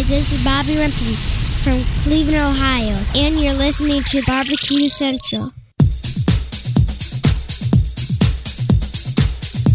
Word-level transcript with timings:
Hi, 0.00 0.04
this 0.04 0.32
is 0.32 0.42
Bobby 0.42 0.76
Rempe 0.76 1.14
from 1.62 1.84
Cleveland, 2.02 2.38
Ohio, 2.38 2.98
and 3.14 3.38
you're 3.38 3.52
listening 3.52 4.02
to 4.04 4.22
Barbecue 4.22 4.88
Central. 4.88 5.50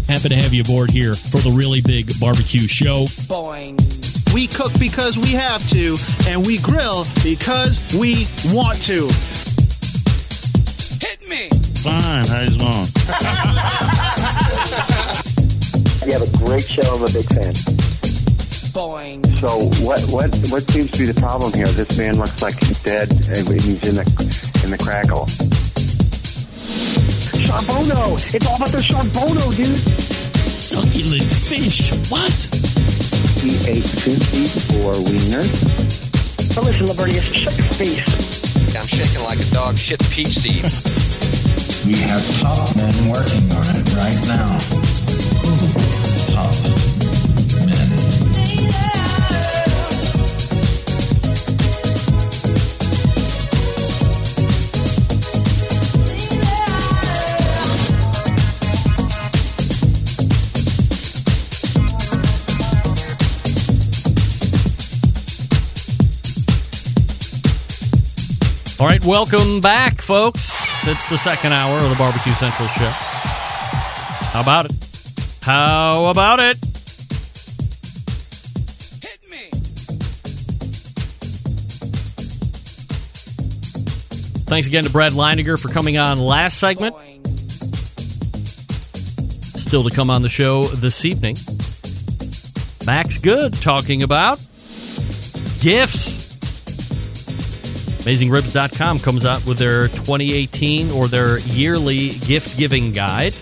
Happy 0.08 0.28
to 0.28 0.34
have 0.34 0.52
you 0.52 0.62
aboard 0.62 0.90
here 0.90 1.14
for 1.14 1.38
the 1.38 1.52
really 1.54 1.80
big 1.80 2.10
barbecue 2.18 2.66
show. 2.66 3.04
Boing. 3.28 3.78
We 4.34 4.48
cook 4.48 4.76
because 4.80 5.16
we 5.16 5.28
have 5.28 5.64
to, 5.68 5.96
and 6.28 6.44
we 6.44 6.58
grill 6.58 7.06
because 7.22 7.80
we 7.94 8.26
want 8.52 8.82
to. 8.82 9.06
Hit 11.06 11.22
me. 11.28 11.50
Fine, 11.84 12.26
how 12.26 12.40
you 12.40 12.58
doing? 12.58 12.88
You 16.06 16.12
have 16.12 16.22
a 16.22 16.38
great 16.38 16.62
show. 16.62 16.94
I'm 16.94 17.02
a 17.02 17.06
big 17.06 17.26
fan. 17.34 17.75
Boing. 18.76 19.24
So 19.40 19.72
what 19.80 20.04
what 20.12 20.28
what 20.52 20.62
seems 20.68 20.90
to 20.90 20.98
be 20.98 21.06
the 21.06 21.18
problem 21.18 21.50
here? 21.54 21.66
This 21.68 21.96
man 21.96 22.18
looks 22.18 22.42
like 22.42 22.60
he's 22.60 22.78
dead 22.82 23.08
and 23.08 23.48
he's 23.48 23.80
in 23.88 23.96
the 23.96 24.04
in 24.64 24.70
the 24.70 24.76
crackle. 24.76 25.24
Charbono. 27.40 28.20
It's 28.34 28.44
all 28.44 28.56
about 28.56 28.68
the 28.68 28.84
Charbono, 28.84 29.56
dude. 29.56 29.80
Succulent 30.44 31.24
fish. 31.24 31.88
What? 32.12 32.36
He 33.40 33.56
ate 33.64 33.88
two 33.96 34.20
for 34.68 34.92
wieners. 35.08 35.48
But 36.54 36.64
listen, 36.64 36.84
Lavernius, 36.84 37.32
shut 37.32 37.56
your 37.56 37.66
face. 37.80 38.76
I'm 38.76 38.86
shaking 38.86 39.22
like 39.24 39.40
a 39.40 39.50
dog 39.54 39.78
shit 39.78 40.02
peach 40.10 40.36
seeds. 40.36 40.84
We 41.86 41.94
have 42.10 42.40
top 42.40 42.74
men 42.74 43.08
working 43.08 43.46
on 43.52 43.76
it 43.76 43.94
right 43.94 44.20
now. 44.26 44.58
Top 46.34 46.95
All 68.78 68.86
right, 68.86 69.02
welcome 69.02 69.62
back, 69.62 70.02
folks. 70.02 70.86
It's 70.86 71.08
the 71.08 71.16
second 71.16 71.54
hour 71.54 71.82
of 71.82 71.88
the 71.88 71.96
Barbecue 71.96 72.34
Central 72.34 72.68
show. 72.68 72.90
How 72.90 74.42
about 74.42 74.66
it? 74.66 74.72
How 75.40 76.10
about 76.10 76.40
it? 76.40 76.58
Hit 79.02 79.18
me. 79.30 79.48
Thanks 84.44 84.66
again 84.66 84.84
to 84.84 84.90
Brad 84.90 85.12
Leighninger 85.12 85.58
for 85.58 85.70
coming 85.70 85.96
on 85.96 86.18
last 86.18 86.58
segment. 86.58 86.94
Still 89.58 89.84
to 89.84 89.90
come 89.90 90.10
on 90.10 90.20
the 90.20 90.28
show 90.28 90.66
this 90.66 91.06
evening. 91.06 91.38
Max 92.84 93.16
Good 93.16 93.54
talking 93.54 94.02
about 94.02 94.38
gifts. 95.60 96.05
AmazingRibs.com 98.06 99.00
comes 99.00 99.26
out 99.26 99.44
with 99.46 99.58
their 99.58 99.88
2018 99.88 100.92
or 100.92 101.08
their 101.08 101.40
yearly 101.40 102.10
gift 102.24 102.56
giving 102.56 102.92
guide. 102.92 103.34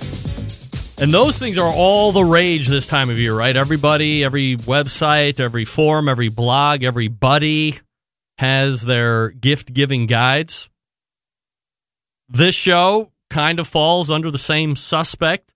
And 0.98 1.12
those 1.12 1.38
things 1.38 1.58
are 1.58 1.70
all 1.70 2.12
the 2.12 2.24
rage 2.24 2.66
this 2.68 2.86
time 2.86 3.10
of 3.10 3.18
year, 3.18 3.36
right? 3.36 3.54
Everybody, 3.54 4.24
every 4.24 4.56
website, 4.56 5.38
every 5.38 5.66
forum, 5.66 6.08
every 6.08 6.30
blog, 6.30 6.82
everybody 6.82 7.78
has 8.38 8.86
their 8.86 9.32
gift 9.32 9.74
giving 9.74 10.06
guides. 10.06 10.70
This 12.30 12.54
show 12.54 13.12
kind 13.28 13.60
of 13.60 13.68
falls 13.68 14.10
under 14.10 14.30
the 14.30 14.38
same 14.38 14.76
suspect, 14.76 15.52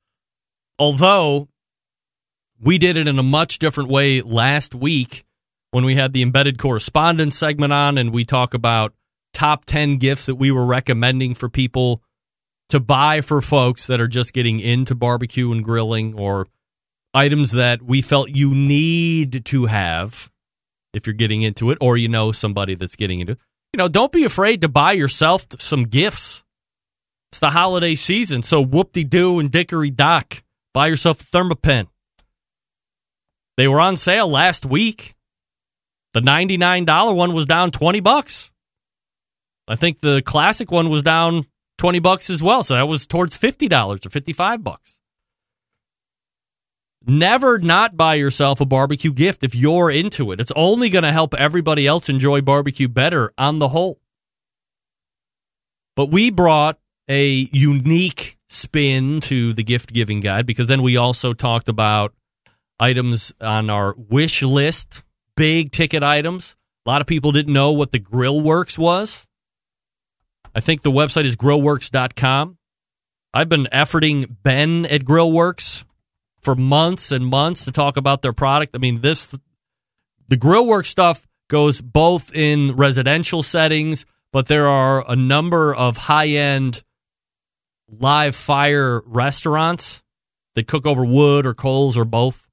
although 0.78 1.48
we 2.60 2.76
did 2.76 2.98
it 2.98 3.08
in 3.08 3.18
a 3.18 3.22
much 3.22 3.58
different 3.58 3.88
way 3.88 4.20
last 4.20 4.74
week 4.74 5.24
when 5.70 5.86
we 5.86 5.94
had 5.94 6.12
the 6.12 6.20
embedded 6.20 6.58
correspondence 6.58 7.38
segment 7.38 7.72
on 7.72 7.97
and 7.97 8.12
we 8.12 8.26
talk 8.26 8.52
about 8.52 8.92
top 9.38 9.65
10 9.66 9.99
gifts 9.99 10.26
that 10.26 10.34
we 10.34 10.50
were 10.50 10.66
recommending 10.66 11.32
for 11.32 11.49
people 11.49 12.03
to 12.69 12.81
buy 12.81 13.21
for 13.21 13.41
folks 13.41 13.87
that 13.87 14.00
are 14.00 14.09
just 14.09 14.32
getting 14.32 14.59
into 14.59 14.97
barbecue 14.97 15.53
and 15.53 15.62
grilling 15.62 16.19
or 16.19 16.49
items 17.15 17.53
that 17.53 17.81
we 17.81 18.03
felt 18.03 18.31
you 18.31 18.53
need 18.53 19.44
to 19.44 19.66
have 19.66 20.28
if 20.93 21.06
you're 21.06 21.15
getting 21.15 21.43
into 21.43 21.71
it 21.71 21.78
or 21.81 21.97
you 21.97 22.09
know 22.09 22.32
somebody 22.32 22.75
that's 22.75 22.97
getting 22.97 23.21
into 23.21 23.34
it. 23.34 23.38
You 23.72 23.78
know, 23.78 23.87
don't 23.87 24.10
be 24.10 24.25
afraid 24.25 24.60
to 24.62 24.69
buy 24.69 24.91
yourself 24.91 25.47
some 25.60 25.84
gifts. 25.84 26.43
It's 27.31 27.38
the 27.38 27.50
holiday 27.50 27.94
season, 27.94 28.43
so 28.43 28.60
whoop-de-doo 28.60 29.38
and 29.38 29.53
dickory 29.53 29.91
dock. 29.91 30.43
Buy 30.75 30.88
yourself 30.88 31.21
a 31.21 31.25
Thermapen. 31.25 31.87
They 33.56 33.69
were 33.69 33.81
on 33.81 33.94
sale 33.94 34.27
last 34.27 34.66
week. 34.66 35.15
The 36.12 36.21
$99 36.21 37.15
one 37.15 37.34
was 37.34 37.47
down 37.47 37.71
20 37.71 38.00
bucks. 38.00 38.50
I 39.68 39.76
think 39.76 40.00
the 40.00 40.22
classic 40.22 40.70
one 40.70 40.88
was 40.88 41.02
down 41.02 41.46
20 41.76 41.98
bucks 42.00 42.30
as 42.30 42.42
well, 42.42 42.62
so 42.62 42.74
that 42.74 42.88
was 42.88 43.06
towards 43.06 43.38
$50 43.38 44.06
or 44.06 44.10
55 44.10 44.64
bucks. 44.64 44.98
Never 47.06 47.58
not 47.58 47.96
buy 47.96 48.14
yourself 48.14 48.60
a 48.60 48.66
barbecue 48.66 49.12
gift 49.12 49.44
if 49.44 49.54
you're 49.54 49.90
into 49.90 50.32
it. 50.32 50.40
It's 50.40 50.52
only 50.56 50.90
going 50.90 51.04
to 51.04 51.12
help 51.12 51.32
everybody 51.34 51.86
else 51.86 52.08
enjoy 52.08 52.40
barbecue 52.40 52.88
better 52.88 53.32
on 53.38 53.60
the 53.60 53.68
whole. 53.68 54.00
But 55.94 56.10
we 56.10 56.30
brought 56.30 56.78
a 57.08 57.48
unique 57.52 58.38
spin 58.48 59.20
to 59.20 59.52
the 59.52 59.62
gift 59.62 59.92
giving 59.92 60.20
guide 60.20 60.46
because 60.46 60.68
then 60.68 60.82
we 60.82 60.96
also 60.96 61.32
talked 61.32 61.68
about 61.68 62.14
items 62.80 63.32
on 63.40 63.70
our 63.70 63.94
wish 63.96 64.42
list, 64.42 65.02
big 65.36 65.72
ticket 65.72 66.02
items. 66.02 66.56
A 66.84 66.90
lot 66.90 67.00
of 67.00 67.06
people 67.06 67.32
didn't 67.32 67.52
know 67.52 67.72
what 67.72 67.92
the 67.92 68.00
Grillworks 68.00 68.78
was. 68.78 69.28
I 70.58 70.60
think 70.60 70.82
the 70.82 70.91
website 70.91 71.24
is 71.24 71.36
grillworks.com. 71.36 72.58
I've 73.32 73.48
been 73.48 73.69
efforting 73.72 74.38
Ben 74.42 74.86
at 74.86 75.02
Grillworks 75.02 75.84
for 76.42 76.56
months 76.56 77.12
and 77.12 77.24
months 77.24 77.64
to 77.66 77.70
talk 77.70 77.96
about 77.96 78.22
their 78.22 78.32
product. 78.32 78.74
I 78.74 78.78
mean, 78.78 79.00
this 79.00 79.38
the 80.26 80.36
Grillworks 80.36 80.86
stuff 80.86 81.28
goes 81.48 81.80
both 81.80 82.34
in 82.34 82.74
residential 82.74 83.44
settings, 83.44 84.04
but 84.32 84.48
there 84.48 84.66
are 84.66 85.08
a 85.08 85.14
number 85.14 85.72
of 85.72 85.97
high-end 85.97 86.82
live 87.88 88.34
fire 88.34 89.00
restaurants 89.06 90.02
that 90.56 90.66
cook 90.66 90.84
over 90.84 91.04
wood 91.04 91.47
or 91.47 91.54
coals 91.54 91.97
or 91.97 92.04
both 92.04 92.48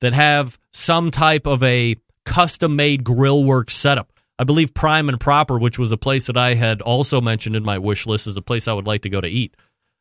that 0.00 0.12
have 0.12 0.60
some 0.72 1.10
type 1.10 1.48
of 1.48 1.60
a 1.64 1.96
custom-made 2.24 3.02
Grillworks 3.02 3.70
setup. 3.70 4.11
I 4.42 4.44
believe 4.44 4.74
Prime 4.74 5.08
and 5.08 5.20
Proper, 5.20 5.56
which 5.56 5.78
was 5.78 5.92
a 5.92 5.96
place 5.96 6.26
that 6.26 6.36
I 6.36 6.54
had 6.54 6.82
also 6.82 7.20
mentioned 7.20 7.54
in 7.54 7.62
my 7.62 7.78
wish 7.78 8.08
list, 8.08 8.26
is 8.26 8.36
a 8.36 8.42
place 8.42 8.66
I 8.66 8.72
would 8.72 8.88
like 8.88 9.02
to 9.02 9.08
go 9.08 9.20
to 9.20 9.28
eat. 9.28 9.56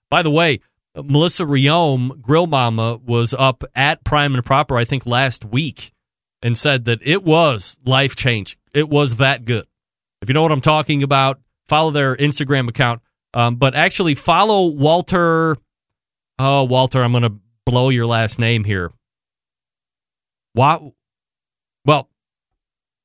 By 0.10 0.24
the 0.24 0.32
way, 0.32 0.62
Melissa 0.96 1.44
Riome, 1.44 2.20
Grill 2.24 2.48
Mama, 2.48 3.00
was 3.06 3.36
up 3.38 3.64
at 3.76 4.04
Prime 4.04 4.34
and 4.34 4.44
Proper, 4.44 4.78
I 4.78 4.84
think, 4.84 5.06
last 5.06 5.46
week 5.46 5.94
and 6.42 6.58
said 6.58 6.86
that 6.86 6.98
it 7.04 7.24
was 7.24 7.78
life 7.86 8.16
changing. 8.16 8.58
It 8.74 8.90
was 8.90 9.18
that 9.18 9.46
good. 9.46 9.66
If 10.24 10.28
you 10.28 10.34
know 10.34 10.42
what 10.42 10.52
I'm 10.52 10.60
talking 10.60 11.04
about, 11.04 11.40
follow 11.68 11.92
their 11.92 12.16
Instagram 12.16 12.68
account. 12.68 13.04
Um, 13.36 13.58
but 13.58 13.76
actually, 13.76 14.16
follow 14.16 14.72
Walter. 14.72 15.56
Oh, 16.40 16.64
Walter, 16.64 17.04
I'm 17.04 17.12
going 17.12 17.22
to 17.22 17.36
blow 17.68 17.90
your 17.90 18.08
last 18.08 18.40
name 18.40 18.64
here. 18.64 18.92
What? 20.54 20.82
Well, 21.86 22.10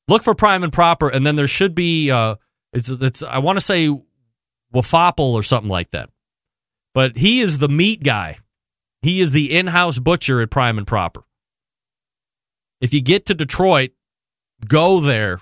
look 0.08 0.22
for 0.22 0.34
Prime 0.34 0.62
and 0.62 0.72
Proper, 0.72 1.08
and 1.08 1.26
then 1.26 1.36
there 1.36 1.48
should 1.48 1.74
be. 1.74 2.10
Uh, 2.10 2.36
it's 2.72 2.88
it's. 2.88 3.22
I 3.22 3.38
want 3.38 3.56
to 3.56 3.64
say 3.64 3.88
Wafopple 4.74 5.32
or 5.32 5.42
something 5.42 5.70
like 5.70 5.90
that. 5.90 6.10
But 6.94 7.16
he 7.16 7.40
is 7.40 7.58
the 7.58 7.68
meat 7.68 8.02
guy. 8.02 8.38
He 9.02 9.20
is 9.20 9.32
the 9.32 9.54
in-house 9.56 9.98
butcher 9.98 10.40
at 10.40 10.50
Prime 10.50 10.78
and 10.78 10.86
Proper. 10.86 11.22
If 12.80 12.92
you 12.92 13.02
get 13.02 13.26
to 13.26 13.34
Detroit, 13.34 13.90
go 14.66 15.00
there. 15.00 15.40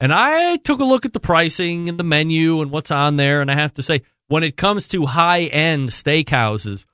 And 0.00 0.12
I 0.12 0.56
took 0.58 0.80
a 0.80 0.84
look 0.84 1.06
at 1.06 1.12
the 1.12 1.20
pricing 1.20 1.88
and 1.88 1.98
the 1.98 2.04
menu 2.04 2.60
and 2.60 2.70
what's 2.70 2.90
on 2.90 3.16
there, 3.16 3.40
and 3.40 3.50
I 3.50 3.54
have 3.54 3.72
to 3.74 3.82
say, 3.82 4.02
when 4.28 4.42
it 4.42 4.56
comes 4.56 4.88
to 4.88 5.06
high-end 5.06 5.90
steakhouses, 5.90 6.84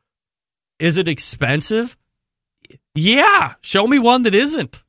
is 0.78 0.96
it 0.96 1.08
expensive? 1.08 1.96
Yeah, 2.94 3.54
show 3.60 3.86
me 3.86 3.98
one 3.98 4.22
that 4.22 4.34
isn't. 4.34 4.82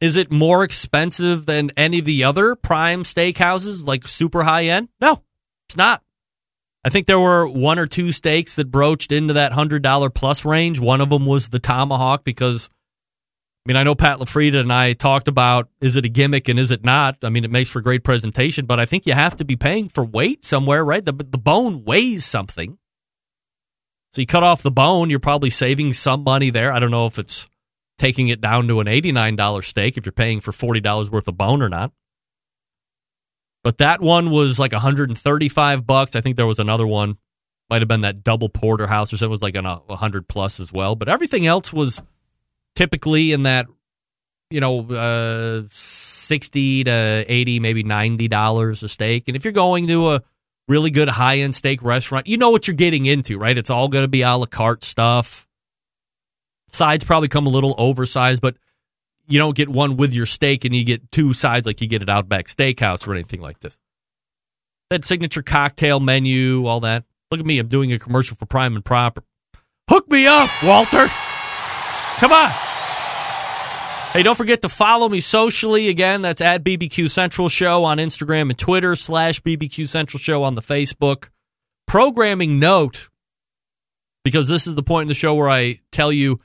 Is 0.00 0.16
it 0.16 0.30
more 0.30 0.62
expensive 0.62 1.46
than 1.46 1.70
any 1.76 1.98
of 1.98 2.04
the 2.04 2.24
other 2.24 2.54
prime 2.54 3.02
steakhouses, 3.02 3.86
like 3.86 4.06
super 4.06 4.44
high 4.44 4.66
end? 4.66 4.88
No, 5.00 5.24
it's 5.68 5.76
not. 5.76 6.02
I 6.84 6.90
think 6.90 7.06
there 7.06 7.18
were 7.18 7.48
one 7.48 7.78
or 7.78 7.86
two 7.86 8.12
steaks 8.12 8.56
that 8.56 8.70
broached 8.70 9.10
into 9.10 9.34
that 9.34 9.52
hundred 9.52 9.82
dollar 9.82 10.10
plus 10.10 10.44
range. 10.44 10.78
One 10.78 11.00
of 11.00 11.10
them 11.10 11.26
was 11.26 11.48
the 11.48 11.58
tomahawk 11.58 12.24
because 12.24 12.70
I 13.66 13.68
mean, 13.68 13.76
I 13.76 13.82
know 13.82 13.94
Pat 13.94 14.18
LaFrida 14.18 14.60
and 14.60 14.72
I 14.72 14.94
talked 14.94 15.28
about 15.28 15.68
is 15.80 15.96
it 15.96 16.06
a 16.06 16.08
gimmick 16.08 16.48
and 16.48 16.58
is 16.58 16.70
it 16.70 16.84
not? 16.84 17.18
I 17.22 17.28
mean, 17.28 17.44
it 17.44 17.50
makes 17.50 17.68
for 17.68 17.80
great 17.80 18.04
presentation, 18.04 18.64
but 18.64 18.80
I 18.80 18.86
think 18.86 19.04
you 19.04 19.12
have 19.12 19.36
to 19.36 19.44
be 19.44 19.56
paying 19.56 19.88
for 19.88 20.04
weight 20.04 20.44
somewhere, 20.44 20.84
right? 20.84 21.04
The, 21.04 21.12
the 21.12 21.36
bone 21.36 21.84
weighs 21.84 22.24
something. 22.24 22.78
So 24.10 24.22
you 24.22 24.26
cut 24.26 24.42
off 24.42 24.62
the 24.62 24.70
bone, 24.70 25.10
you're 25.10 25.18
probably 25.18 25.50
saving 25.50 25.92
some 25.92 26.24
money 26.24 26.48
there. 26.48 26.72
I 26.72 26.78
don't 26.78 26.90
know 26.90 27.04
if 27.04 27.18
it's 27.18 27.50
taking 27.98 28.28
it 28.28 28.40
down 28.40 28.68
to 28.68 28.80
an 28.80 28.86
$89 28.86 29.64
steak 29.64 29.98
if 29.98 30.06
you're 30.06 30.12
paying 30.12 30.40
for 30.40 30.52
$40 30.52 31.10
worth 31.10 31.28
of 31.28 31.36
bone 31.36 31.62
or 31.62 31.68
not. 31.68 31.92
But 33.64 33.78
that 33.78 34.00
one 34.00 34.30
was 34.30 34.58
like 34.58 34.72
135 34.72 35.86
bucks. 35.86 36.16
I 36.16 36.20
think 36.20 36.36
there 36.36 36.46
was 36.46 36.60
another 36.60 36.86
one, 36.86 37.18
might 37.68 37.82
have 37.82 37.88
been 37.88 38.00
that 38.00 38.22
double 38.22 38.48
porterhouse 38.48 39.12
or 39.12 39.16
something. 39.16 39.30
It 39.30 39.30
was 39.30 39.42
like 39.42 39.56
an, 39.56 39.66
a 39.66 39.76
100 39.86 40.28
plus 40.28 40.60
as 40.60 40.72
well. 40.72 40.94
But 40.94 41.08
everything 41.08 41.46
else 41.46 41.72
was 41.72 42.00
typically 42.76 43.32
in 43.32 43.42
that, 43.42 43.66
you 44.50 44.60
know, 44.60 44.88
uh, 44.88 45.66
60 45.68 46.84
to 46.84 47.24
80, 47.28 47.60
maybe 47.60 47.82
$90 47.82 48.82
a 48.82 48.88
steak. 48.88 49.24
And 49.26 49.36
if 49.36 49.44
you're 49.44 49.52
going 49.52 49.88
to 49.88 50.10
a 50.10 50.22
really 50.68 50.90
good 50.90 51.08
high 51.08 51.38
end 51.38 51.56
steak 51.56 51.82
restaurant, 51.82 52.28
you 52.28 52.38
know 52.38 52.50
what 52.50 52.68
you're 52.68 52.76
getting 52.76 53.06
into, 53.06 53.38
right? 53.38 53.58
It's 53.58 53.70
all 53.70 53.88
going 53.88 54.04
to 54.04 54.08
be 54.08 54.22
a 54.22 54.36
la 54.36 54.46
carte 54.46 54.84
stuff. 54.84 55.47
Sides 56.68 57.04
probably 57.04 57.28
come 57.28 57.46
a 57.46 57.50
little 57.50 57.74
oversized, 57.78 58.42
but 58.42 58.56
you 59.26 59.38
don't 59.38 59.56
get 59.56 59.68
one 59.68 59.96
with 59.96 60.12
your 60.12 60.26
steak 60.26 60.64
and 60.64 60.74
you 60.74 60.84
get 60.84 61.10
two 61.10 61.32
sides 61.32 61.66
like 61.66 61.80
you 61.80 61.88
get 61.88 62.02
at 62.02 62.08
Outback 62.08 62.46
Steakhouse 62.46 63.06
or 63.06 63.12
anything 63.12 63.40
like 63.40 63.60
this. 63.60 63.78
That 64.90 65.04
signature 65.04 65.42
cocktail 65.42 66.00
menu, 66.00 66.66
all 66.66 66.80
that. 66.80 67.04
Look 67.30 67.40
at 67.40 67.46
me, 67.46 67.58
I'm 67.58 67.68
doing 67.68 67.92
a 67.92 67.98
commercial 67.98 68.36
for 68.36 68.46
Prime 68.46 68.74
and 68.74 68.84
Proper. 68.84 69.22
Hook 69.90 70.10
me 70.10 70.26
up, 70.26 70.50
Walter. 70.62 71.08
Come 72.18 72.32
on. 72.32 72.50
Hey, 74.12 74.22
don't 74.22 74.36
forget 74.36 74.62
to 74.62 74.70
follow 74.70 75.08
me 75.08 75.20
socially. 75.20 75.88
Again, 75.88 76.22
that's 76.22 76.40
at 76.40 76.64
BBQ 76.64 77.10
Central 77.10 77.50
Show 77.50 77.84
on 77.84 77.98
Instagram 77.98 78.48
and 78.48 78.58
Twitter, 78.58 78.96
slash 78.96 79.40
BBQ 79.40 79.86
Central 79.86 80.18
Show 80.18 80.42
on 80.42 80.54
the 80.54 80.62
Facebook. 80.62 81.28
Programming 81.86 82.58
note, 82.58 83.10
because 84.24 84.48
this 84.48 84.66
is 84.66 84.74
the 84.74 84.82
point 84.82 85.02
in 85.02 85.08
the 85.08 85.14
show 85.14 85.34
where 85.34 85.50
I 85.50 85.80
tell 85.92 86.10
you 86.10 86.40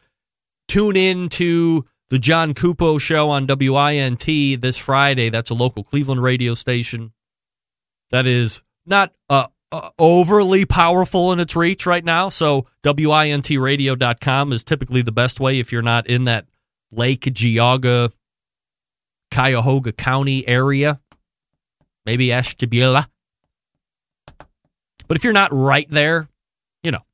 tune 0.73 0.95
in 0.95 1.29
to 1.29 1.85
the 2.09 2.17
John 2.17 2.55
Cupo 2.55 2.97
show 2.97 3.29
on 3.29 3.45
WINT 3.45 4.25
this 4.59 4.75
Friday. 4.75 5.29
That's 5.29 5.51
a 5.51 5.53
local 5.53 5.83
Cleveland 5.83 6.23
radio 6.23 6.55
station 6.55 7.13
that 8.09 8.25
is 8.25 8.59
not 8.83 9.13
uh, 9.29 9.45
uh, 9.71 9.91
overly 9.99 10.65
powerful 10.65 11.31
in 11.31 11.39
its 11.39 11.55
reach 11.55 11.85
right 11.85 12.03
now. 12.03 12.29
So 12.29 12.65
WINTradio.com 12.81 14.51
is 14.51 14.63
typically 14.63 15.03
the 15.03 15.11
best 15.11 15.39
way 15.39 15.59
if 15.59 15.71
you're 15.71 15.83
not 15.83 16.07
in 16.07 16.23
that 16.23 16.47
Lake 16.91 17.21
Geauga, 17.21 18.11
Cuyahoga 19.29 19.91
County 19.91 20.47
area, 20.47 20.99
maybe 22.03 22.33
Ashtabula. 22.33 23.07
But 25.07 25.17
if 25.17 25.23
you're 25.23 25.33
not 25.33 25.51
right 25.51 25.87
there, 25.87 26.29
you 26.81 26.89
know, 26.89 27.05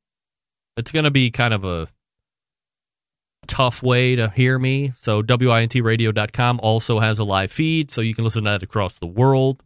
it's 0.78 0.94
going 0.94 1.04
to 1.04 1.12
be 1.12 1.30
kind 1.30 1.54
of 1.54 1.66
a 1.66 1.90
tough 3.60 3.84
way 3.84 4.16
to 4.16 4.30
hear 4.30 4.58
me. 4.58 4.94
So 4.96 5.22
WINTradio.com 5.22 6.62
also 6.64 7.02
has 7.02 7.20
a 7.20 7.26
live 7.26 7.52
feed, 7.52 7.92
so 7.92 8.00
you 8.00 8.16
can 8.16 8.24
listen 8.24 8.46
to 8.46 8.52
that 8.52 8.64
across 8.64 8.98
the 8.98 9.06
world. 9.06 9.62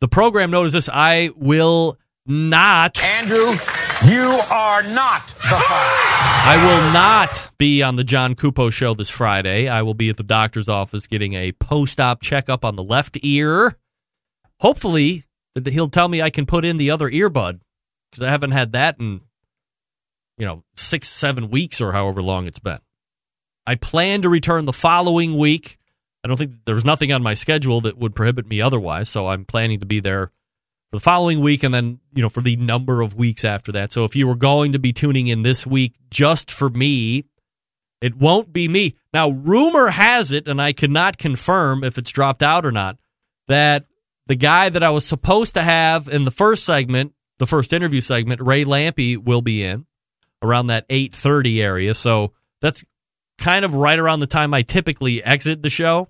The 0.00 0.08
program 0.08 0.50
note 0.50 0.68
is 0.68 0.72
this 0.72 0.88
I 0.90 1.28
will 1.36 1.98
not. 2.24 3.02
Andrew, 3.04 3.52
you 4.06 4.40
are 4.50 4.82
not 4.82 5.26
the. 5.26 5.60
I 5.62 6.56
will 6.56 6.90
not 6.94 7.50
be 7.58 7.82
on 7.82 7.96
the 7.96 8.04
John 8.04 8.34
Cupo 8.34 8.70
show 8.70 8.94
this 8.94 9.10
Friday. 9.10 9.68
I 9.68 9.82
will 9.82 9.92
be 9.92 10.08
at 10.08 10.16
the 10.16 10.22
doctor's 10.22 10.70
office 10.70 11.06
getting 11.06 11.34
a 11.34 11.52
post 11.52 12.00
op 12.00 12.22
checkup 12.22 12.64
on 12.64 12.76
the 12.76 12.82
left 12.82 13.18
ear. 13.20 13.76
Hopefully, 14.60 15.24
he'll 15.66 15.90
tell 15.90 16.08
me 16.08 16.22
I 16.22 16.30
can 16.30 16.46
put 16.46 16.64
in 16.64 16.78
the 16.78 16.90
other 16.90 17.10
earbud 17.10 17.60
because 18.10 18.22
I 18.22 18.30
haven't 18.30 18.52
had 18.52 18.72
that 18.72 18.98
in, 18.98 19.20
you 20.40 20.46
know, 20.46 20.64
six, 20.74 21.06
seven 21.06 21.50
weeks 21.50 21.80
or 21.80 21.92
however 21.92 22.22
long 22.22 22.46
it's 22.46 22.58
been. 22.58 22.78
I 23.66 23.74
plan 23.74 24.22
to 24.22 24.30
return 24.30 24.64
the 24.64 24.72
following 24.72 25.36
week. 25.36 25.78
I 26.24 26.28
don't 26.28 26.38
think 26.38 26.64
there's 26.64 26.84
nothing 26.84 27.12
on 27.12 27.22
my 27.22 27.34
schedule 27.34 27.82
that 27.82 27.98
would 27.98 28.14
prohibit 28.14 28.48
me 28.48 28.60
otherwise, 28.60 29.10
so 29.10 29.28
I'm 29.28 29.44
planning 29.44 29.80
to 29.80 29.86
be 29.86 30.00
there 30.00 30.28
for 30.90 30.96
the 30.96 31.00
following 31.00 31.40
week 31.40 31.62
and 31.62 31.74
then, 31.74 32.00
you 32.14 32.22
know, 32.22 32.30
for 32.30 32.40
the 32.40 32.56
number 32.56 33.02
of 33.02 33.14
weeks 33.14 33.44
after 33.44 33.70
that. 33.72 33.92
So 33.92 34.04
if 34.04 34.16
you 34.16 34.26
were 34.26 34.34
going 34.34 34.72
to 34.72 34.78
be 34.78 34.92
tuning 34.92 35.28
in 35.28 35.42
this 35.42 35.66
week 35.66 35.94
just 36.10 36.50
for 36.50 36.70
me, 36.70 37.26
it 38.00 38.16
won't 38.16 38.50
be 38.50 38.66
me. 38.66 38.96
Now, 39.12 39.28
rumor 39.28 39.88
has 39.90 40.32
it, 40.32 40.48
and 40.48 40.60
I 40.60 40.72
cannot 40.72 41.18
confirm 41.18 41.84
if 41.84 41.98
it's 41.98 42.10
dropped 42.10 42.42
out 42.42 42.64
or 42.64 42.72
not, 42.72 42.98
that 43.46 43.84
the 44.26 44.36
guy 44.36 44.70
that 44.70 44.82
I 44.82 44.90
was 44.90 45.04
supposed 45.04 45.52
to 45.54 45.62
have 45.62 46.08
in 46.08 46.24
the 46.24 46.30
first 46.30 46.64
segment, 46.64 47.12
the 47.38 47.46
first 47.46 47.74
interview 47.74 48.00
segment, 48.00 48.40
Ray 48.40 48.64
Lampe, 48.64 49.18
will 49.18 49.42
be 49.42 49.62
in 49.62 49.84
around 50.42 50.68
that 50.68 50.86
8:30 50.88 51.62
area. 51.62 51.94
So 51.94 52.32
that's 52.60 52.84
kind 53.38 53.64
of 53.64 53.74
right 53.74 53.98
around 53.98 54.20
the 54.20 54.26
time 54.26 54.52
I 54.54 54.62
typically 54.62 55.22
exit 55.22 55.62
the 55.62 55.70
show. 55.70 56.08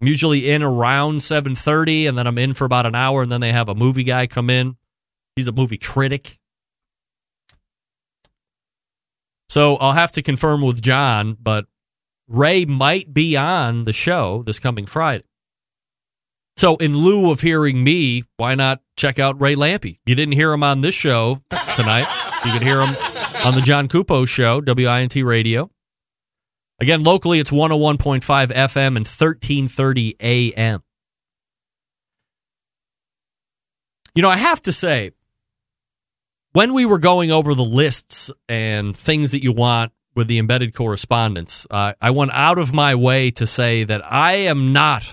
I'm 0.00 0.06
usually 0.06 0.50
in 0.50 0.62
around 0.62 1.22
7:30 1.22 2.06
and 2.06 2.18
then 2.18 2.26
I'm 2.26 2.38
in 2.38 2.54
for 2.54 2.64
about 2.64 2.86
an 2.86 2.94
hour 2.94 3.22
and 3.22 3.32
then 3.32 3.40
they 3.40 3.52
have 3.52 3.68
a 3.68 3.74
movie 3.74 4.04
guy 4.04 4.26
come 4.26 4.50
in. 4.50 4.76
He's 5.34 5.48
a 5.48 5.52
movie 5.52 5.78
critic. 5.78 6.38
So 9.48 9.76
I'll 9.76 9.92
have 9.92 10.12
to 10.12 10.22
confirm 10.22 10.60
with 10.60 10.82
John, 10.82 11.36
but 11.40 11.66
Ray 12.28 12.64
might 12.64 13.14
be 13.14 13.36
on 13.36 13.84
the 13.84 13.92
show 13.92 14.42
this 14.44 14.58
coming 14.58 14.86
Friday. 14.86 15.24
So 16.56 16.76
in 16.76 16.96
lieu 16.96 17.30
of 17.30 17.42
hearing 17.42 17.84
me, 17.84 18.24
why 18.38 18.54
not 18.54 18.80
check 18.96 19.18
out 19.18 19.40
Ray 19.40 19.54
Lampe? 19.54 19.98
You 20.06 20.14
didn't 20.14 20.34
hear 20.34 20.52
him 20.52 20.62
on 20.62 20.80
this 20.80 20.94
show 20.94 21.42
tonight. 21.74 22.06
You 22.44 22.52
can 22.52 22.62
hear 22.62 22.80
him 22.80 22.94
on 23.46 23.54
the 23.54 23.60
John 23.60 23.86
Cupo 23.86 24.24
show, 24.24 24.60
WINT 24.60 25.14
Radio. 25.14 25.70
Again, 26.80 27.04
locally, 27.04 27.38
it's 27.38 27.52
101.5 27.52 28.20
FM 28.24 28.96
and 28.96 29.06
1330 29.06 30.16
AM. 30.18 30.80
You 34.16 34.22
know, 34.22 34.30
I 34.30 34.36
have 34.36 34.60
to 34.62 34.72
say, 34.72 35.12
when 36.54 36.74
we 36.74 36.84
were 36.84 36.98
going 36.98 37.30
over 37.30 37.54
the 37.54 37.64
lists 37.64 38.32
and 38.48 38.96
things 38.96 39.30
that 39.30 39.44
you 39.44 39.52
want 39.52 39.92
with 40.16 40.26
the 40.26 40.40
embedded 40.40 40.74
correspondence, 40.74 41.68
uh, 41.70 41.92
I 42.00 42.10
went 42.10 42.32
out 42.32 42.58
of 42.58 42.74
my 42.74 42.96
way 42.96 43.30
to 43.30 43.46
say 43.46 43.84
that 43.84 44.02
I 44.12 44.32
am 44.32 44.72
not 44.72 45.06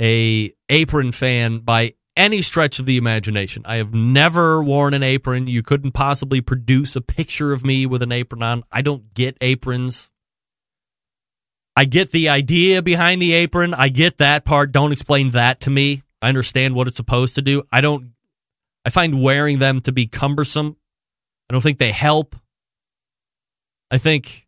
a 0.00 0.54
apron 0.70 1.12
fan 1.12 1.58
by 1.58 1.96
any 2.16 2.42
stretch 2.42 2.78
of 2.78 2.86
the 2.86 2.96
imagination. 2.96 3.62
I 3.66 3.76
have 3.76 3.94
never 3.94 4.62
worn 4.62 4.94
an 4.94 5.02
apron. 5.02 5.46
You 5.46 5.62
couldn't 5.62 5.92
possibly 5.92 6.40
produce 6.40 6.96
a 6.96 7.00
picture 7.00 7.52
of 7.52 7.64
me 7.64 7.86
with 7.86 8.02
an 8.02 8.12
apron 8.12 8.42
on. 8.42 8.64
I 8.72 8.82
don't 8.82 9.12
get 9.14 9.36
aprons. 9.40 10.10
I 11.76 11.84
get 11.84 12.10
the 12.10 12.30
idea 12.30 12.82
behind 12.82 13.20
the 13.20 13.34
apron. 13.34 13.74
I 13.74 13.88
get 13.88 14.18
that 14.18 14.44
part. 14.44 14.72
Don't 14.72 14.92
explain 14.92 15.30
that 15.30 15.60
to 15.60 15.70
me. 15.70 16.02
I 16.22 16.28
understand 16.28 16.74
what 16.74 16.86
it's 16.86 16.96
supposed 16.96 17.34
to 17.34 17.42
do. 17.42 17.62
I 17.70 17.82
don't, 17.82 18.12
I 18.84 18.90
find 18.90 19.22
wearing 19.22 19.58
them 19.58 19.80
to 19.82 19.92
be 19.92 20.06
cumbersome. 20.06 20.76
I 21.48 21.52
don't 21.52 21.60
think 21.60 21.78
they 21.78 21.92
help. 21.92 22.34
I 23.90 23.98
think 23.98 24.46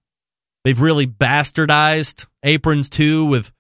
they've 0.65 0.81
really 0.81 1.07
bastardized 1.07 2.27
aprons 2.43 2.89
too 2.89 3.27
with 3.27 3.53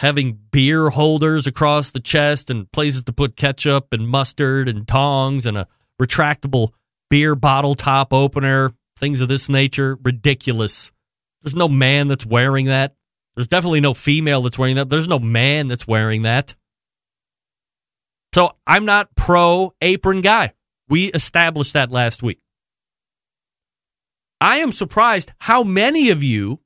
having 0.00 0.38
beer 0.50 0.88
holders 0.88 1.46
across 1.46 1.90
the 1.90 2.00
chest 2.00 2.48
and 2.48 2.72
places 2.72 3.02
to 3.02 3.12
put 3.12 3.36
ketchup 3.36 3.92
and 3.92 4.08
mustard 4.08 4.66
and 4.66 4.88
tongs 4.88 5.44
and 5.44 5.58
a 5.58 5.68
retractable 6.00 6.70
beer 7.10 7.34
bottle 7.34 7.74
top 7.74 8.14
opener, 8.14 8.72
things 8.96 9.20
of 9.20 9.28
this 9.28 9.50
nature. 9.50 9.98
Ridiculous. 10.02 10.90
There's 11.42 11.54
no 11.54 11.68
man 11.68 12.08
that's 12.08 12.24
wearing 12.24 12.64
that. 12.66 12.94
There's 13.34 13.46
definitely 13.46 13.80
no 13.80 13.92
female 13.92 14.40
that's 14.40 14.58
wearing 14.58 14.76
that. 14.76 14.88
There's 14.88 15.06
no 15.06 15.18
man 15.18 15.68
that's 15.68 15.86
wearing 15.86 16.22
that. 16.22 16.54
So 18.34 18.56
I'm 18.66 18.86
not 18.86 19.14
pro 19.16 19.74
apron 19.82 20.22
guy. 20.22 20.54
We 20.88 21.12
established 21.12 21.74
that 21.74 21.90
last 21.90 22.22
week. 22.22 22.40
I 24.40 24.58
am 24.58 24.72
surprised 24.72 25.32
how 25.40 25.62
many 25.62 26.08
of 26.08 26.22
you 26.22 26.60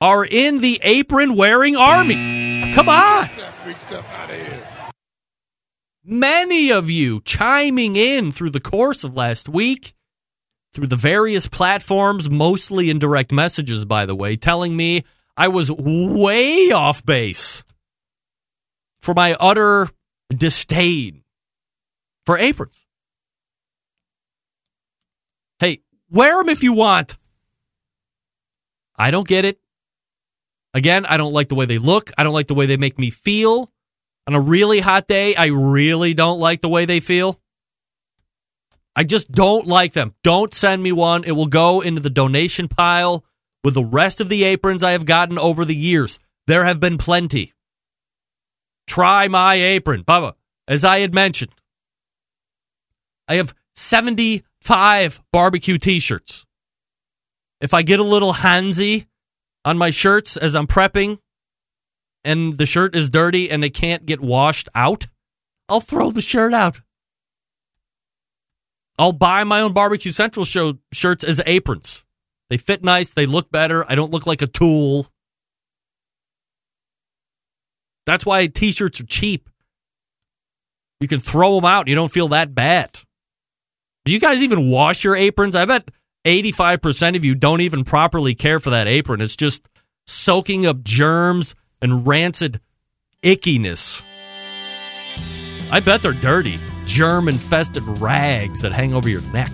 are 0.00 0.24
in 0.24 0.60
the 0.60 0.80
apron 0.82 1.36
wearing 1.36 1.76
army. 1.76 2.43
Come 2.74 2.88
on. 2.88 3.30
Many 6.04 6.72
of 6.72 6.90
you 6.90 7.20
chiming 7.20 7.94
in 7.94 8.32
through 8.32 8.50
the 8.50 8.60
course 8.60 9.04
of 9.04 9.14
last 9.14 9.48
week, 9.48 9.94
through 10.72 10.88
the 10.88 10.96
various 10.96 11.46
platforms, 11.46 12.28
mostly 12.28 12.90
in 12.90 12.98
direct 12.98 13.30
messages, 13.30 13.84
by 13.84 14.06
the 14.06 14.16
way, 14.16 14.34
telling 14.34 14.76
me 14.76 15.04
I 15.36 15.46
was 15.46 15.70
way 15.70 16.72
off 16.72 17.06
base 17.06 17.62
for 19.00 19.14
my 19.14 19.36
utter 19.38 19.88
disdain 20.28 21.22
for 22.26 22.36
aprons. 22.36 22.86
Hey, 25.60 25.78
wear 26.10 26.42
them 26.42 26.48
if 26.48 26.64
you 26.64 26.72
want. 26.72 27.16
I 28.96 29.12
don't 29.12 29.28
get 29.28 29.44
it. 29.44 29.60
Again, 30.74 31.06
I 31.06 31.16
don't 31.16 31.32
like 31.32 31.48
the 31.48 31.54
way 31.54 31.66
they 31.66 31.78
look. 31.78 32.10
I 32.18 32.24
don't 32.24 32.34
like 32.34 32.48
the 32.48 32.54
way 32.54 32.66
they 32.66 32.76
make 32.76 32.98
me 32.98 33.10
feel. 33.10 33.70
On 34.26 34.34
a 34.34 34.40
really 34.40 34.80
hot 34.80 35.06
day, 35.06 35.36
I 35.36 35.46
really 35.46 36.14
don't 36.14 36.40
like 36.40 36.60
the 36.60 36.68
way 36.68 36.84
they 36.84 36.98
feel. 36.98 37.40
I 38.96 39.04
just 39.04 39.30
don't 39.30 39.66
like 39.66 39.92
them. 39.92 40.14
Don't 40.22 40.52
send 40.52 40.82
me 40.82 40.92
one. 40.92 41.24
It 41.24 41.32
will 41.32 41.46
go 41.46 41.80
into 41.80 42.00
the 42.00 42.10
donation 42.10 42.68
pile 42.68 43.24
with 43.62 43.74
the 43.74 43.84
rest 43.84 44.20
of 44.20 44.28
the 44.28 44.44
aprons 44.44 44.82
I 44.82 44.92
have 44.92 45.06
gotten 45.06 45.38
over 45.38 45.64
the 45.64 45.74
years. 45.74 46.18
There 46.46 46.64
have 46.64 46.80
been 46.80 46.98
plenty. 46.98 47.52
Try 48.86 49.28
my 49.28 49.54
apron. 49.54 50.04
Bubba, 50.04 50.34
as 50.68 50.84
I 50.84 50.98
had 50.98 51.14
mentioned, 51.14 51.52
I 53.26 53.36
have 53.36 53.54
75 53.74 55.22
barbecue 55.32 55.78
t 55.78 55.98
shirts. 56.00 56.44
If 57.60 57.72
I 57.72 57.82
get 57.82 58.00
a 58.00 58.04
little 58.04 58.34
handsy 58.34 59.06
on 59.64 59.78
my 59.78 59.90
shirts 59.90 60.36
as 60.36 60.54
I'm 60.54 60.66
prepping 60.66 61.18
and 62.24 62.58
the 62.58 62.66
shirt 62.66 62.96
is 62.96 63.10
dirty 63.10 63.50
and 63.50 63.64
it 63.64 63.70
can't 63.70 64.06
get 64.06 64.20
washed 64.20 64.68
out, 64.74 65.06
I'll 65.68 65.80
throw 65.80 66.10
the 66.10 66.22
shirt 66.22 66.54
out. 66.54 66.80
I'll 68.98 69.12
buy 69.12 69.44
my 69.44 69.60
own 69.60 69.72
Barbecue 69.72 70.12
Central 70.12 70.44
show 70.44 70.78
shirts 70.92 71.24
as 71.24 71.42
aprons. 71.46 72.04
They 72.48 72.56
fit 72.56 72.84
nice, 72.84 73.10
they 73.10 73.26
look 73.26 73.50
better. 73.50 73.90
I 73.90 73.94
don't 73.94 74.12
look 74.12 74.26
like 74.26 74.42
a 74.42 74.46
tool. 74.46 75.08
That's 78.06 78.24
why 78.26 78.46
t 78.46 78.70
shirts 78.70 79.00
are 79.00 79.06
cheap. 79.06 79.48
You 81.00 81.08
can 81.08 81.20
throw 81.20 81.56
them 81.56 81.64
out, 81.64 81.88
you 81.88 81.94
don't 81.94 82.12
feel 82.12 82.28
that 82.28 82.54
bad. 82.54 83.00
Do 84.04 84.12
you 84.12 84.20
guys 84.20 84.42
even 84.42 84.70
wash 84.70 85.02
your 85.02 85.16
aprons? 85.16 85.56
I 85.56 85.64
bet 85.64 85.88
85% 86.24 87.16
of 87.16 87.24
you 87.24 87.34
don't 87.34 87.60
even 87.60 87.84
properly 87.84 88.34
care 88.34 88.58
for 88.58 88.70
that 88.70 88.86
apron. 88.86 89.20
It's 89.20 89.36
just 89.36 89.68
soaking 90.06 90.64
up 90.64 90.82
germs 90.82 91.54
and 91.82 92.06
rancid 92.06 92.60
ickiness. 93.22 94.02
I 95.70 95.80
bet 95.80 96.02
they're 96.02 96.12
dirty, 96.12 96.58
germ 96.86 97.28
infested 97.28 97.82
rags 97.84 98.62
that 98.62 98.72
hang 98.72 98.94
over 98.94 99.08
your 99.08 99.20
neck. 99.32 99.52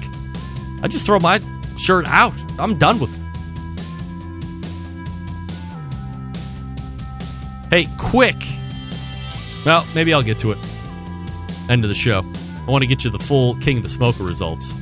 I 0.83 0.89
just 0.89 1.07
throw 1.07 1.19
my 1.19 1.41
shirt 1.77 2.07
out. 2.07 2.35
I'm 2.59 2.79
done 2.79 3.01
with 3.01 3.13
it. 3.15 3.21
Hey, 7.71 7.89
quick. 7.99 8.37
Well, 9.67 9.87
maybe 9.95 10.13
I'll 10.15 10.23
get 10.23 10.39
to 10.41 10.53
it. 10.53 10.59
End 11.69 11.85
of 11.85 11.89
the 11.89 11.95
show. 11.95 12.25
I 12.67 12.71
want 12.71 12.83
to 12.83 12.87
get 12.87 13.05
you 13.05 13.11
the 13.11 13.19
full 13.19 13.57
King 13.57 13.79
of 13.79 13.83
the 13.83 13.89
Smoker 13.89 14.23
results. 14.23 14.75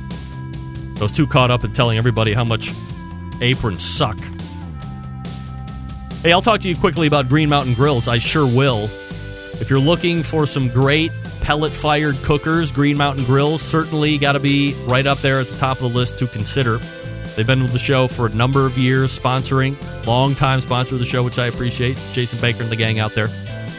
I 0.99 1.03
was 1.03 1.13
too 1.13 1.25
caught 1.25 1.49
up 1.49 1.63
in 1.63 1.71
telling 1.71 1.97
everybody 1.97 2.33
how 2.33 2.43
much 2.43 2.73
aprons 3.39 3.83
suck. 3.83 4.17
Hey, 6.21 6.33
I'll 6.33 6.41
talk 6.41 6.59
to 6.61 6.69
you 6.69 6.75
quickly 6.75 7.07
about 7.07 7.29
Green 7.29 7.47
Mountain 7.47 7.73
Grills. 7.73 8.09
I 8.09 8.17
sure 8.17 8.45
will. 8.45 8.89
If 9.61 9.69
you're 9.69 9.79
looking 9.79 10.23
for 10.23 10.45
some 10.45 10.67
great 10.67 11.11
pellet 11.39 11.71
fired 11.71 12.17
cookers, 12.17 12.71
Green 12.73 12.97
Mountain 12.97 13.23
Grills 13.23 13.61
certainly 13.61 14.17
got 14.17 14.33
to 14.33 14.41
be 14.41 14.75
right 14.85 15.07
up 15.07 15.19
there 15.19 15.39
at 15.39 15.47
the 15.47 15.57
top 15.57 15.77
of 15.77 15.83
the 15.83 15.97
list 15.97 16.17
to 16.19 16.27
consider. 16.27 16.79
They've 17.35 17.47
been 17.47 17.63
with 17.63 17.71
the 17.71 17.79
show 17.79 18.09
for 18.09 18.25
a 18.25 18.29
number 18.29 18.65
of 18.65 18.77
years, 18.77 19.17
sponsoring, 19.17 19.77
long 20.05 20.35
time 20.35 20.59
sponsor 20.59 20.95
of 20.95 20.99
the 20.99 21.05
show, 21.05 21.23
which 21.23 21.39
I 21.39 21.45
appreciate. 21.45 21.97
Jason 22.11 22.41
Baker 22.41 22.63
and 22.63 22.71
the 22.71 22.75
gang 22.75 22.99
out 22.99 23.15
there. 23.15 23.29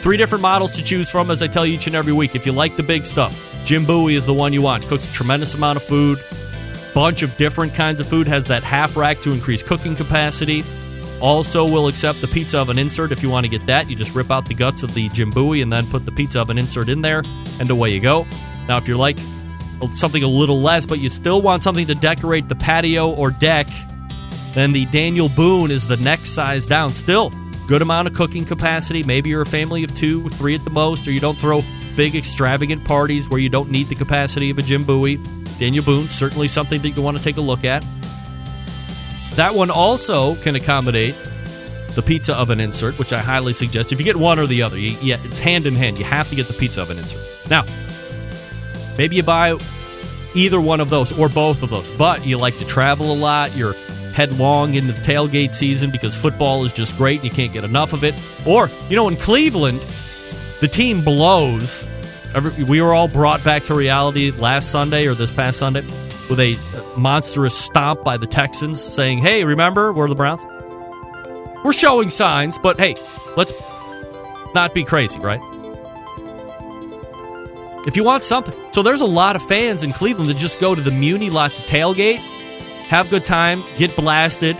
Three 0.00 0.16
different 0.16 0.40
models 0.40 0.70
to 0.72 0.82
choose 0.82 1.10
from, 1.10 1.30
as 1.30 1.42
I 1.42 1.46
tell 1.46 1.66
you 1.66 1.74
each 1.74 1.86
and 1.86 1.94
every 1.94 2.14
week. 2.14 2.34
If 2.34 2.46
you 2.46 2.52
like 2.52 2.76
the 2.76 2.82
big 2.82 3.04
stuff, 3.04 3.38
Jim 3.64 3.84
Bowie 3.84 4.14
is 4.14 4.24
the 4.24 4.32
one 4.32 4.54
you 4.54 4.62
want. 4.62 4.86
Cooks 4.86 5.08
a 5.08 5.12
tremendous 5.12 5.52
amount 5.52 5.76
of 5.76 5.82
food, 5.82 6.18
bunch 6.94 7.22
of 7.22 7.36
different 7.36 7.74
kinds 7.74 8.00
of 8.00 8.08
food, 8.08 8.26
has 8.26 8.46
that 8.46 8.62
half 8.62 8.96
rack 8.96 9.20
to 9.22 9.32
increase 9.32 9.62
cooking 9.62 9.96
capacity. 9.96 10.64
Also, 11.20 11.68
will 11.68 11.88
accept 11.88 12.20
the 12.20 12.28
pizza 12.28 12.58
oven 12.58 12.78
insert 12.78 13.12
if 13.12 13.22
you 13.22 13.28
want 13.28 13.44
to 13.44 13.50
get 13.50 13.66
that. 13.66 13.90
You 13.90 13.96
just 13.96 14.14
rip 14.14 14.30
out 14.30 14.46
the 14.46 14.54
guts 14.54 14.82
of 14.82 14.94
the 14.94 15.08
Jim 15.10 15.30
Bowie 15.30 15.60
and 15.60 15.70
then 15.70 15.86
put 15.86 16.06
the 16.06 16.12
pizza 16.12 16.40
oven 16.40 16.56
insert 16.56 16.88
in 16.88 17.02
there, 17.02 17.22
and 17.58 17.70
away 17.70 17.90
you 17.90 18.00
go. 18.00 18.26
Now, 18.66 18.78
if 18.78 18.88
you're 18.88 18.96
like 18.96 19.18
uh, 19.82 19.90
something 19.90 20.22
a 20.22 20.28
little 20.28 20.60
less, 20.60 20.86
but 20.86 20.98
you 20.98 21.10
still 21.10 21.42
want 21.42 21.62
something 21.62 21.86
to 21.88 21.94
decorate 21.94 22.48
the 22.48 22.54
patio 22.54 23.10
or 23.10 23.30
deck, 23.30 23.66
then 24.54 24.72
the 24.72 24.86
Daniel 24.86 25.28
Boone 25.28 25.70
is 25.70 25.86
the 25.86 25.98
next 25.98 26.30
size 26.30 26.66
down. 26.66 26.94
Still, 26.94 27.32
good 27.66 27.82
amount 27.82 28.08
of 28.08 28.14
cooking 28.14 28.44
capacity. 28.44 29.02
Maybe 29.02 29.30
you're 29.30 29.42
a 29.42 29.46
family 29.46 29.84
of 29.84 29.92
two, 29.92 30.28
three 30.30 30.54
at 30.54 30.64
the 30.64 30.70
most, 30.70 31.06
or 31.06 31.12
you 31.12 31.20
don't 31.20 31.38
throw 31.38 31.62
big 31.96 32.16
extravagant 32.16 32.84
parties 32.84 33.28
where 33.28 33.40
you 33.40 33.48
don't 33.50 33.70
need 33.70 33.88
the 33.88 33.94
capacity 33.94 34.48
of 34.48 34.58
a 34.58 34.62
Jim 34.62 34.84
Bowie. 34.84 35.20
Daniel 35.60 35.84
Boone, 35.84 36.08
certainly 36.08 36.48
something 36.48 36.80
that 36.80 36.88
you 36.88 37.02
want 37.02 37.18
to 37.18 37.22
take 37.22 37.36
a 37.36 37.40
look 37.42 37.66
at. 37.66 37.84
That 39.34 39.54
one 39.54 39.70
also 39.70 40.34
can 40.36 40.56
accommodate 40.56 41.14
the 41.94 42.00
pizza 42.02 42.34
oven 42.34 42.60
insert, 42.60 42.98
which 42.98 43.12
I 43.12 43.20
highly 43.20 43.52
suggest. 43.52 43.92
If 43.92 43.98
you 43.98 44.04
get 44.06 44.16
one 44.16 44.38
or 44.38 44.46
the 44.46 44.62
other, 44.62 44.78
you, 44.78 44.96
yeah, 45.02 45.18
it's 45.22 45.38
hand 45.38 45.66
in 45.66 45.74
hand. 45.74 45.98
You 45.98 46.04
have 46.06 46.30
to 46.30 46.34
get 46.34 46.48
the 46.48 46.54
pizza 46.54 46.80
oven 46.80 46.98
insert. 46.98 47.20
Now, 47.50 47.64
maybe 48.96 49.16
you 49.16 49.22
buy 49.22 49.58
either 50.34 50.58
one 50.58 50.80
of 50.80 50.88
those 50.88 51.12
or 51.12 51.28
both 51.28 51.62
of 51.62 51.68
those, 51.68 51.90
but 51.90 52.24
you 52.24 52.38
like 52.38 52.56
to 52.58 52.64
travel 52.64 53.12
a 53.12 53.14
lot. 53.14 53.54
You're 53.54 53.74
headlong 54.14 54.76
into 54.76 54.94
the 54.94 55.00
tailgate 55.02 55.52
season 55.52 55.90
because 55.90 56.16
football 56.16 56.64
is 56.64 56.72
just 56.72 56.96
great 56.96 57.20
and 57.20 57.24
you 57.24 57.30
can't 57.30 57.52
get 57.52 57.64
enough 57.64 57.92
of 57.92 58.02
it. 58.02 58.14
Or, 58.46 58.70
you 58.88 58.96
know, 58.96 59.08
in 59.08 59.16
Cleveland, 59.16 59.84
the 60.60 60.68
team 60.68 61.04
blows. 61.04 61.86
Every, 62.34 62.64
we 62.64 62.80
were 62.80 62.94
all 62.94 63.08
brought 63.08 63.42
back 63.42 63.64
to 63.64 63.74
reality 63.74 64.30
last 64.30 64.70
Sunday 64.70 65.06
or 65.06 65.14
this 65.14 65.30
past 65.30 65.58
Sunday 65.58 65.82
with 66.28 66.38
a 66.38 66.56
monstrous 66.96 67.58
stomp 67.58 68.04
by 68.04 68.16
the 68.16 68.26
Texans 68.26 68.80
saying, 68.80 69.18
hey, 69.18 69.44
remember, 69.44 69.92
we're 69.92 70.08
the 70.08 70.14
Browns. 70.14 70.40
We're 71.64 71.72
showing 71.72 72.08
signs, 72.08 72.56
but 72.58 72.78
hey, 72.78 72.94
let's 73.36 73.52
not 74.54 74.72
be 74.72 74.84
crazy, 74.84 75.18
right? 75.18 75.40
If 77.86 77.96
you 77.96 78.04
want 78.04 78.22
something. 78.22 78.54
So 78.72 78.82
there's 78.82 79.00
a 79.00 79.06
lot 79.06 79.34
of 79.34 79.42
fans 79.42 79.82
in 79.82 79.92
Cleveland 79.92 80.30
that 80.30 80.36
just 80.36 80.60
go 80.60 80.74
to 80.74 80.80
the 80.80 80.90
Muni 80.90 81.30
lot 81.30 81.52
to 81.52 81.62
tailgate, 81.62 82.18
have 82.86 83.10
good 83.10 83.24
time, 83.24 83.64
get 83.76 83.96
blasted, 83.96 84.56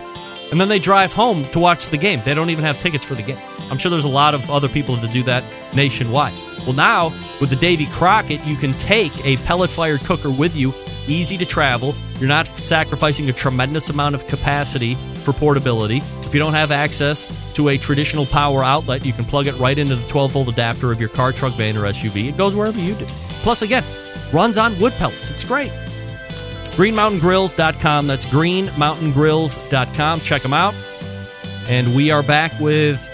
and 0.51 0.59
then 0.59 0.67
they 0.67 0.79
drive 0.79 1.13
home 1.13 1.45
to 1.51 1.59
watch 1.59 1.87
the 1.87 1.97
game. 1.97 2.21
They 2.25 2.33
don't 2.33 2.49
even 2.49 2.65
have 2.65 2.79
tickets 2.79 3.05
for 3.05 3.13
the 3.13 3.23
game. 3.23 3.37
I'm 3.71 3.77
sure 3.77 3.89
there's 3.89 4.03
a 4.03 4.09
lot 4.09 4.33
of 4.35 4.49
other 4.49 4.67
people 4.67 4.97
that 4.97 5.13
do 5.13 5.23
that 5.23 5.43
nationwide. 5.73 6.37
Well, 6.65 6.73
now 6.73 7.13
with 7.39 7.49
the 7.49 7.55
Davy 7.55 7.85
Crockett, 7.87 8.45
you 8.45 8.55
can 8.55 8.73
take 8.73 9.13
a 9.25 9.37
pellet 9.37 9.69
fired 9.71 10.01
cooker 10.01 10.29
with 10.29 10.55
you, 10.55 10.73
easy 11.07 11.37
to 11.37 11.45
travel. 11.45 11.95
You're 12.19 12.27
not 12.27 12.47
sacrificing 12.47 13.29
a 13.29 13.33
tremendous 13.33 13.89
amount 13.89 14.15
of 14.15 14.27
capacity 14.27 14.95
for 15.23 15.31
portability. 15.33 16.03
If 16.23 16.33
you 16.35 16.39
don't 16.39 16.53
have 16.53 16.71
access 16.71 17.25
to 17.55 17.69
a 17.69 17.77
traditional 17.77 18.25
power 18.25 18.63
outlet, 18.63 19.05
you 19.05 19.13
can 19.13 19.23
plug 19.25 19.47
it 19.47 19.55
right 19.55 19.79
into 19.79 19.95
the 19.95 20.07
12 20.07 20.33
volt 20.33 20.49
adapter 20.49 20.91
of 20.91 20.99
your 20.99 21.09
car, 21.09 21.31
truck, 21.31 21.55
van, 21.55 21.77
or 21.77 21.83
SUV. 21.83 22.27
It 22.29 22.37
goes 22.37 22.55
wherever 22.55 22.79
you 22.79 22.95
do. 22.95 23.05
Plus, 23.41 23.61
again, 23.61 23.83
runs 24.31 24.57
on 24.57 24.77
wood 24.79 24.93
pellets. 24.93 25.31
It's 25.31 25.43
great. 25.43 25.71
GreenMountainGrills.com. 26.73 28.07
That's 28.07 28.25
GreenMountainGrills.com. 28.25 30.21
Check 30.21 30.41
them 30.41 30.53
out. 30.53 30.73
And 31.67 31.95
we 31.95 32.11
are 32.11 32.23
back 32.23 32.57
with 32.59 33.10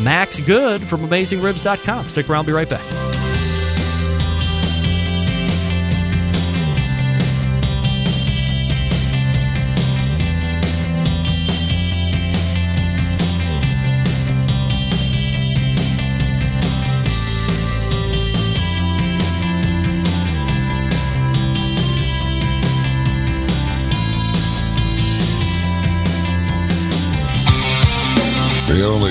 Max 0.00 0.40
Good 0.40 0.82
from 0.82 1.00
AmazingRibs.com. 1.00 2.08
Stick 2.08 2.28
around, 2.28 2.46
be 2.46 2.52
right 2.52 2.68
back. 2.68 3.13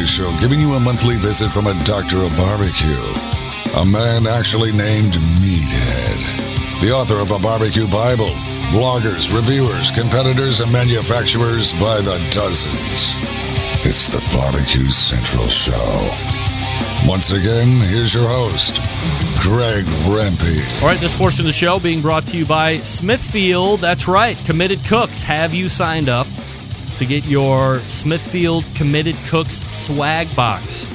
Show 0.06 0.36
giving 0.40 0.60
you 0.60 0.74
a 0.74 0.80
monthly 0.80 1.16
visit 1.16 1.52
from 1.52 1.68
a 1.68 1.84
doctor 1.84 2.24
of 2.24 2.36
barbecue. 2.36 3.04
A 3.76 3.86
man 3.86 4.28
actually 4.28 4.72
named 4.72 5.14
Meathead. 5.14 6.82
The 6.82 6.92
author 6.92 7.20
of 7.20 7.32
a 7.32 7.40
barbecue 7.40 7.88
Bible. 7.88 8.32
Bloggers, 8.72 9.34
reviewers, 9.34 9.92
competitors, 9.92 10.60
and 10.60 10.72
manufacturers 10.72 11.74
by 11.74 12.02
the 12.02 12.18
dozens. 12.32 13.14
It's 13.86 14.10
the 14.10 14.22
Barbecue 14.36 14.90
Central 14.90 15.48
Show. 15.48 16.10
Once 17.06 17.32
again, 17.32 17.80
here's 17.82 18.14
your 18.14 18.28
host, 18.28 18.76
Greg 19.42 19.86
Rempe. 20.06 20.82
All 20.82 20.88
right, 20.88 21.00
this 21.00 21.18
portion 21.18 21.42
of 21.42 21.48
the 21.48 21.54
show 21.54 21.80
being 21.80 22.02
brought 22.02 22.26
to 22.28 22.38
you 22.38 22.46
by 22.46 22.78
Smithfield. 22.78 23.82
That's 23.82 24.08
right, 24.08 24.38
Committed 24.46 24.84
Cooks. 24.86 25.22
Have 25.22 25.54
you 25.54 25.70
signed 25.70 26.10
up 26.10 26.28
to 27.04 27.10
get 27.10 27.26
your 27.26 27.80
Smithfield 27.90 28.64
Committed 28.76 29.16
Cooks 29.28 29.66
swag 29.74 30.34
box? 30.36 30.86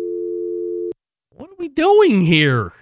What 1.31 1.49
are 1.49 1.57
we 1.57 1.69
doing 1.69 2.21
here? 2.21 2.73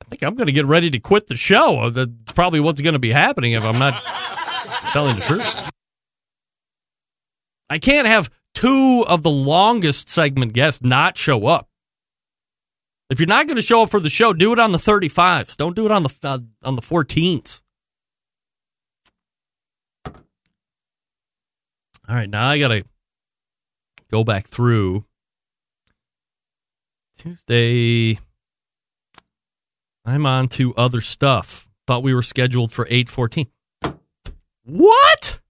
I 0.00 0.04
think 0.06 0.24
I'm 0.24 0.34
going 0.34 0.48
to 0.48 0.52
get 0.52 0.66
ready 0.66 0.90
to 0.90 0.98
quit 0.98 1.28
the 1.28 1.36
show. 1.36 1.88
Probably 2.34 2.60
what's 2.60 2.80
going 2.80 2.94
to 2.94 2.98
be 2.98 3.12
happening 3.12 3.52
if 3.52 3.64
I'm 3.64 3.78
not 3.78 3.94
telling 4.92 5.16
the 5.16 5.22
truth. 5.22 5.70
I 7.70 7.78
can't 7.78 8.06
have 8.06 8.30
two 8.54 9.04
of 9.08 9.22
the 9.22 9.30
longest 9.30 10.08
segment 10.08 10.52
guests 10.52 10.82
not 10.82 11.16
show 11.16 11.46
up. 11.46 11.68
If 13.10 13.20
you're 13.20 13.26
not 13.26 13.46
going 13.46 13.56
to 13.56 13.62
show 13.62 13.82
up 13.82 13.90
for 13.90 14.00
the 14.00 14.08
show, 14.08 14.32
do 14.32 14.52
it 14.52 14.58
on 14.58 14.72
the 14.72 14.78
35s. 14.78 15.56
Don't 15.56 15.76
do 15.76 15.84
it 15.84 15.92
on 15.92 16.02
the 16.02 16.14
uh, 16.22 16.38
on 16.64 16.76
the 16.76 16.82
14s. 16.82 17.60
All 22.08 22.16
right, 22.16 22.28
now 22.28 22.48
I 22.48 22.58
got 22.58 22.68
to 22.68 22.84
go 24.10 24.24
back 24.24 24.46
through 24.48 25.04
Tuesday. 27.18 28.18
I'm 30.04 30.26
on 30.26 30.48
to 30.48 30.74
other 30.74 31.00
stuff. 31.00 31.68
Thought 31.86 32.02
we 32.02 32.14
were 32.14 32.22
scheduled 32.22 32.72
for 32.72 32.86
8:14. 32.86 33.48
What? 34.64 35.40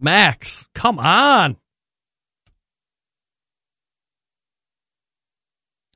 Max, 0.00 0.68
come 0.74 0.98
on. 0.98 1.56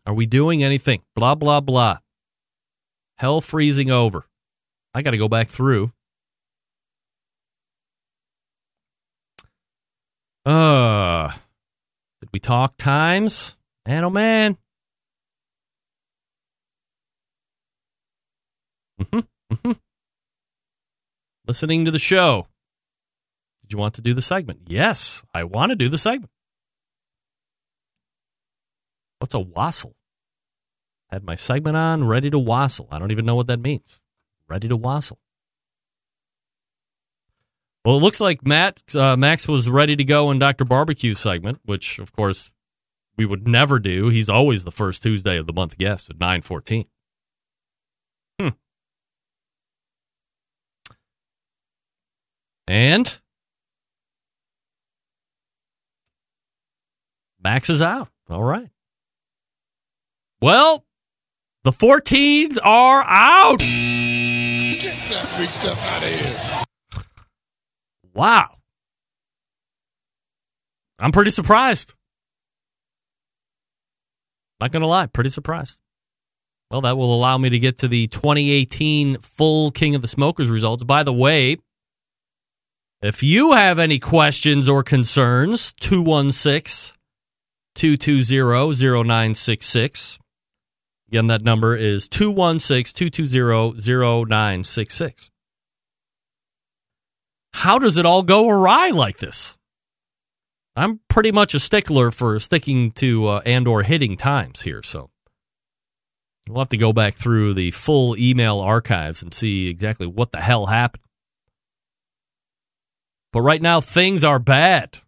Are 0.07 0.15
we 0.15 0.27
doing 0.27 0.63
anything? 0.63 1.03
Blah 1.15 1.35
blah 1.35 1.61
blah. 1.61 1.99
Hell 3.17 3.41
freezing 3.41 3.91
over. 3.91 4.27
I 4.95 5.03
got 5.03 5.11
to 5.11 5.19
go 5.19 5.29
back 5.29 5.49
through. 5.49 5.93
Uh, 10.47 11.33
did 12.21 12.31
we 12.33 12.39
talk 12.39 12.77
times? 12.79 13.57
Man, 13.87 14.05
oh 14.05 14.11
man. 14.11 14.57
Mm-hmm, 19.01 19.55
mm-hmm. 19.55 19.73
Listening 21.47 21.85
to 21.85 21.91
the 21.91 21.99
show. 21.99 22.47
Did 23.63 23.73
you 23.73 23.79
want 23.79 23.95
to 23.95 24.03
do 24.03 24.15
the 24.15 24.23
segment? 24.23 24.61
Yes, 24.67 25.25
I 25.33 25.45
want 25.45 25.71
to 25.71 25.77
do 25.77 25.89
the 25.89 25.99
segment. 25.99 26.31
What's 29.19 29.35
a 29.35 29.41
wassail? 29.41 29.95
Had 31.11 31.25
my 31.25 31.35
segment 31.35 31.77
on, 31.77 32.05
ready 32.05 32.31
to 32.31 32.39
wassail. 32.39 32.89
I 32.91 32.99
don't 32.99 33.11
even 33.11 33.25
know 33.25 33.35
what 33.35 33.47
that 33.47 33.61
means. 33.61 34.01
Ready 34.49 34.69
to 34.69 34.77
wassail. 34.77 35.19
Well, 37.85 37.97
it 37.97 38.03
looks 38.03 38.21
like 38.21 38.47
Matt 38.47 38.83
uh, 38.95 39.17
Max 39.17 39.49
was 39.49 39.71
ready 39.71 39.97
to 39.97 40.05
go 40.05 40.31
in 40.31 40.39
Dr. 40.39 40.65
Barbecue 40.65 41.15
segment, 41.15 41.61
which 41.65 41.99
of 41.99 42.13
course 42.13 42.53
we 43.17 43.25
would 43.25 43.49
never 43.49 43.79
do. 43.79 44.09
He's 44.09 44.29
always 44.29 44.65
the 44.65 44.73
first 44.73 45.03
Tuesday 45.03 45.39
of 45.39 45.47
the 45.47 45.53
month 45.53 45.79
guest 45.79 46.11
at 46.11 46.21
914. 46.21 46.85
And 52.69 53.19
Max 57.43 57.71
is 57.71 57.81
out. 57.81 58.09
All 58.29 58.43
right. 58.43 58.69
Well, 60.43 60.85
the 61.65 61.71
14s 61.71 62.59
are 62.63 63.05
out. 63.05 63.61
Get 63.61 64.97
that 65.09 65.35
big 65.39 65.49
stuff 65.49 65.79
out 65.91 66.03
of 66.03 66.11
here. 66.11 66.65
Wow. 68.13 68.51
I'm 70.99 71.13
pretty 71.13 71.31
surprised. 71.31 71.95
Not 74.61 74.73
going 74.73 74.83
to 74.83 74.89
lie, 74.89 75.07
pretty 75.07 75.31
surprised. 75.31 75.81
Well, 76.71 76.83
that 76.83 76.99
will 76.99 77.15
allow 77.15 77.39
me 77.39 77.49
to 77.49 77.59
get 77.59 77.79
to 77.79 77.89
the 77.89 78.09
2018 78.09 79.19
full 79.19 79.71
King 79.71 79.95
of 79.95 80.03
the 80.03 80.09
Smokers 80.09 80.51
results. 80.51 80.85
By 80.85 81.03
the 81.03 81.15
way, 81.15 81.57
if 83.03 83.23
you 83.23 83.53
have 83.53 83.79
any 83.79 83.99
questions 83.99 84.69
or 84.69 84.83
concerns, 84.83 85.73
216 85.75 86.97
220 87.75 89.05
0966. 89.05 90.19
Again, 91.09 91.27
that 91.29 91.43
number 91.43 91.77
is 91.77 92.09
216 92.09 93.11
220 93.11 94.27
0966 94.27 95.31
how 97.59 97.79
does 97.79 97.97
it 97.97 98.07
all 98.07 98.23
go 98.23 98.49
awry 98.49 98.91
like 98.91 99.19
this? 99.19 99.59
I'm 100.77 101.01
pretty 101.09 101.33
much 101.33 101.55
a 101.55 101.61
stickler 101.61 102.13
for 102.13 102.39
sticking 102.39 102.93
to 102.93 103.27
uh, 103.27 103.41
and 103.45 103.67
or 103.67 103.83
hitting 103.83 104.17
times 104.17 104.63
here, 104.63 104.81
so 104.83 105.11
we'll 106.49 106.61
have 106.61 106.69
to 106.69 106.77
go 106.77 106.93
back 106.93 107.15
through 107.15 107.55
the 107.55 107.73
full 107.73 108.17
email 108.17 108.61
archives 108.61 109.23
and 109.25 109.35
see 109.35 109.69
exactly 109.69 110.07
what 110.07 110.31
the 110.31 110.41
hell 110.41 110.67
happened. 110.67 111.03
But 113.33 113.43
right 113.43 113.61
now 113.63 113.81
things 113.81 114.25
are 114.25 114.39
bad. 114.39 114.99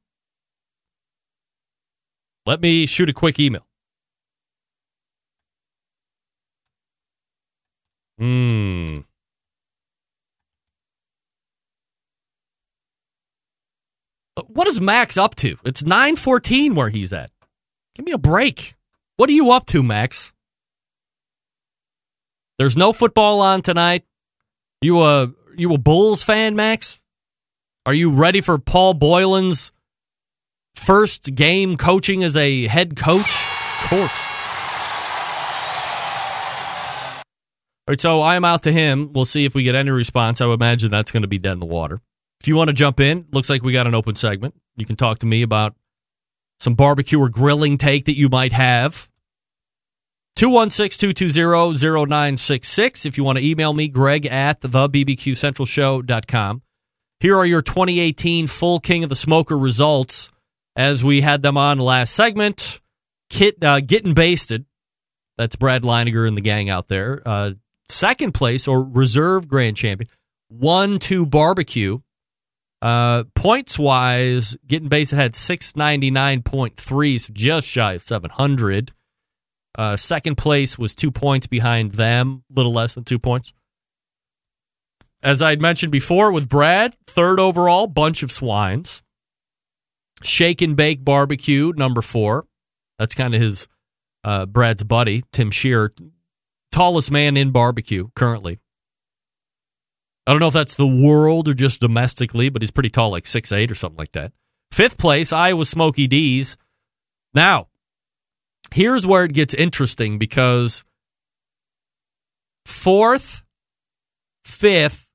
Let 2.46 2.60
me 2.60 2.86
shoot 2.86 3.08
a 3.08 3.12
quick 3.12 3.38
email. 3.38 3.66
Hmm. 8.18 8.98
What 14.46 14.68
is 14.68 14.80
Max 14.80 15.16
up 15.16 15.34
to? 15.36 15.56
It's 15.64 15.82
914 15.84 16.74
where 16.74 16.88
he's 16.90 17.12
at. 17.12 17.30
Give 17.94 18.04
me 18.04 18.12
a 18.12 18.18
break. 18.18 18.74
What 19.16 19.28
are 19.28 19.34
you 19.34 19.50
up 19.50 19.66
to, 19.66 19.82
Max? 19.82 20.32
There's 22.58 22.76
no 22.76 22.92
football 22.92 23.40
on 23.40 23.62
tonight. 23.62 24.04
You 24.82 25.02
a 25.02 25.32
you 25.56 25.72
a 25.74 25.78
Bulls 25.78 26.22
fan, 26.22 26.56
Max? 26.56 26.99
Are 27.86 27.94
you 27.94 28.12
ready 28.12 28.42
for 28.42 28.58
Paul 28.58 28.92
Boylen's 28.94 29.72
first 30.74 31.34
game 31.34 31.78
coaching 31.78 32.22
as 32.22 32.36
a 32.36 32.66
head 32.66 32.94
coach? 32.94 33.42
Of 33.82 33.88
course. 33.88 34.26
All 37.88 37.92
right, 37.92 38.00
so 38.00 38.20
I 38.20 38.36
am 38.36 38.44
out 38.44 38.62
to 38.64 38.72
him. 38.72 39.14
We'll 39.14 39.24
see 39.24 39.46
if 39.46 39.54
we 39.54 39.62
get 39.62 39.74
any 39.74 39.90
response. 39.90 40.42
I 40.42 40.46
would 40.46 40.60
imagine 40.60 40.90
that's 40.90 41.10
going 41.10 41.22
to 41.22 41.28
be 41.28 41.38
dead 41.38 41.54
in 41.54 41.60
the 41.60 41.66
water. 41.66 42.02
If 42.40 42.48
you 42.48 42.54
want 42.54 42.68
to 42.68 42.74
jump 42.74 43.00
in, 43.00 43.24
looks 43.32 43.48
like 43.48 43.62
we 43.62 43.72
got 43.72 43.86
an 43.86 43.94
open 43.94 44.14
segment. 44.14 44.54
You 44.76 44.84
can 44.84 44.96
talk 44.96 45.18
to 45.20 45.26
me 45.26 45.40
about 45.40 45.74
some 46.58 46.74
barbecue 46.74 47.18
or 47.18 47.30
grilling 47.30 47.78
take 47.78 48.04
that 48.04 48.16
you 48.16 48.28
might 48.28 48.52
have. 48.52 49.08
216 50.36 51.14
220 51.14 52.06
0966. 52.06 53.06
If 53.06 53.16
you 53.16 53.24
want 53.24 53.38
to 53.38 53.44
email 53.44 53.72
me, 53.72 53.88
greg 53.88 54.26
at 54.26 54.60
thebbqcentralshow.com. 54.60 56.62
Here 57.20 57.36
are 57.36 57.44
your 57.44 57.60
2018 57.62 58.46
full 58.46 58.80
King 58.80 59.04
of 59.04 59.10
the 59.10 59.14
Smoker 59.14 59.58
results 59.58 60.30
as 60.74 61.04
we 61.04 61.20
had 61.20 61.42
them 61.42 61.58
on 61.58 61.78
last 61.78 62.14
segment. 62.14 62.80
Kit, 63.28 63.62
uh, 63.62 63.80
getting 63.80 64.14
basted. 64.14 64.64
That's 65.36 65.54
Brad 65.56 65.82
Leighninger 65.82 66.26
and 66.26 66.36
the 66.36 66.40
gang 66.42 66.70
out 66.70 66.88
there. 66.88 67.22
Uh, 67.26 67.52
second 67.90 68.32
place 68.32 68.66
or 68.66 68.82
reserve 68.82 69.48
grand 69.48 69.76
champion. 69.76 70.08
One 70.48 70.98
two 70.98 71.26
barbecue 71.26 72.00
Uh, 72.82 73.24
points 73.34 73.78
wise, 73.78 74.56
getting 74.66 74.88
basted 74.88 75.16
had 75.16 75.34
699.3, 75.34 77.18
so 77.18 77.30
just 77.34 77.68
shy 77.68 77.92
of 77.92 78.00
700. 78.00 78.92
Uh, 79.76 79.96
second 79.96 80.36
place 80.36 80.78
was 80.78 80.94
two 80.94 81.10
points 81.10 81.46
behind 81.46 81.92
them, 81.92 82.42
little 82.50 82.72
less 82.72 82.94
than 82.94 83.04
two 83.04 83.18
points. 83.18 83.52
As 85.22 85.42
I'd 85.42 85.60
mentioned 85.60 85.92
before 85.92 86.32
with 86.32 86.48
Brad, 86.48 86.96
third 87.06 87.38
overall, 87.38 87.86
bunch 87.86 88.22
of 88.22 88.32
swines. 88.32 89.02
Shake 90.22 90.62
and 90.62 90.76
Bake 90.76 91.04
Barbecue, 91.04 91.72
number 91.76 92.02
four. 92.02 92.46
That's 92.98 93.14
kind 93.14 93.34
of 93.34 93.40
his 93.40 93.68
uh, 94.24 94.46
Brad's 94.46 94.82
buddy, 94.82 95.22
Tim 95.32 95.50
Shear, 95.50 95.92
tallest 96.72 97.10
man 97.10 97.36
in 97.36 97.50
barbecue 97.50 98.08
currently. 98.14 98.58
I 100.26 100.32
don't 100.32 100.40
know 100.40 100.48
if 100.48 100.54
that's 100.54 100.76
the 100.76 100.86
world 100.86 101.48
or 101.48 101.54
just 101.54 101.80
domestically, 101.80 102.50
but 102.50 102.62
he's 102.62 102.70
pretty 102.70 102.90
tall, 102.90 103.10
like 103.10 103.26
six 103.26 103.52
eight 103.52 103.70
or 103.70 103.74
something 103.74 103.98
like 103.98 104.12
that. 104.12 104.32
Fifth 104.70 104.98
place, 104.98 105.32
Iowa 105.32 105.64
Smoky 105.64 106.06
D's. 106.06 106.56
Now, 107.34 107.68
here's 108.72 109.06
where 109.06 109.24
it 109.24 109.32
gets 109.32 109.54
interesting 109.54 110.18
because 110.18 110.84
fourth, 112.64 113.42
fifth, 114.44 115.09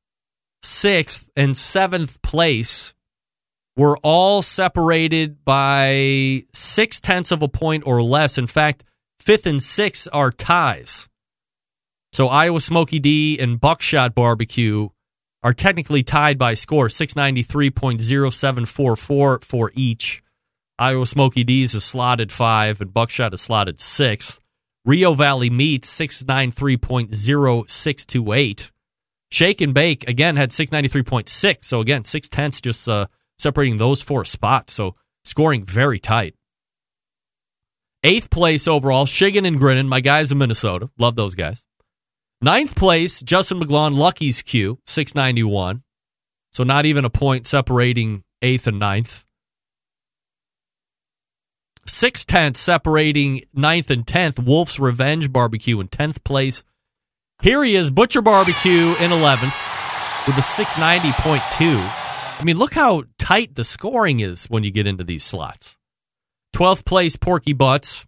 sixth, 0.66 1.30
and 1.36 1.56
seventh 1.56 2.22
place 2.22 2.94
were 3.78 3.98
all 4.04 4.42
separated 4.42 5.44
by 5.44 6.44
six 6.54 7.02
tenths 7.02 7.32
of 7.32 7.42
a 7.42 7.48
point 7.48 7.84
or 7.86 8.02
less. 8.02 8.38
In 8.38 8.48
fact, 8.48 8.86
fifth 9.20 9.46
and 9.46 9.62
sixth 9.62 10.08
are 10.14 10.32
ties. 10.32 11.10
So 12.14 12.30
Iowa 12.30 12.62
Smoky 12.62 13.00
D 13.00 13.38
and 13.40 13.60
Buckshot 13.60 14.16
Barbecue 14.16 14.88
are 15.44 15.54
technically 15.54 16.02
tied 16.02 16.38
by 16.38 16.54
score 16.54 16.88
693.0744 16.88 19.44
for 19.44 19.72
each. 19.76 20.24
Iowa 20.80 21.06
Smoky 21.06 21.44
D's 21.44 21.76
is 21.76 21.84
slotted 21.84 22.32
five 22.32 22.80
and 22.82 22.94
Buckshot 22.94 23.34
is 23.34 23.42
slotted 23.42 23.82
sixth. 23.82 24.40
Rio 24.86 25.14
Valley 25.14 25.50
Meats 25.50 25.94
693.0628. 26.00 28.72
Shake 29.32 29.62
and 29.62 29.74
Bake 29.74 30.08
again 30.08 30.36
had 30.36 30.52
693.6. 30.52 31.64
So 31.64 31.82
again, 31.82 32.04
six 32.04 32.30
tenths 32.30 32.62
just 32.62 32.88
uh, 32.88 33.08
separating 33.38 33.78
those 33.78 34.02
four 34.02 34.26
spots. 34.26 34.74
So 34.74 34.96
scoring 35.24 35.64
very 35.64 36.00
tight. 36.00 36.36
Eighth 38.04 38.30
place 38.30 38.68
overall, 38.68 39.06
Shiggin 39.06 39.48
and 39.48 39.58
Grinnin, 39.58 39.88
my 39.88 40.00
guys 40.00 40.32
in 40.32 40.38
Minnesota. 40.38 40.90
Love 41.00 41.16
those 41.16 41.34
guys. 41.34 41.66
Ninth 42.40 42.76
place, 42.76 43.22
Justin 43.24 43.60
McGlone, 43.60 43.98
Lucky's 43.98 44.44
Q, 44.44 44.80
691. 44.86 45.82
So 46.52 46.64
not 46.64 46.86
even 46.86 47.04
a 47.04 47.10
point 47.10 47.48
separating 47.48 48.24
eighth 48.42 48.68
and 48.68 48.78
ninth. 48.78 49.26
Six 51.88 52.26
tenths 52.26 52.60
separating 52.60 53.42
ninth 53.54 53.90
and 53.90 54.06
tenth, 54.06 54.40
Wolf's 54.40 54.80
Revenge 54.80 55.32
Barbecue 55.32 55.80
in 55.80 55.88
tenth 55.88 56.24
place. 56.24 56.64
Here 57.42 57.64
he 57.64 57.76
is, 57.76 57.92
Butcher 57.92 58.22
Barbecue 58.22 58.96
in 59.00 59.12
11th 59.12 60.28
with 60.28 60.38
a 60.38 60.42
690.2. 60.42 61.78
I 62.40 62.44
mean, 62.44 62.58
look 62.58 62.74
how 62.74 63.04
tight 63.18 63.56
the 63.56 63.64
scoring 63.64 64.20
is 64.20 64.46
when 64.46 64.64
you 64.64 64.72
get 64.72 64.88
into 64.88 65.04
these 65.04 65.24
slots. 65.24 65.78
12th 66.56 66.86
place, 66.86 67.16
Porky 67.18 67.54
Butts 67.54 68.08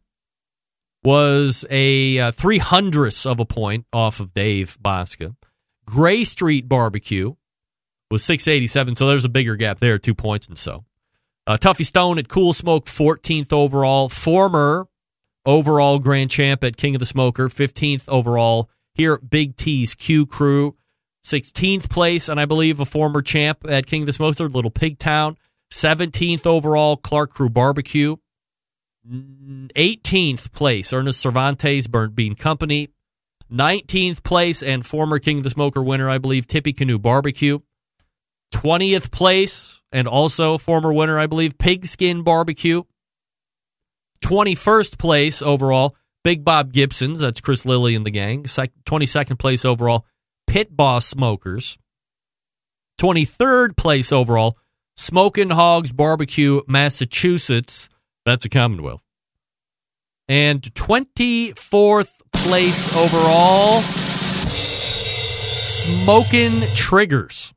was 1.04 1.66
a 1.70 2.20
uh, 2.20 2.32
300th 2.32 3.30
of 3.30 3.40
a 3.40 3.46
point 3.46 3.86
off 3.94 4.20
of 4.20 4.34
Dave 4.34 4.78
Bouska. 4.82 5.36
Gray 5.86 6.24
Street 6.24 6.68
Barbecue 6.68 7.36
was 8.10 8.24
687, 8.24 8.96
so 8.96 9.08
there's 9.08 9.26
a 9.26 9.30
bigger 9.30 9.56
gap 9.56 9.80
there, 9.80 9.98
two 9.98 10.16
points 10.16 10.48
and 10.48 10.58
so. 10.58 10.86
Uh, 11.46 11.58
Tuffy 11.58 11.86
Stone 11.86 12.18
at 12.20 12.28
Cool 12.28 12.54
Smoke, 12.54 12.86
14th 12.86 13.54
overall. 13.54 14.10
Former 14.10 14.88
overall 15.46 16.00
grand 16.00 16.30
champ 16.30 16.64
at 16.64 16.76
King 16.76 16.96
of 16.96 17.00
the 17.00 17.06
Smoker, 17.06 17.48
15th 17.48 18.04
overall 18.10 18.70
here 18.98 19.20
Big 19.20 19.56
T's 19.56 19.96
Q 19.96 20.26
Crew. 20.26 20.76
16th 21.24 21.90
place, 21.90 22.30
and 22.30 22.40
I 22.40 22.46
believe 22.46 22.80
a 22.80 22.86
former 22.86 23.22
champ 23.22 23.60
at 23.68 23.86
King 23.86 24.04
of 24.04 24.06
the 24.08 24.14
Smoker, 24.14 24.48
Little 24.48 24.72
Pig 24.72 24.98
Town. 24.98 25.38
17th 25.72 26.46
overall, 26.46 26.96
Clark 26.98 27.34
Crew 27.34 27.50
Barbecue. 27.50 28.16
18th 29.10 30.52
place, 30.52 30.94
Ernest 30.94 31.24
Servantes, 31.24 31.90
Burnt 31.90 32.16
Bean 32.16 32.36
Company. 32.36 32.90
19th 33.52 34.24
place, 34.24 34.64
and 34.64 34.86
former 34.86 35.20
King 35.20 35.40
of 35.40 35.44
the 35.44 35.50
Smoker 35.50 35.82
winner, 35.82 36.10
I 36.10 36.18
believe, 36.18 36.48
Tippy 36.48 36.74
Canoe 36.74 37.00
Barbecue. 37.00 37.60
20th 38.54 39.12
place, 39.12 39.82
and 39.92 40.08
also 40.08 40.58
former 40.58 40.94
winner, 40.94 41.20
I 41.20 41.28
believe, 41.28 41.58
Pigskin 41.58 42.24
Barbecue. 42.24 42.84
21st 44.22 44.98
place 44.98 45.42
overall, 45.42 45.96
Big 46.28 46.44
Bob 46.44 46.74
Gibson's. 46.74 47.22
That's 47.22 47.40
Chris 47.40 47.66
Lilly 47.66 47.96
and 47.96 48.06
the 48.06 48.12
gang. 48.12 48.44
22nd 48.44 49.40
place 49.40 49.64
overall, 49.64 50.06
Pit 50.46 50.76
Boss 50.76 51.06
Smokers. 51.06 51.80
23rd 53.00 53.78
place 53.78 54.12
overall, 54.12 54.58
Smoking 54.98 55.52
Hogs 55.52 55.94
Barbecue, 55.94 56.60
Massachusetts. 56.68 57.88
That's 58.26 58.44
a 58.44 58.50
Commonwealth. 58.50 59.06
And 60.28 60.62
24th 60.62 62.20
place 62.34 62.94
overall, 62.94 63.82
Smoking 65.62 66.64
Triggers. 66.74 67.54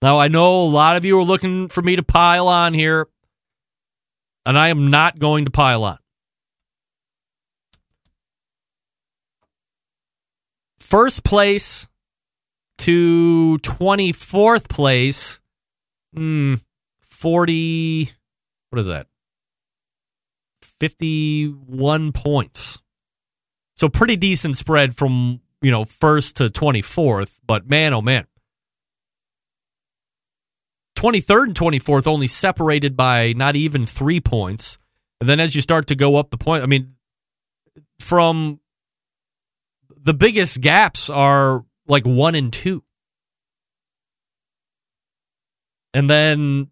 Now, 0.00 0.18
I 0.18 0.28
know 0.28 0.62
a 0.62 0.64
lot 0.64 0.96
of 0.96 1.04
you 1.04 1.18
are 1.18 1.22
looking 1.22 1.68
for 1.68 1.82
me 1.82 1.96
to 1.96 2.02
pile 2.02 2.48
on 2.48 2.72
here, 2.72 3.08
and 4.46 4.58
I 4.58 4.68
am 4.68 4.88
not 4.88 5.18
going 5.18 5.44
to 5.44 5.50
pile 5.50 5.84
on. 5.84 5.98
First 10.90 11.22
place 11.22 11.88
to 12.78 13.58
24th 13.58 14.68
place, 14.68 15.40
hmm, 16.12 16.54
40, 17.02 18.10
what 18.70 18.78
is 18.80 18.86
that? 18.86 19.06
51 20.80 22.10
points. 22.10 22.82
So 23.76 23.88
pretty 23.88 24.16
decent 24.16 24.56
spread 24.56 24.96
from, 24.96 25.40
you 25.62 25.70
know, 25.70 25.84
first 25.84 26.36
to 26.38 26.48
24th, 26.48 27.38
but 27.46 27.70
man, 27.70 27.94
oh 27.94 28.02
man. 28.02 28.26
23rd 30.96 31.44
and 31.44 31.54
24th 31.54 32.08
only 32.08 32.26
separated 32.26 32.96
by 32.96 33.32
not 33.34 33.54
even 33.54 33.86
three 33.86 34.20
points. 34.20 34.76
And 35.20 35.28
then 35.28 35.38
as 35.38 35.54
you 35.54 35.62
start 35.62 35.86
to 35.86 35.94
go 35.94 36.16
up 36.16 36.30
the 36.30 36.36
point, 36.36 36.64
I 36.64 36.66
mean, 36.66 36.96
from 38.00 38.58
the 40.02 40.14
biggest 40.14 40.60
gaps 40.60 41.10
are 41.10 41.64
like 41.86 42.04
one 42.04 42.34
and 42.34 42.52
two. 42.52 42.82
And 45.92 46.08
then 46.08 46.70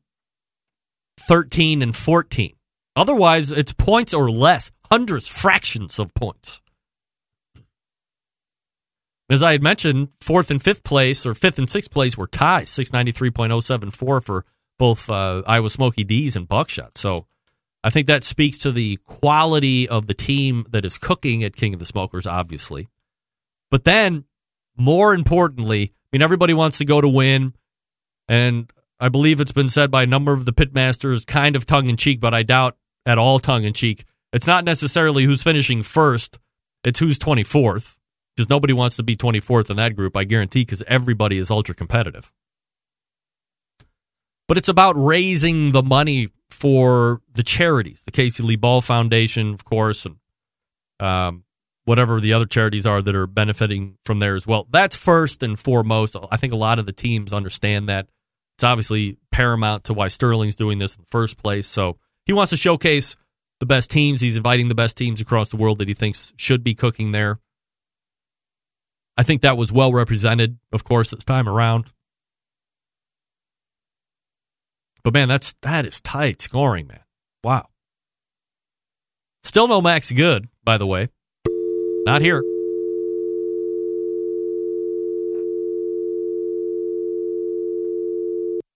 13 1.19 1.83
and 1.83 1.95
14. 1.95 2.55
Otherwise, 2.97 3.53
it's 3.53 3.73
points 3.73 4.15
or 4.15 4.31
less, 4.31 4.71
hundreds, 4.91 5.29
fractions 5.29 5.99
of 5.99 6.15
points. 6.15 6.61
As 9.31 9.43
I 9.43 9.53
had 9.53 9.63
mentioned, 9.63 10.09
fourth 10.21 10.51
and 10.51 10.63
fifth 10.63 10.85
place, 10.85 11.27
or 11.27 11.35
fifth 11.35 11.59
and 11.59 11.69
sixth 11.69 11.91
place, 11.91 12.17
were 12.17 12.27
ties, 12.27 12.71
693.074 12.71 14.25
for 14.25 14.45
both 14.79 15.11
uh, 15.11 15.43
Iowa 15.47 15.69
Smoky 15.69 16.03
D's 16.03 16.35
and 16.35 16.49
Buckshot. 16.49 16.97
So 16.97 17.27
I 17.85 17.91
think 17.91 18.07
that 18.07 18.25
speaks 18.25 18.57
to 18.59 18.73
the 18.73 18.99
quality 19.05 19.89
of 19.89 20.07
the 20.07 20.15
team 20.15 20.65
that 20.71 20.85
is 20.85 20.97
cooking 20.97 21.45
at 21.45 21.57
King 21.57 21.75
of 21.75 21.81
the 21.81 21.87
Smokers, 21.87 22.27
obviously. 22.27 22.89
But 23.71 23.85
then, 23.85 24.25
more 24.77 25.15
importantly, 25.15 25.93
I 25.93 26.17
mean, 26.17 26.23
everybody 26.23 26.55
wants 26.55 26.79
to 26.79 26.85
go 26.85 27.01
to 27.01 27.09
win. 27.09 27.55
And 28.29 28.71
I 29.01 29.09
believe 29.09 29.41
it's 29.41 29.53
been 29.53 29.69
said 29.69 29.91
by 29.91 30.03
a 30.05 30.07
number 30.07 30.33
of 30.33 30.45
the 30.45 30.53
pitmasters, 30.53 31.27
kind 31.27 31.57
of 31.57 31.67
tongue 31.67 31.89
in 31.89 31.97
cheek, 31.97 32.21
but 32.21 32.35
I 32.35 32.43
doubt 32.43 32.77
at 33.07 33.19
all 33.19 33.39
tongue 33.39 33.65
in 33.65 33.73
cheek. 33.73 34.05
It's 34.33 34.47
not 34.47 34.65
necessarily 34.65 35.25
who's 35.25 35.43
finishing 35.43 35.83
first, 35.83 36.39
it's 36.85 36.99
who's 36.99 37.19
24th 37.19 37.97
because 38.37 38.49
nobody 38.49 38.73
wants 38.73 38.97
to 38.97 39.03
be 39.03 39.17
24th 39.17 39.69
in 39.69 39.77
that 39.77 39.97
group, 39.97 40.17
I 40.17 40.25
guarantee, 40.25 40.63
because 40.63 40.83
everybody 40.87 41.39
is 41.39 41.51
ultra 41.51 41.75
competitive. 41.75 42.33
But 44.47 44.59
it's 44.59 44.69
about 44.69 44.95
raising 44.97 45.73
the 45.73 45.83
money 45.83 46.29
for 46.49 47.21
the 47.33 47.43
charities, 47.43 48.03
the 48.05 48.13
Casey 48.13 48.43
Lee 48.43 48.57
Ball 48.57 48.81
Foundation, 48.81 49.53
of 49.53 49.65
course, 49.65 50.07
and 50.07 50.17
um, 51.01 51.45
whatever 51.89 52.21
the 52.21 52.35
other 52.35 52.45
charities 52.45 52.87
are 52.87 53.01
that 53.01 53.17
are 53.17 53.27
benefiting 53.27 53.97
from 54.05 54.19
there 54.19 54.35
as 54.35 54.47
well. 54.47 54.69
That's 54.71 54.95
first 54.95 55.43
and 55.43 55.59
foremost. 55.59 56.17
I 56.31 56.37
think 56.37 56.53
a 56.53 56.57
lot 56.57 56.79
of 56.79 56.85
the 56.85 56.93
teams 56.93 57.33
understand 57.33 57.89
that. 57.89 58.07
It's 58.57 58.65
obviously 58.65 59.17
paramount 59.31 59.85
to 59.85 59.95
why 59.95 60.09
Sterling's 60.09 60.55
doing 60.55 60.79
this 60.79 60.97
in 60.97 61.03
the 61.03 61.07
first 61.07 61.39
place. 61.39 61.67
So 61.67 61.97
he 62.27 62.33
wants 62.33 62.51
to 62.51 62.57
showcase 62.57 63.17
the 63.61 63.67
best 63.67 63.91
teams. 63.91 64.21
He's 64.21 64.37
inviting 64.37 64.69
the 64.69 64.75
best 64.75 64.99
teams 64.99 65.21
across 65.21 65.49
the 65.49 65.57
world 65.57 65.79
that 65.79 65.89
he 65.89 65.95
thinks 65.95 66.35
should 66.37 66.63
be 66.63 66.75
cooking 66.75 67.13
there. 67.13 67.39
I 69.17 69.23
think 69.23 69.43
that 69.43 69.57
was 69.57 69.73
well 69.73 69.93
represented, 69.93 70.59
of 70.73 70.85
course, 70.85 71.11
this 71.11 71.25
time 71.25 71.49
around. 71.49 71.93
But 75.05 75.15
man, 75.15 75.29
that's 75.29 75.55
that 75.63 75.87
is 75.87 76.01
tight 76.01 76.43
scoring, 76.43 76.89
man. 76.89 77.05
Wow. 77.43 77.69
Still 79.43 79.69
no 79.69 79.81
Max 79.81 80.13
Good, 80.13 80.49
by 80.65 80.77
the 80.77 80.87
way. 80.87 81.09
Not 82.09 82.23
here. 82.23 82.43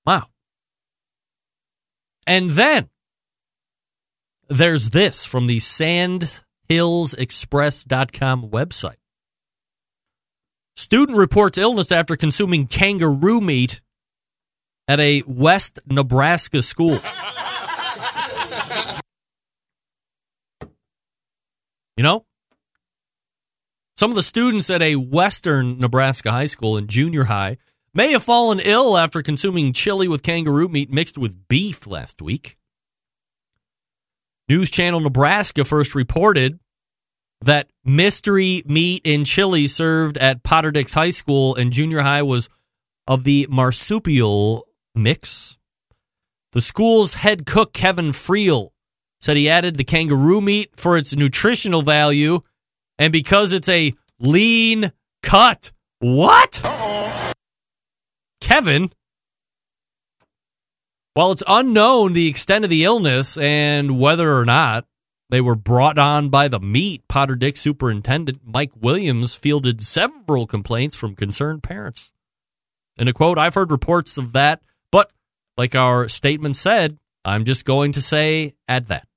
Wow. 0.05 0.27
And 2.27 2.51
then 2.51 2.91
there's 4.51 4.91
this 4.91 5.25
from 5.25 5.47
the 5.47 5.61
sandhillsexpress.com 5.61 8.51
website. 8.51 8.97
Student 10.77 11.17
reports 11.17 11.57
illness 11.57 11.91
after 11.91 12.17
consuming 12.17 12.67
kangaroo 12.67 13.41
meat 13.41 13.81
at 14.87 15.01
a 15.01 15.23
West 15.27 15.79
Nebraska 15.87 16.61
school. 16.61 16.99
You 21.97 22.03
know? 22.03 22.27
Some 24.03 24.11
of 24.11 24.17
the 24.17 24.23
students 24.25 24.69
at 24.69 24.83
a 24.83 24.97
Western 24.97 25.79
Nebraska 25.79 26.33
high 26.33 26.47
school 26.47 26.77
and 26.77 26.89
junior 26.89 27.23
high 27.23 27.57
may 27.95 28.11
have 28.11 28.25
fallen 28.25 28.59
ill 28.59 28.99
after 28.99 29.23
consuming 29.23 29.73
chili 29.73 30.09
with 30.09 30.25
kangaroo 30.25 30.69
meat 30.69 30.91
mixed 30.91 31.19
with 31.19 31.47
beef 31.47 31.87
last 31.87 32.21
week. 32.21 32.57
News 34.49 34.73
Channel 34.73 34.99
Nebraska 34.99 35.65
first 35.65 35.95
reported 35.95 36.59
that 37.43 37.71
mystery 37.85 38.65
meat 38.67 39.03
in 39.05 39.25
chili 39.25 39.69
served 39.69 40.19
at 40.19 40.43
Potter 40.43 40.73
Dix 40.73 40.95
High 40.95 41.11
School 41.11 41.55
and 41.55 41.73
junior 41.73 42.01
high 42.01 42.23
was 42.23 42.49
of 43.07 43.23
the 43.23 43.47
marsupial 43.49 44.67
mix. 44.97 45.59
The 46.51 46.61
school's 46.61 47.15
head 47.15 47.47
cook, 47.47 47.73
Kevin 47.73 48.11
Friel, 48.11 48.71
said 49.21 49.37
he 49.37 49.49
added 49.49 49.77
the 49.77 49.85
kangaroo 49.85 50.41
meat 50.41 50.73
for 50.75 50.97
its 50.97 51.15
nutritional 51.15 51.83
value 51.83 52.41
and 53.03 53.13
because 53.13 53.53
it's 53.53 53.69
a 53.69 53.93
lean 54.21 54.93
cut. 55.25 55.73
What? 55.99 56.63
Kevin? 58.41 58.93
While 61.15 61.33
it's 61.33 61.43
unknown 61.49 62.13
the 62.13 62.29
extent 62.29 62.63
of 62.63 62.71
the 62.71 62.85
illness 62.85 63.37
and 63.37 63.99
whether 63.99 64.39
or 64.39 64.45
not 64.45 64.87
they 65.31 65.41
were 65.41 65.57
brought 65.57 65.99
on 65.99 66.29
by 66.29 66.47
the 66.47 66.61
meat, 66.61 67.03
Potter 67.09 67.35
Dix 67.35 67.61
Superintendent 67.61 68.39
Mike 68.45 68.73
Williams 68.81 69.35
fielded 69.35 69.81
several 69.81 70.47
complaints 70.47 70.95
from 70.95 71.17
concerned 71.17 71.65
parents. 71.65 72.13
In 72.99 73.09
a 73.09 73.13
quote, 73.13 73.37
I've 73.37 73.55
heard 73.55 73.73
reports 73.73 74.17
of 74.17 74.33
that, 74.35 74.63
but 74.93 75.11
like 75.57 75.75
our 75.75 76.09
statement 76.09 76.55
said, 76.55 76.99
I'm 77.25 77.45
just 77.45 77.65
going 77.65 77.91
to 77.93 78.01
say 78.01 78.55
at 78.69 78.87
that. 78.87 79.09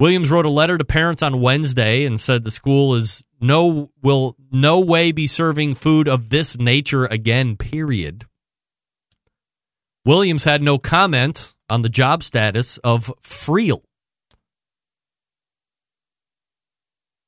Williams 0.00 0.30
wrote 0.30 0.46
a 0.46 0.50
letter 0.50 0.78
to 0.78 0.84
parents 0.84 1.22
on 1.22 1.40
Wednesday 1.40 2.04
and 2.04 2.20
said 2.20 2.44
the 2.44 2.50
school 2.50 2.94
is 2.94 3.24
no 3.40 3.90
will 4.00 4.36
no 4.50 4.80
way 4.80 5.10
be 5.10 5.26
serving 5.26 5.74
food 5.74 6.08
of 6.08 6.30
this 6.30 6.56
nature 6.58 7.06
again, 7.06 7.56
period. 7.56 8.24
Williams 10.04 10.44
had 10.44 10.62
no 10.62 10.78
comment 10.78 11.54
on 11.68 11.82
the 11.82 11.88
job 11.88 12.22
status 12.22 12.78
of 12.78 13.12
Friel. 13.22 13.82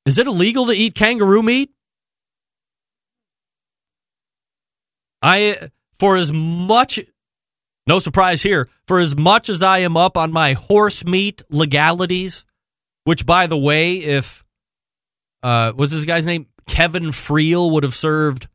Is 0.06 0.18
it 0.18 0.26
illegal 0.26 0.66
to 0.66 0.72
eat 0.72 0.94
kangaroo 0.94 1.42
meat? 1.42 1.70
I 5.22 5.70
for 5.98 6.16
as 6.16 6.32
much 6.32 7.00
no 7.86 7.98
surprise 7.98 8.42
here, 8.42 8.68
for 8.86 9.00
as 9.00 9.16
much 9.16 9.48
as 9.48 9.62
I 9.62 9.78
am 9.78 9.96
up 9.96 10.16
on 10.16 10.32
my 10.32 10.52
horse 10.52 11.04
meat 11.04 11.42
legalities, 11.50 12.44
which 13.04 13.26
by 13.26 13.46
the 13.46 13.58
way, 13.58 13.94
if 13.96 14.44
uh 15.42 15.72
was 15.76 15.90
this 15.90 16.04
guy's 16.04 16.26
name? 16.26 16.46
Kevin 16.66 17.06
Friel 17.06 17.72
would 17.72 17.82
have 17.82 17.94
served 17.94 18.48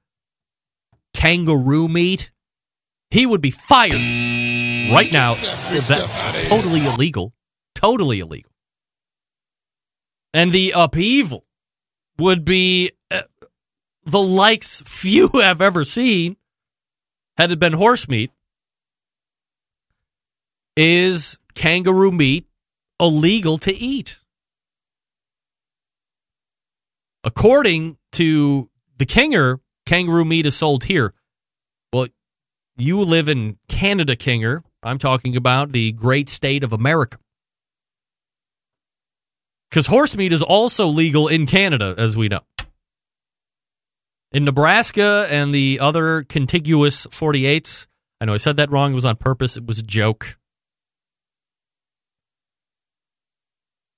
kangaroo 1.13 1.87
meat, 1.87 2.31
he 3.09 3.25
would 3.25 3.41
be 3.41 3.51
fired 3.51 3.95
right 4.91 5.11
now. 5.11 5.35
That 5.35 6.45
totally 6.47 6.85
illegal. 6.85 7.33
Totally 7.73 8.19
illegal. 8.19 8.51
And 10.33 10.51
the 10.51 10.73
upheaval 10.75 11.45
would 12.17 12.45
be 12.45 12.91
uh, 13.11 13.21
the 14.05 14.21
likes 14.21 14.81
few 14.81 15.29
have 15.33 15.61
ever 15.61 15.83
seen 15.83 16.37
had 17.37 17.51
it 17.51 17.59
been 17.59 17.73
horse 17.73 18.07
meat. 18.07 18.31
Is 20.77 21.37
kangaroo 21.53 22.11
meat 22.11 22.47
illegal 22.99 23.57
to 23.59 23.73
eat? 23.73 24.19
According 27.25 27.97
to 28.11 28.69
the 28.97 29.05
Kinger, 29.05 29.57
kangaroo 29.87 30.23
meat 30.23 30.45
is 30.45 30.55
sold 30.55 30.83
here. 30.83 31.15
Well, 31.91 32.07
you 32.77 33.01
live 33.01 33.27
in 33.27 33.57
Canada, 33.67 34.15
Kinger. 34.15 34.61
I'm 34.83 34.99
talking 34.99 35.35
about 35.35 35.71
the 35.71 35.91
great 35.91 36.29
state 36.29 36.63
of 36.63 36.71
America. 36.71 37.17
Because 39.71 39.87
horse 39.87 40.15
meat 40.15 40.31
is 40.31 40.43
also 40.43 40.85
legal 40.85 41.27
in 41.27 41.47
Canada, 41.47 41.95
as 41.97 42.15
we 42.15 42.27
know. 42.27 42.41
In 44.31 44.45
Nebraska 44.45 45.27
and 45.31 45.53
the 45.53 45.79
other 45.81 46.23
contiguous 46.23 47.07
48s, 47.07 47.87
I 48.21 48.25
know 48.25 48.35
I 48.35 48.37
said 48.37 48.57
that 48.57 48.69
wrong. 48.69 48.91
It 48.91 48.95
was 48.95 49.05
on 49.05 49.15
purpose. 49.15 49.57
It 49.57 49.65
was 49.65 49.79
a 49.79 49.83
joke. 49.83 50.37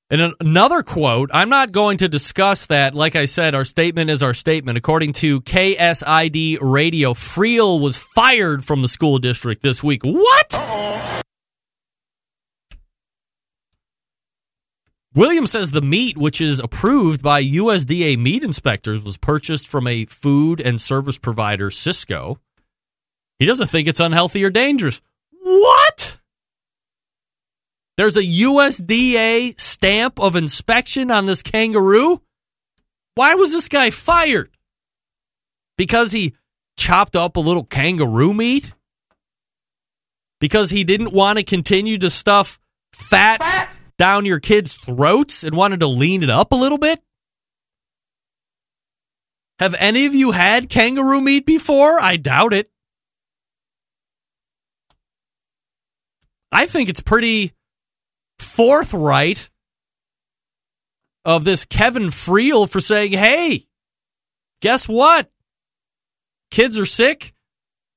And 0.09 0.33
another 0.39 0.83
quote, 0.83 1.29
I'm 1.33 1.49
not 1.49 1.73
going 1.73 1.97
to 1.97 2.07
discuss 2.07 2.65
that. 2.67 2.95
Like 2.95 3.17
I 3.17 3.25
said, 3.25 3.53
our 3.53 3.65
statement 3.65 4.09
is 4.09 4.23
our 4.23 4.33
statement. 4.33 4.77
According 4.77 5.13
to 5.13 5.41
KSID 5.41 6.59
Radio, 6.61 7.13
Friel 7.13 7.81
was 7.81 7.97
fired 7.97 8.63
from 8.63 8.81
the 8.81 8.87
school 8.87 9.17
district 9.17 9.61
this 9.61 9.83
week. 9.83 10.03
What? 10.03 11.23
Williams 15.13 15.51
says 15.51 15.71
the 15.71 15.81
meat, 15.81 16.15
which 16.15 16.39
is 16.39 16.59
approved 16.59 17.21
by 17.21 17.43
USDA 17.43 18.17
meat 18.17 18.43
inspectors, 18.43 19.03
was 19.03 19.17
purchased 19.17 19.67
from 19.67 19.87
a 19.87 20.05
food 20.05 20.61
and 20.61 20.79
service 20.79 21.17
provider, 21.17 21.69
Sysco. 21.69 22.37
He 23.39 23.45
doesn't 23.45 23.67
think 23.67 23.89
it's 23.89 23.99
unhealthy 23.99 24.45
or 24.45 24.51
dangerous. 24.51 25.01
What? 25.41 26.06
There's 27.97 28.15
a 28.15 28.21
USDA 28.21 29.59
stamp 29.59 30.19
of 30.19 30.35
inspection 30.35 31.09
on 31.09 31.25
this 31.25 31.41
kangaroo? 31.41 32.21
Why 33.15 33.33
was 33.33 33.51
this 33.51 33.67
guy 33.67 33.89
fired? 33.89 34.51
Because 35.79 36.11
he 36.11 36.35
chopped 36.77 37.15
up 37.15 37.35
a 37.35 37.39
little 37.39 37.63
kangaroo 37.63 38.35
meat? 38.35 38.71
Because 40.39 40.69
he 40.69 40.83
didn't 40.83 41.11
want 41.11 41.39
to 41.39 41.43
continue 41.43 41.97
to 41.97 42.11
stuff 42.11 42.59
fat 42.93 43.71
down 43.97 44.25
your 44.25 44.39
kids' 44.39 44.75
throats 44.75 45.43
and 45.43 45.57
wanted 45.57 45.79
to 45.79 45.87
lean 45.87 46.21
it 46.21 46.29
up 46.29 46.51
a 46.51 46.55
little 46.55 46.77
bit? 46.77 47.01
Have 49.57 49.75
any 49.79 50.05
of 50.05 50.13
you 50.13 50.31
had 50.31 50.69
kangaroo 50.69 51.19
meat 51.19 51.47
before? 51.47 51.99
I 51.99 52.17
doubt 52.17 52.53
it. 52.53 52.69
I 56.51 56.67
think 56.67 56.89
it's 56.89 57.01
pretty 57.01 57.56
forthright 58.39 59.49
of 61.25 61.43
this 61.43 61.65
Kevin 61.65 62.07
Friel 62.07 62.69
for 62.69 62.79
saying, 62.79 63.13
hey, 63.13 63.67
guess 64.61 64.87
what? 64.87 65.29
Kids 66.51 66.77
are 66.79 66.85
sick. 66.85 67.33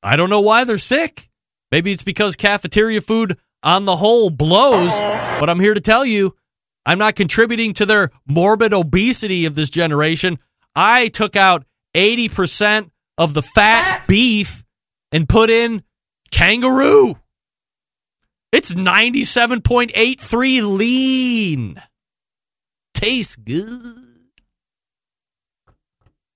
I 0.02 0.16
don't 0.16 0.30
know 0.30 0.40
why 0.40 0.64
they're 0.64 0.78
sick. 0.78 1.30
Maybe 1.70 1.92
it's 1.92 2.02
because 2.02 2.36
cafeteria 2.36 3.00
food 3.00 3.38
on 3.62 3.84
the 3.84 3.96
whole 3.96 4.30
blows, 4.30 5.00
but 5.38 5.48
I'm 5.48 5.60
here 5.60 5.74
to 5.74 5.80
tell 5.80 6.04
you 6.04 6.34
I'm 6.84 6.98
not 6.98 7.14
contributing 7.14 7.74
to 7.74 7.86
their 7.86 8.10
morbid 8.26 8.72
obesity 8.72 9.46
of 9.46 9.54
this 9.54 9.70
generation. 9.70 10.38
I 10.74 11.08
took 11.08 11.36
out 11.36 11.64
80% 11.94 12.90
of 13.18 13.34
the 13.34 13.42
fat 13.42 14.06
beef 14.06 14.64
and 15.12 15.28
put 15.28 15.50
in 15.50 15.82
kangaroo. 16.30 17.16
It's 18.52 18.74
97.83 18.74 20.76
lean. 20.76 21.80
Tastes 22.94 23.36
good. 23.36 23.70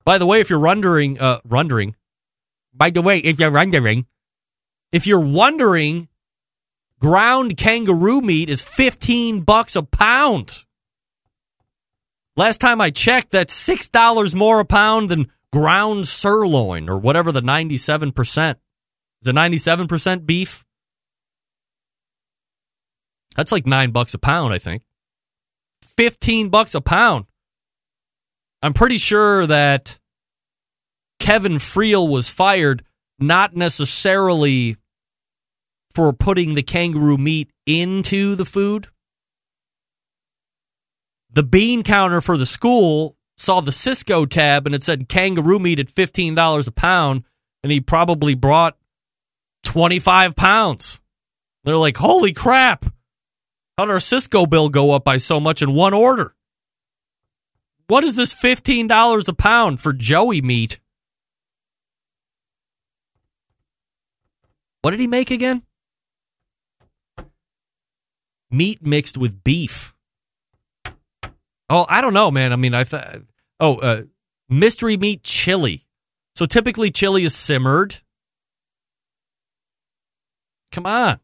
By 0.04 0.18
the 0.18 0.26
way, 0.26 0.40
if 0.40 0.50
you're 0.50 0.60
wondering, 0.60 1.18
uh, 1.18 1.38
wondering, 1.48 1.96
by 2.72 2.90
the 2.90 3.02
way, 3.02 3.18
if 3.18 3.40
you're 3.40 3.50
wondering, 3.50 4.06
if 4.92 5.06
you're 5.06 5.18
wondering, 5.18 6.08
ground 7.00 7.56
kangaroo 7.56 8.20
meat 8.20 8.48
is 8.48 8.62
15 8.62 9.40
bucks 9.40 9.74
a 9.74 9.82
pound. 9.82 10.64
Last 12.36 12.60
time 12.60 12.80
I 12.80 12.90
checked, 12.90 13.30
that's 13.30 13.68
$6 13.68 14.34
more 14.34 14.60
a 14.60 14.64
pound 14.64 15.08
than 15.08 15.32
ground 15.52 16.06
sirloin 16.06 16.88
or 16.88 16.98
whatever 16.98 17.32
the 17.32 17.40
97%. 17.40 18.56
Is 19.22 19.28
it 19.28 19.34
97% 19.34 20.26
beef? 20.26 20.63
That's 23.36 23.52
like 23.52 23.66
nine 23.66 23.90
bucks 23.90 24.14
a 24.14 24.18
pound, 24.18 24.52
I 24.52 24.58
think. 24.58 24.82
15 25.82 26.48
bucks 26.48 26.74
a 26.74 26.80
pound. 26.80 27.26
I'm 28.62 28.72
pretty 28.72 28.98
sure 28.98 29.46
that 29.46 29.98
Kevin 31.18 31.54
Friel 31.54 32.10
was 32.10 32.28
fired 32.28 32.82
not 33.18 33.54
necessarily 33.54 34.76
for 35.94 36.12
putting 36.12 36.54
the 36.54 36.62
kangaroo 36.62 37.18
meat 37.18 37.50
into 37.66 38.34
the 38.34 38.44
food. 38.44 38.88
The 41.30 41.42
bean 41.42 41.82
counter 41.82 42.20
for 42.20 42.36
the 42.36 42.46
school 42.46 43.16
saw 43.36 43.60
the 43.60 43.70
Sysco 43.70 44.28
tab 44.28 44.66
and 44.66 44.74
it 44.74 44.82
said 44.82 45.08
kangaroo 45.08 45.58
meat 45.58 45.78
at 45.78 45.86
$15 45.86 46.68
a 46.68 46.70
pound, 46.70 47.24
and 47.62 47.72
he 47.72 47.80
probably 47.80 48.34
brought 48.34 48.76
25 49.64 50.36
pounds. 50.36 51.00
They're 51.64 51.76
like, 51.76 51.96
holy 51.96 52.32
crap. 52.32 52.86
How 53.76 53.86
did 53.86 53.92
our 53.92 53.98
Sysco 53.98 54.48
bill 54.48 54.68
go 54.68 54.92
up 54.92 55.04
by 55.04 55.16
so 55.16 55.40
much 55.40 55.60
in 55.60 55.74
one 55.74 55.94
order? 55.94 56.34
What 57.86 58.04
is 58.04 58.16
this 58.16 58.32
$15 58.32 59.28
a 59.28 59.32
pound 59.34 59.80
for 59.80 59.92
Joey 59.92 60.40
meat? 60.40 60.78
What 64.82 64.92
did 64.92 65.00
he 65.00 65.06
make 65.06 65.30
again? 65.30 65.62
Meat 68.50 68.84
mixed 68.86 69.18
with 69.18 69.42
beef. 69.42 69.92
Oh, 71.68 71.86
I 71.88 72.00
don't 72.00 72.14
know, 72.14 72.30
man. 72.30 72.52
I 72.52 72.56
mean, 72.56 72.74
I 72.74 72.84
thought. 72.84 73.16
Oh, 73.58 73.76
uh, 73.78 74.02
mystery 74.48 74.96
meat 74.96 75.24
chili. 75.24 75.86
So 76.36 76.46
typically, 76.46 76.90
chili 76.90 77.24
is 77.24 77.34
simmered. 77.34 78.02
Come 80.70 80.86
on. 80.86 81.18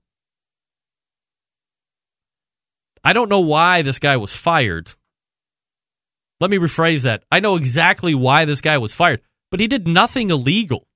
I 3.02 3.12
don't 3.12 3.28
know 3.28 3.40
why 3.40 3.82
this 3.82 3.98
guy 3.98 4.16
was 4.16 4.36
fired. 4.36 4.92
Let 6.40 6.50
me 6.50 6.58
rephrase 6.58 7.04
that. 7.04 7.24
I 7.30 7.40
know 7.40 7.56
exactly 7.56 8.14
why 8.14 8.44
this 8.44 8.60
guy 8.60 8.78
was 8.78 8.94
fired, 8.94 9.20
but 9.50 9.60
he 9.60 9.66
did 9.66 9.86
nothing 9.86 10.30
illegal. 10.30 10.86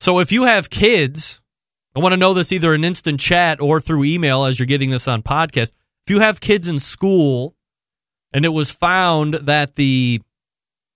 So 0.00 0.18
if 0.18 0.32
you 0.32 0.44
have 0.44 0.70
kids, 0.70 1.42
I 1.94 2.00
want 2.00 2.12
to 2.12 2.18
know 2.18 2.34
this 2.34 2.52
either 2.52 2.74
in 2.74 2.84
instant 2.84 3.20
chat 3.20 3.60
or 3.60 3.80
through 3.80 4.04
email 4.04 4.44
as 4.44 4.58
you're 4.58 4.66
getting 4.66 4.90
this 4.90 5.08
on 5.08 5.22
podcast. 5.22 5.72
If 6.04 6.10
you 6.10 6.20
have 6.20 6.40
kids 6.40 6.68
in 6.68 6.78
school 6.78 7.56
and 8.32 8.44
it 8.44 8.50
was 8.50 8.70
found 8.70 9.34
that 9.34 9.76
the 9.76 10.20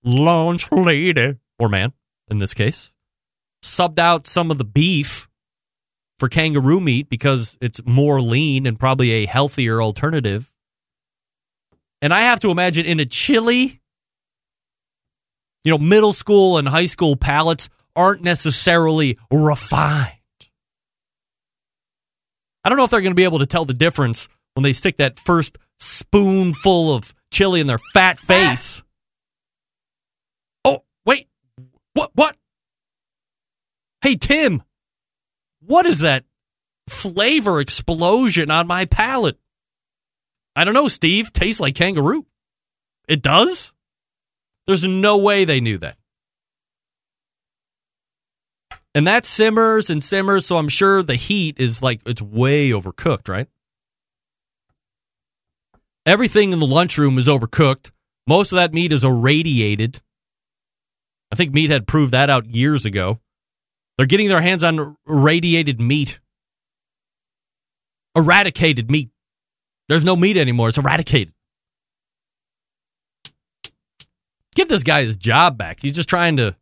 lunch 0.03 0.71
lady 0.71 1.37
or 1.59 1.69
man 1.69 1.93
in 2.29 2.39
this 2.39 2.53
case 2.53 2.91
subbed 3.63 3.99
out 3.99 4.25
some 4.25 4.49
of 4.49 4.57
the 4.57 4.63
beef 4.63 5.27
for 6.21 6.29
kangaroo 6.29 6.79
meat 6.79 7.09
because 7.09 7.57
it's 7.61 7.81
more 7.83 8.21
lean 8.21 8.67
and 8.67 8.79
probably 8.79 9.09
a 9.09 9.25
healthier 9.25 9.81
alternative. 9.81 10.51
And 11.99 12.13
I 12.13 12.21
have 12.21 12.39
to 12.41 12.51
imagine 12.51 12.85
in 12.85 12.99
a 12.99 13.05
chili, 13.05 13.81
you 15.63 15.71
know, 15.71 15.79
middle 15.79 16.13
school 16.13 16.59
and 16.59 16.67
high 16.67 16.85
school 16.85 17.15
palates 17.15 17.69
aren't 17.95 18.21
necessarily 18.21 19.17
refined. 19.33 20.11
I 22.63 22.69
don't 22.69 22.77
know 22.77 22.83
if 22.83 22.91
they're 22.91 23.01
going 23.01 23.13
to 23.13 23.15
be 23.15 23.23
able 23.23 23.39
to 23.39 23.47
tell 23.47 23.65
the 23.65 23.73
difference 23.73 24.29
when 24.53 24.61
they 24.61 24.73
stick 24.73 24.97
that 24.97 25.17
first 25.17 25.57
spoonful 25.79 26.93
of 26.93 27.15
chili 27.33 27.61
in 27.61 27.65
their 27.65 27.79
fat 27.95 28.19
face. 28.19 28.83
Oh, 30.63 30.83
wait. 31.03 31.29
What? 31.93 32.11
What? 32.13 32.35
Hey, 34.03 34.17
Tim, 34.17 34.61
what 35.65 35.85
is 35.85 35.99
that 35.99 36.25
flavor 36.89 37.59
explosion 37.59 38.51
on 38.51 38.67
my 38.67 38.85
palate? 38.85 39.37
I 40.55 40.65
don't 40.65 40.73
know, 40.73 40.87
Steve. 40.87 41.31
Tastes 41.31 41.61
like 41.61 41.75
kangaroo. 41.75 42.25
It 43.07 43.21
does? 43.21 43.73
There's 44.67 44.85
no 44.85 45.17
way 45.17 45.45
they 45.45 45.59
knew 45.59 45.77
that. 45.79 45.97
And 48.93 49.07
that 49.07 49.25
simmers 49.25 49.89
and 49.89 50.03
simmers, 50.03 50.45
so 50.45 50.57
I'm 50.57 50.67
sure 50.67 51.01
the 51.01 51.15
heat 51.15 51.59
is 51.59 51.81
like 51.81 52.01
it's 52.05 52.21
way 52.21 52.71
overcooked, 52.71 53.29
right? 53.29 53.47
Everything 56.05 56.51
in 56.51 56.59
the 56.59 56.67
lunchroom 56.67 57.17
is 57.17 57.27
overcooked. 57.27 57.91
Most 58.27 58.51
of 58.51 58.57
that 58.57 58.73
meat 58.73 58.91
is 58.91 59.05
irradiated. 59.05 60.01
I 61.31 61.35
think 61.35 61.53
meat 61.53 61.69
had 61.69 61.87
proved 61.87 62.11
that 62.11 62.29
out 62.29 62.47
years 62.47 62.85
ago. 62.85 63.20
They're 64.01 64.07
getting 64.07 64.29
their 64.29 64.41
hands 64.41 64.63
on 64.63 64.97
irradiated 65.07 65.79
meat. 65.79 66.19
Eradicated 68.15 68.89
meat. 68.89 69.11
There's 69.89 70.03
no 70.03 70.15
meat 70.15 70.37
anymore. 70.37 70.69
It's 70.69 70.79
eradicated. 70.79 71.35
Give 74.55 74.67
this 74.67 74.81
guy 74.81 75.03
his 75.03 75.17
job 75.17 75.55
back. 75.55 75.81
He's 75.83 75.93
just 75.93 76.09
trying 76.09 76.35
to 76.37 76.55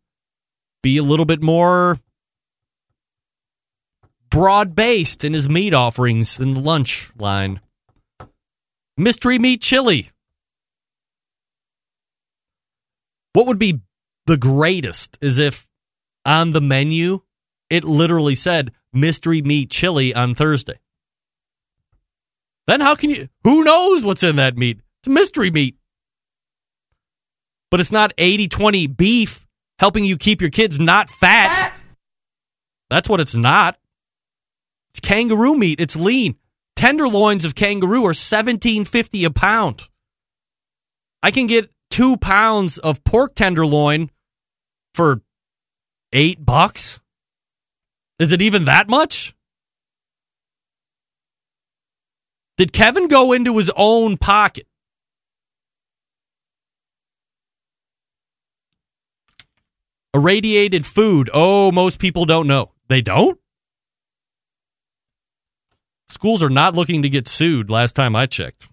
be 0.82 0.98
a 0.98 1.02
little 1.02 1.24
bit 1.24 1.40
more 1.40 1.98
broad 4.30 4.74
based 4.74 5.24
in 5.24 5.32
his 5.32 5.48
meat 5.48 5.72
offerings 5.72 6.38
in 6.38 6.52
the 6.52 6.60
lunch 6.60 7.10
line. 7.18 7.62
Mystery 8.98 9.38
meat 9.38 9.62
chili. 9.62 10.10
What 13.32 13.46
would 13.46 13.58
be 13.58 13.80
the 14.26 14.36
greatest 14.36 15.16
is 15.22 15.38
if 15.38 15.70
on 16.26 16.50
the 16.50 16.60
menu 16.60 17.22
it 17.70 17.84
literally 17.84 18.34
said 18.34 18.72
mystery 18.92 19.40
meat 19.40 19.70
chili 19.70 20.12
on 20.14 20.34
Thursday. 20.34 20.78
Then 22.66 22.80
how 22.80 22.94
can 22.94 23.10
you 23.10 23.28
who 23.44 23.64
knows 23.64 24.02
what's 24.04 24.22
in 24.22 24.36
that 24.36 24.56
meat? 24.56 24.80
It's 25.00 25.08
mystery 25.08 25.50
meat. 25.50 25.76
But 27.70 27.80
it's 27.80 27.92
not 27.92 28.14
80-20 28.16 28.96
beef 28.96 29.46
helping 29.78 30.04
you 30.04 30.16
keep 30.18 30.40
your 30.40 30.50
kids 30.50 30.78
not 30.78 31.08
fat. 31.08 31.74
That's 32.90 33.08
what 33.08 33.20
it's 33.20 33.36
not. 33.36 33.78
It's 34.90 35.00
kangaroo 35.00 35.56
meat. 35.56 35.80
It's 35.80 35.96
lean. 35.96 36.34
Tenderloins 36.76 37.44
of 37.44 37.54
kangaroo 37.54 38.06
are 38.06 38.14
seventeen 38.14 38.84
fifty 38.84 39.24
a 39.24 39.30
pound. 39.30 39.82
I 41.22 41.30
can 41.30 41.46
get 41.46 41.70
two 41.90 42.16
pounds 42.16 42.78
of 42.78 43.04
pork 43.04 43.34
tenderloin 43.34 44.10
for 44.94 45.20
eight 46.12 46.44
bucks. 46.44 46.99
Is 48.20 48.32
it 48.32 48.42
even 48.42 48.66
that 48.66 48.86
much? 48.86 49.34
Did 52.58 52.70
Kevin 52.70 53.08
go 53.08 53.32
into 53.32 53.56
his 53.56 53.72
own 53.74 54.18
pocket? 54.18 54.66
Irradiated 60.12 60.84
food. 60.84 61.30
Oh, 61.32 61.72
most 61.72 61.98
people 61.98 62.26
don't 62.26 62.46
know. 62.46 62.72
They 62.88 63.00
don't? 63.00 63.40
Schools 66.10 66.42
are 66.42 66.50
not 66.50 66.74
looking 66.74 67.00
to 67.00 67.08
get 67.08 67.26
sued 67.26 67.70
last 67.70 67.96
time 67.96 68.14
I 68.14 68.26
checked. 68.26 68.68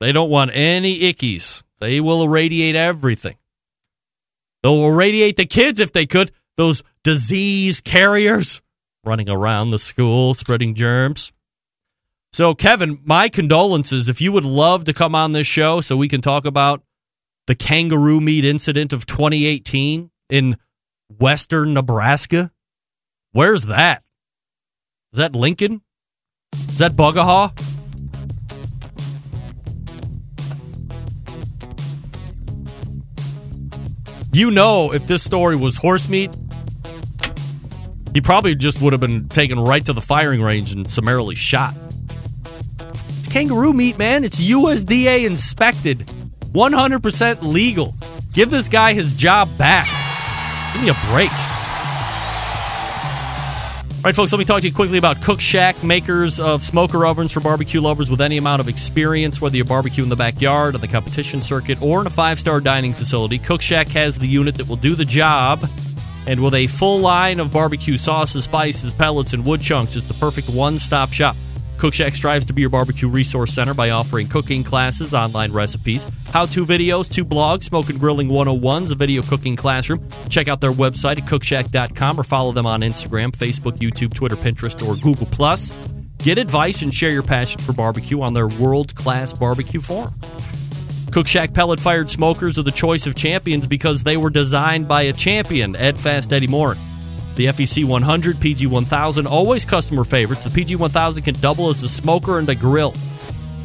They 0.00 0.12
don't 0.12 0.30
want 0.30 0.50
any 0.54 1.00
ickies. 1.00 1.62
They 1.80 2.00
will 2.00 2.22
irradiate 2.22 2.76
everything. 2.76 3.36
They'll 4.62 4.86
irradiate 4.86 5.36
the 5.36 5.44
kids 5.44 5.78
if 5.78 5.92
they 5.92 6.06
could. 6.06 6.32
Those 6.56 6.82
disease 7.04 7.80
carriers 7.80 8.62
running 9.04 9.28
around 9.28 9.70
the 9.70 9.78
school 9.78 10.34
spreading 10.34 10.74
germs. 10.74 11.32
So, 12.32 12.54
Kevin, 12.54 13.00
my 13.04 13.28
condolences. 13.28 14.08
If 14.08 14.20
you 14.20 14.32
would 14.32 14.44
love 14.44 14.84
to 14.84 14.94
come 14.94 15.14
on 15.14 15.32
this 15.32 15.46
show 15.46 15.80
so 15.80 15.96
we 15.96 16.08
can 16.08 16.20
talk 16.20 16.44
about 16.44 16.82
the 17.46 17.54
kangaroo 17.54 18.20
meat 18.20 18.44
incident 18.44 18.92
of 18.92 19.04
2018 19.04 20.10
in 20.30 20.56
western 21.18 21.74
Nebraska, 21.74 22.50
where's 23.32 23.66
that? 23.66 24.02
Is 25.12 25.18
that 25.18 25.36
Lincoln? 25.36 25.82
Is 26.68 26.78
that 26.78 26.96
Bugahaw? 26.96 27.52
You 34.32 34.50
know, 34.50 34.90
if 34.94 35.06
this 35.06 35.22
story 35.22 35.56
was 35.56 35.76
horse 35.76 36.08
meat, 36.08 36.34
he 38.14 38.20
probably 38.20 38.54
just 38.54 38.80
would 38.80 38.92
have 38.92 39.00
been 39.00 39.28
taken 39.28 39.58
right 39.58 39.84
to 39.84 39.92
the 39.92 40.00
firing 40.00 40.42
range 40.42 40.72
and 40.72 40.88
summarily 40.90 41.34
shot. 41.34 41.74
It's 43.18 43.28
kangaroo 43.28 43.72
meat, 43.72 43.98
man. 43.98 44.24
It's 44.24 44.38
USDA 44.38 45.26
inspected, 45.26 46.06
100% 46.52 47.42
legal. 47.42 47.94
Give 48.32 48.50
this 48.50 48.68
guy 48.68 48.92
his 48.92 49.14
job 49.14 49.48
back. 49.56 49.88
Give 50.72 50.82
me 50.82 50.88
a 50.88 51.12
break. 51.12 51.32
All 54.02 54.08
right, 54.08 54.16
folks, 54.16 54.32
let 54.32 54.40
me 54.40 54.44
talk 54.44 54.62
to 54.62 54.66
you 54.66 54.74
quickly 54.74 54.98
about 54.98 55.22
Cook 55.22 55.40
Shack, 55.40 55.84
makers 55.84 56.40
of 56.40 56.64
smoker 56.64 57.06
ovens 57.06 57.30
for 57.30 57.38
barbecue 57.38 57.80
lovers 57.80 58.10
with 58.10 58.20
any 58.20 58.36
amount 58.36 58.58
of 58.58 58.68
experience, 58.68 59.40
whether 59.40 59.56
you 59.56 59.64
barbecue 59.64 60.02
in 60.02 60.08
the 60.08 60.16
backyard, 60.16 60.74
on 60.74 60.80
the 60.80 60.88
competition 60.88 61.40
circuit, 61.40 61.80
or 61.80 62.00
in 62.00 62.08
a 62.08 62.10
five 62.10 62.40
star 62.40 62.60
dining 62.60 62.92
facility. 62.92 63.38
Cook 63.38 63.62
Shack 63.62 63.86
has 63.90 64.18
the 64.18 64.26
unit 64.26 64.56
that 64.56 64.66
will 64.66 64.74
do 64.74 64.96
the 64.96 65.04
job. 65.04 65.68
And 66.26 66.42
with 66.42 66.54
a 66.54 66.66
full 66.68 67.00
line 67.00 67.40
of 67.40 67.52
barbecue 67.52 67.96
sauces, 67.96 68.44
spices, 68.44 68.92
pellets, 68.92 69.32
and 69.32 69.44
wood 69.44 69.60
chunks, 69.60 69.96
it's 69.96 70.06
the 70.06 70.14
perfect 70.14 70.48
one 70.48 70.78
stop 70.78 71.12
shop. 71.12 71.36
Cook 71.78 71.94
Shack 71.94 72.14
strives 72.14 72.46
to 72.46 72.52
be 72.52 72.60
your 72.60 72.70
barbecue 72.70 73.08
resource 73.08 73.52
center 73.52 73.74
by 73.74 73.90
offering 73.90 74.28
cooking 74.28 74.62
classes, 74.62 75.14
online 75.14 75.50
recipes, 75.50 76.06
how 76.32 76.46
to 76.46 76.64
videos, 76.64 77.08
two 77.08 77.24
blogs, 77.24 77.64
Smoke 77.64 77.90
and 77.90 77.98
Grilling 77.98 78.28
101s, 78.28 78.92
a 78.92 78.94
video 78.94 79.20
cooking 79.22 79.56
classroom. 79.56 80.08
Check 80.28 80.46
out 80.46 80.60
their 80.60 80.72
website 80.72 81.18
at 81.18 81.24
cookshack.com 81.24 82.20
or 82.20 82.22
follow 82.22 82.52
them 82.52 82.66
on 82.66 82.82
Instagram, 82.82 83.32
Facebook, 83.32 83.78
YouTube, 83.78 84.14
Twitter, 84.14 84.36
Pinterest, 84.36 84.80
or 84.86 84.94
Google. 84.94 85.26
Get 86.18 86.38
advice 86.38 86.82
and 86.82 86.94
share 86.94 87.10
your 87.10 87.24
passion 87.24 87.60
for 87.60 87.72
barbecue 87.72 88.22
on 88.22 88.32
their 88.32 88.46
world 88.46 88.94
class 88.94 89.32
barbecue 89.32 89.80
forum. 89.80 90.14
Cook 91.12 91.28
Shack 91.28 91.52
pellet 91.52 91.78
fired 91.78 92.08
smokers 92.08 92.58
are 92.58 92.62
the 92.62 92.70
choice 92.70 93.06
of 93.06 93.14
champions 93.14 93.66
because 93.66 94.02
they 94.02 94.16
were 94.16 94.30
designed 94.30 94.88
by 94.88 95.02
a 95.02 95.12
champion, 95.12 95.76
Ed 95.76 96.00
Fast 96.00 96.32
Eddie 96.32 96.46
Maurin. 96.46 96.78
The 97.36 97.46
FEC 97.48 97.84
100, 97.84 98.40
PG 98.40 98.66
1000, 98.66 99.26
always 99.26 99.66
customer 99.66 100.04
favorites. 100.04 100.44
The 100.44 100.50
PG 100.50 100.76
1000 100.76 101.22
can 101.22 101.34
double 101.34 101.68
as 101.68 101.82
a 101.82 101.88
smoker 101.90 102.38
and 102.38 102.48
a 102.48 102.54
grill. 102.54 102.94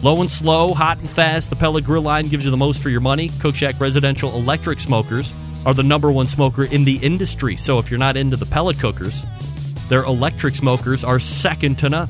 Low 0.01 0.19
and 0.19 0.29
slow, 0.29 0.73
hot 0.73 0.97
and 0.97 1.09
fast, 1.09 1.49
the 1.49 1.55
pellet 1.55 1.85
grill 1.85 2.01
line 2.01 2.27
gives 2.27 2.43
you 2.43 2.51
the 2.51 2.57
most 2.57 2.83
for 2.83 2.89
your 2.89 2.99
money. 2.99 3.31
Cook 3.39 3.55
Shack 3.55 3.79
residential 3.79 4.35
electric 4.35 4.81
smokers 4.81 5.33
are 5.65 5.73
the 5.73 5.83
number 5.83 6.11
one 6.11 6.27
smoker 6.27 6.65
in 6.65 6.83
the 6.83 6.97
industry. 6.97 7.55
So 7.55 7.79
if 7.79 7.89
you're 7.89 7.97
not 7.97 8.17
into 8.17 8.35
the 8.35 8.45
pellet 8.45 8.77
cookers, 8.77 9.25
their 9.87 10.03
electric 10.03 10.53
smokers 10.53 11.05
are 11.05 11.17
second 11.17 11.77
to 11.79 11.87
none. 11.87 12.09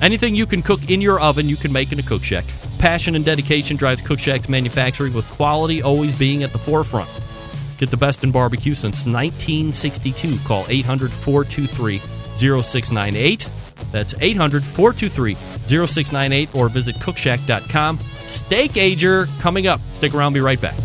Anything 0.00 0.36
you 0.36 0.46
can 0.46 0.62
cook 0.62 0.90
in 0.90 1.00
your 1.00 1.20
oven, 1.20 1.48
you 1.48 1.56
can 1.56 1.72
make 1.72 1.90
in 1.90 1.98
a 1.98 2.02
Cook 2.02 2.22
Shack. 2.22 2.44
Passion 2.78 3.16
and 3.16 3.24
dedication 3.24 3.76
drives 3.76 4.00
Cook 4.00 4.20
Shack's 4.20 4.48
manufacturing, 4.48 5.12
with 5.12 5.28
quality 5.30 5.82
always 5.82 6.14
being 6.14 6.44
at 6.44 6.52
the 6.52 6.58
forefront. 6.58 7.10
Get 7.78 7.90
the 7.90 7.96
best 7.96 8.22
in 8.22 8.30
barbecue 8.30 8.74
since 8.74 9.04
1962. 9.04 10.38
Call 10.46 10.64
800 10.68 11.10
423 11.10 11.98
0698. 12.34 13.50
That's 13.90 14.14
800 14.20 14.64
423 14.64 15.34
0698 15.66 16.54
or 16.54 16.68
visit 16.68 16.96
cookshack.com. 16.96 17.98
Steak 18.26 18.76
Ager 18.76 19.26
coming 19.40 19.66
up. 19.66 19.80
Stick 19.94 20.14
around, 20.14 20.32
be 20.32 20.40
right 20.40 20.60
back. 20.60 20.76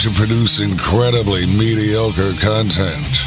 To 0.00 0.10
produce 0.12 0.60
incredibly 0.60 1.44
mediocre 1.44 2.32
content 2.40 3.20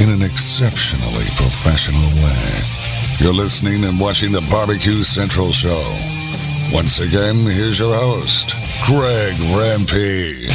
in 0.00 0.08
an 0.08 0.22
exceptionally 0.22 1.26
professional 1.36 2.00
way. 2.00 2.62
You're 3.18 3.34
listening 3.34 3.84
and 3.84 4.00
watching 4.00 4.32
the 4.32 4.40
Barbecue 4.50 5.02
Central 5.02 5.52
Show. 5.52 5.84
Once 6.72 6.98
again, 6.98 7.44
here's 7.44 7.78
your 7.78 7.94
host, 7.94 8.54
Greg 8.86 9.34
Rempe. 9.52 10.48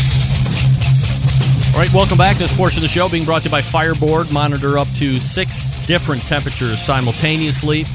All 1.74 1.80
right, 1.80 1.94
welcome 1.94 2.18
back. 2.18 2.38
To 2.38 2.42
this 2.42 2.58
portion 2.58 2.80
of 2.80 2.82
the 2.82 2.88
show 2.88 3.08
being 3.08 3.26
brought 3.26 3.44
to 3.44 3.50
you 3.50 3.52
by 3.52 3.62
Fireboard. 3.62 4.32
Monitor 4.34 4.80
up 4.80 4.88
to 4.96 5.20
six 5.20 5.64
different 5.86 6.24
temperatures 6.24 6.82
simultaneously 6.82 7.86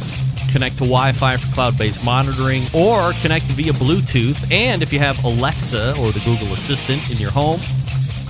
connect 0.55 0.77
to 0.77 0.85
Wi 0.85 1.11
Fi 1.11 1.37
for 1.37 1.53
cloud 1.53 1.77
based 1.77 2.05
monitoring, 2.05 2.63
or 2.73 3.13
connect 3.15 3.47
via 3.47 3.73
Bluetooth. 3.73 4.39
And 4.53 4.83
if 4.83 4.93
you 4.93 5.01
have 5.01 5.23
Alexa 5.25 6.01
or 6.01 6.13
the 6.13 6.21
Google 6.21 6.55
Assistant 6.55 7.11
in 7.11 7.17
your 7.17 7.33
home, 7.33 7.61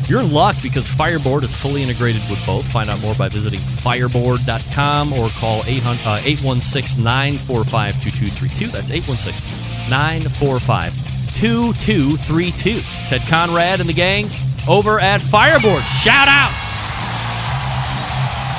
you're 0.09 0.21
in 0.21 0.33
luck 0.33 0.57
because 0.63 0.89
Fireboard 0.89 1.45
is 1.45 1.55
fully 1.55 1.83
integrated 1.83 2.23
with 2.31 2.45
both. 2.47 2.67
Find 2.71 2.89
out 2.89 3.01
more 3.03 3.15
by 3.15 3.29
visiting 3.29 3.61
fireboard.com 3.61 5.13
or 5.13 5.29
call 5.29 5.63
816 5.67 7.01
uh, 7.01 7.05
945 7.05 8.03
2232. 8.03 8.69
That's 8.69 8.91
816 8.91 9.91
945 9.91 11.35
2232. 11.35 12.81
Ted 13.09 13.21
Conrad 13.29 13.81
and 13.81 13.89
the 13.89 13.95
gang 13.95 14.27
over 14.67 14.99
at 14.99 15.21
Fireboard. 15.21 15.83
Shout 15.85 16.29
out! 16.29 16.53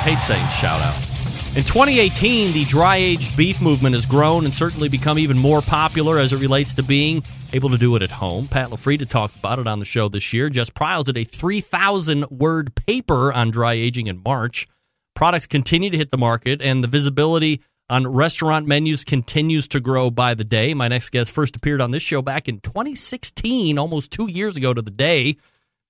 hate 0.06 0.20
saying 0.20 0.46
shout 0.50 0.80
out. 0.80 1.15
In 1.56 1.64
2018, 1.64 2.52
the 2.52 2.66
dry 2.66 2.96
aged 2.96 3.34
beef 3.34 3.62
movement 3.62 3.94
has 3.94 4.04
grown 4.04 4.44
and 4.44 4.52
certainly 4.52 4.90
become 4.90 5.18
even 5.18 5.38
more 5.38 5.62
popular 5.62 6.18
as 6.18 6.34
it 6.34 6.36
relates 6.36 6.74
to 6.74 6.82
being 6.82 7.22
able 7.54 7.70
to 7.70 7.78
do 7.78 7.96
it 7.96 8.02
at 8.02 8.10
home. 8.10 8.46
Pat 8.46 8.68
LaFrieda 8.68 9.08
talked 9.08 9.36
about 9.36 9.58
it 9.58 9.66
on 9.66 9.78
the 9.78 9.86
show 9.86 10.10
this 10.10 10.34
year. 10.34 10.50
Jess 10.50 10.68
Pryles 10.68 11.06
did 11.06 11.16
a 11.16 11.24
3,000 11.24 12.26
word 12.28 12.74
paper 12.74 13.32
on 13.32 13.50
dry 13.50 13.72
aging 13.72 14.06
in 14.06 14.22
March. 14.22 14.68
Products 15.14 15.46
continue 15.46 15.88
to 15.88 15.96
hit 15.96 16.10
the 16.10 16.18
market, 16.18 16.60
and 16.60 16.84
the 16.84 16.88
visibility 16.88 17.62
on 17.88 18.06
restaurant 18.06 18.66
menus 18.66 19.02
continues 19.02 19.66
to 19.68 19.80
grow 19.80 20.10
by 20.10 20.34
the 20.34 20.44
day. 20.44 20.74
My 20.74 20.88
next 20.88 21.08
guest 21.08 21.32
first 21.32 21.56
appeared 21.56 21.80
on 21.80 21.90
this 21.90 22.02
show 22.02 22.20
back 22.20 22.50
in 22.50 22.60
2016, 22.60 23.78
almost 23.78 24.12
two 24.12 24.30
years 24.30 24.58
ago 24.58 24.74
to 24.74 24.82
the 24.82 24.90
day, 24.90 25.38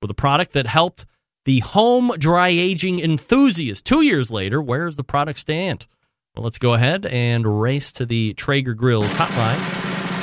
with 0.01 0.13
a 0.13 0.15
product 0.15 0.53
that 0.53 0.69
helped 0.69 1.07
the 1.47 1.61
home 1.61 2.11
dry 2.19 2.49
aging 2.49 2.99
enthusiast. 2.99 3.87
Two 3.87 4.03
years 4.03 4.31
later, 4.33 4.61
where 4.61 4.87
does 4.87 4.97
the 4.97 5.05
product 5.05 5.39
stand? 5.39 5.87
Well, 6.35 6.43
let's 6.43 6.59
go 6.59 6.75
ahead 6.75 7.07
and 7.07 7.63
race 7.63 7.93
to 7.93 8.05
the 8.05 8.35
Traeger 8.35 8.75
Grills 8.75 9.15
hotline 9.15 9.57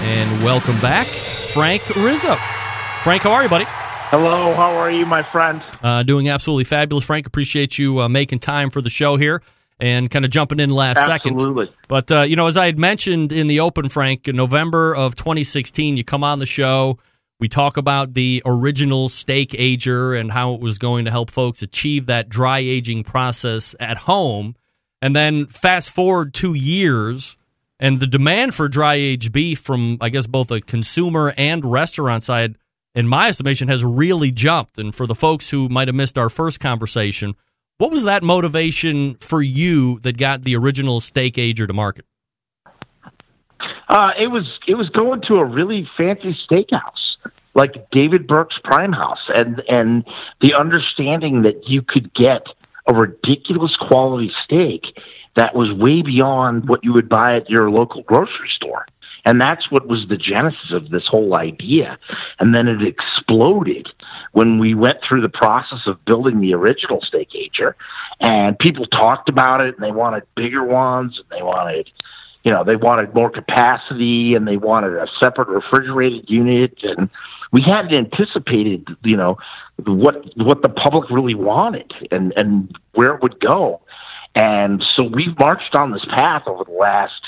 and 0.04 0.44
welcome 0.44 0.78
back 0.82 1.08
Frank 1.54 1.88
Rizzo. 1.96 2.36
Frank, 3.04 3.24
how 3.24 3.32
are 3.32 3.44
you, 3.44 3.50
buddy? 3.50 3.64
Hello, 3.68 4.54
how 4.54 4.76
are 4.76 4.92
you, 4.92 5.06
my 5.06 5.24
friend? 5.24 5.64
Uh, 5.82 6.04
doing 6.04 6.30
absolutely 6.30 6.66
fabulous, 6.66 7.06
Frank. 7.06 7.26
Appreciate 7.26 7.78
you 7.78 8.02
uh, 8.02 8.10
making 8.10 8.40
time 8.40 8.70
for 8.70 8.82
the 8.82 8.90
show 8.90 9.16
here 9.16 9.42
and 9.80 10.12
kind 10.12 10.26
of 10.26 10.30
jumping 10.30 10.60
in 10.60 10.72
last 10.72 11.10
Absolutely. 11.10 11.68
second. 11.68 11.78
But, 11.88 12.12
uh, 12.12 12.22
you 12.24 12.36
know, 12.36 12.48
as 12.48 12.58
I 12.58 12.66
had 12.66 12.78
mentioned 12.78 13.32
in 13.32 13.48
the 13.48 13.62
open, 13.62 13.88
Frank, 13.88 14.28
in 14.28 14.36
November 14.36 14.94
of 14.94 15.16
2016, 15.16 15.96
you 15.96 16.04
come 16.04 16.24
on 16.24 16.40
the 16.40 16.46
show. 16.46 17.00
We 17.44 17.50
talk 17.50 17.76
about 17.76 18.14
the 18.14 18.42
original 18.46 19.10
steak 19.10 19.54
ager 19.58 20.14
and 20.14 20.32
how 20.32 20.54
it 20.54 20.62
was 20.62 20.78
going 20.78 21.04
to 21.04 21.12
help 21.12 21.30
folks 21.30 21.62
achieve 21.62 22.06
that 22.06 22.30
dry 22.30 22.60
aging 22.60 23.04
process 23.04 23.76
at 23.82 23.98
home. 23.98 24.56
And 25.02 25.14
then 25.14 25.48
fast 25.48 25.90
forward 25.90 26.34
two 26.34 26.54
years, 26.54 27.36
and 27.82 28.00
the 28.00 28.08
demand 28.08 28.56
for 28.56 28.70
dry 28.70 28.94
aged 28.94 29.34
beef 29.34 29.60
from, 29.60 29.98
I 30.00 30.08
guess, 30.08 30.26
both 30.26 30.52
a 30.52 30.62
consumer 30.62 31.34
and 31.38 31.70
restaurant 31.70 32.24
side, 32.24 32.56
in 32.96 33.10
my 33.10 33.28
estimation, 33.28 33.68
has 33.68 33.84
really 33.84 34.32
jumped. 34.32 34.78
And 34.78 34.96
for 34.96 35.06
the 35.06 35.14
folks 35.14 35.50
who 35.50 35.68
might 35.68 35.90
have 35.90 35.96
missed 35.96 36.18
our 36.18 36.30
first 36.30 36.62
conversation, 36.62 37.36
what 37.78 37.92
was 37.92 38.06
that 38.06 38.24
motivation 38.24 39.16
for 39.16 39.42
you 39.42 40.00
that 40.00 40.18
got 40.18 40.44
the 40.44 40.56
original 40.56 41.02
steak 41.02 41.38
ager 41.38 41.68
to 41.68 41.74
market? 41.74 42.06
Uh, 43.90 44.12
it 44.18 44.28
was 44.28 44.46
it 44.66 44.76
was 44.76 44.88
going 44.92 45.22
to 45.28 45.36
a 45.36 45.46
really 45.46 45.86
fancy 45.98 46.38
steakhouse 46.50 47.13
like 47.56 47.90
David 47.92 48.28
Burke's 48.28 48.58
Prime 48.64 48.94
House, 48.94 49.30
and 49.36 49.62
and 49.68 50.04
the 50.42 50.54
understanding 50.54 51.44
that 51.44 51.68
you 51.68 51.82
could 51.82 52.14
get 52.14 52.46
a 52.88 52.94
ridiculous 52.94 53.76
quality 53.76 54.32
steak 54.44 54.98
that 55.36 55.56
was 55.56 55.72
way 55.72 56.02
beyond 56.02 56.68
what 56.68 56.84
you 56.84 56.94
would 56.94 57.10
buy 57.10 57.36
at 57.36 57.50
your 57.50 57.70
local 57.72 58.04
grocery 58.04 58.50
store. 58.56 58.86
And 59.26 59.40
that's 59.40 59.72
what 59.72 59.88
was 59.88 60.06
the 60.10 60.18
genesis 60.18 60.72
of 60.72 60.90
this 60.90 61.08
whole 61.08 61.38
idea. 61.38 61.98
And 62.40 62.54
then 62.54 62.68
it 62.68 62.82
exploded 62.82 63.88
when 64.34 64.60
we 64.60 64.74
went 64.74 64.98
through 65.08 65.22
the 65.22 65.30
process 65.30 65.80
of 65.88 66.04
building 66.06 66.42
the 66.42 66.54
original 66.54 67.02
steak. 67.02 67.30
And 68.20 68.60
people 68.60 68.86
talked 68.88 69.30
about 69.30 69.62
it 69.62 69.76
and 69.76 69.84
they 69.84 69.92
wanted 69.92 70.24
bigger 70.36 70.64
ones 70.64 71.18
and 71.18 71.26
they 71.30 71.42
wanted, 71.42 71.90
you 72.44 72.52
know, 72.52 72.64
they 72.64 72.76
wanted 72.76 73.14
more 73.14 73.30
capacity 73.30 74.36
and 74.36 74.48
they 74.48 74.58
wanted 74.58 74.94
a 74.96 75.08
separate 75.22 75.48
refrigerated 75.48 76.30
unit. 76.30 76.78
And 76.84 77.10
we 77.52 77.62
hadn't 77.62 77.94
anticipated, 77.94 78.88
you 79.04 79.16
know, 79.16 79.38
what 79.86 80.26
what 80.36 80.62
the 80.62 80.70
public 80.70 81.10
really 81.10 81.36
wanted 81.36 81.92
and 82.12 82.34
and 82.36 82.76
where 82.94 83.16
it 83.16 83.22
would 83.22 83.40
go. 83.40 83.82
And 84.36 84.84
so 84.96 85.04
we've 85.04 85.38
marched 85.40 85.76
on 85.76 85.92
this 85.92 86.06
path 86.06 86.44
over 86.48 86.64
the 86.64 86.72
last. 86.72 87.22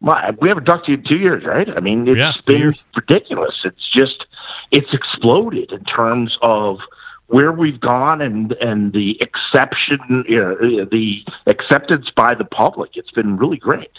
Well, 0.00 0.16
we 0.40 0.48
haven't 0.48 0.66
talked 0.66 0.86
to 0.86 0.92
you 0.92 0.98
in 0.98 1.04
two 1.04 1.16
years, 1.16 1.44
right? 1.44 1.68
I 1.76 1.80
mean, 1.82 2.06
it's 2.06 2.18
Yeah, 2.18 2.32
been 2.46 2.58
years. 2.58 2.84
ridiculous. 2.94 3.56
It's 3.64 3.90
just 3.92 4.26
it's 4.70 4.92
exploded 4.92 5.72
in 5.72 5.82
terms 5.84 6.38
of 6.42 6.78
where 7.26 7.50
we've 7.50 7.80
gone 7.80 8.20
and 8.20 8.52
and 8.60 8.92
the 8.92 9.20
exception, 9.20 10.24
you 10.28 10.38
know, 10.38 10.84
the 10.84 11.24
acceptance 11.46 12.10
by 12.14 12.34
the 12.34 12.44
public. 12.44 12.92
It's 12.94 13.10
been 13.10 13.36
really 13.36 13.56
great. 13.56 13.90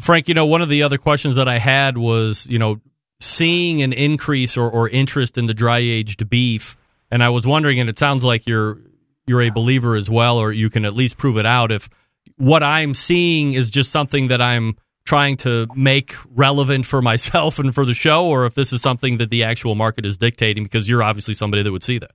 Frank, 0.00 0.28
you 0.28 0.34
know, 0.34 0.46
one 0.46 0.62
of 0.62 0.68
the 0.68 0.82
other 0.82 0.98
questions 0.98 1.36
that 1.36 1.48
I 1.48 1.58
had 1.58 1.96
was, 1.96 2.46
you 2.48 2.58
know, 2.58 2.80
seeing 3.20 3.82
an 3.82 3.92
increase 3.92 4.56
or, 4.56 4.68
or 4.68 4.88
interest 4.88 5.38
in 5.38 5.46
the 5.46 5.54
dry 5.54 5.78
aged 5.78 6.28
beef, 6.28 6.76
and 7.10 7.22
I 7.22 7.28
was 7.28 7.46
wondering, 7.46 7.78
and 7.78 7.88
it 7.88 7.98
sounds 7.98 8.24
like 8.24 8.46
you're 8.46 8.80
you're 9.26 9.42
a 9.42 9.50
believer 9.50 9.94
as 9.94 10.10
well, 10.10 10.38
or 10.38 10.52
you 10.52 10.68
can 10.68 10.84
at 10.84 10.94
least 10.94 11.16
prove 11.16 11.36
it 11.36 11.46
out. 11.46 11.70
If 11.70 11.88
what 12.36 12.62
I'm 12.62 12.94
seeing 12.94 13.52
is 13.52 13.70
just 13.70 13.92
something 13.92 14.28
that 14.28 14.42
I'm 14.42 14.76
trying 15.04 15.36
to 15.38 15.66
make 15.74 16.14
relevant 16.30 16.86
for 16.86 17.00
myself 17.10 17.58
and 17.58 17.74
for 17.74 17.84
the 17.84 17.94
show, 17.94 18.26
or 18.26 18.46
if 18.46 18.54
this 18.54 18.72
is 18.72 18.82
something 18.82 19.18
that 19.18 19.30
the 19.30 19.44
actual 19.44 19.74
market 19.74 20.04
is 20.04 20.16
dictating, 20.16 20.64
because 20.64 20.88
you're 20.88 21.02
obviously 21.02 21.34
somebody 21.34 21.62
that 21.62 21.72
would 21.72 21.82
see 21.82 21.98
that. 21.98 22.12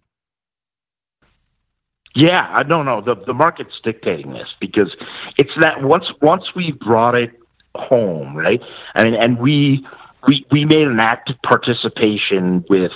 Yeah, 2.16 2.52
I 2.52 2.64
don't 2.64 2.86
know. 2.86 3.02
The 3.02 3.16
the 3.28 3.34
market's 3.34 3.80
dictating 3.84 4.34
this 4.34 4.48
because 4.60 4.94
it's 5.38 5.52
that 5.62 5.84
once 5.84 6.06
once 6.20 6.44
we 6.56 6.72
brought 6.72 7.14
it 7.14 7.30
home, 7.78 8.36
right? 8.36 8.62
I 8.96 9.04
mean, 9.04 9.16
and 9.16 9.40
we 9.40 9.86
we 10.28 10.46
we 10.52 10.66
made 10.66 10.88
an 10.88 11.00
active 11.00 11.38
participation 11.44 12.66
with 12.70 12.92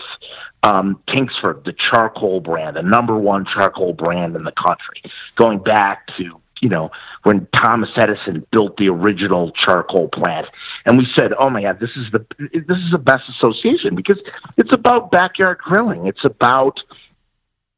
um, 0.64 1.02
Kingsford, 1.08 1.64
the 1.66 1.74
charcoal 1.74 2.40
brand, 2.40 2.76
the 2.76 2.82
number 2.82 3.18
one 3.18 3.46
charcoal 3.46 3.94
brand 3.94 4.36
in 4.36 4.44
the 4.44 4.52
country, 4.52 5.02
going 5.36 5.60
back 5.60 6.08
to 6.18 6.40
you 6.62 6.70
know 6.70 6.92
when 7.24 7.48
Thomas 7.56 7.90
Edison 7.98 8.46
built 8.52 8.78
the 8.78 8.90
original 8.90 9.52
charcoal 9.52 10.10
plant, 10.10 10.48
and 10.86 10.98
we 10.98 11.08
said, 11.18 11.32
"Oh 11.40 11.50
my 11.50 11.62
God, 11.64 11.80
this 11.80 11.92
is 11.96 12.12
the 12.12 12.26
this 12.38 12.78
is 12.78 12.92
the 12.92 13.00
best 13.00 13.24
association 13.30 13.96
because 13.96 14.20
it's 14.58 14.74
about 14.74 15.12
backyard 15.12 15.60
grilling. 15.60 16.08
It's 16.08 16.26
about 16.26 16.80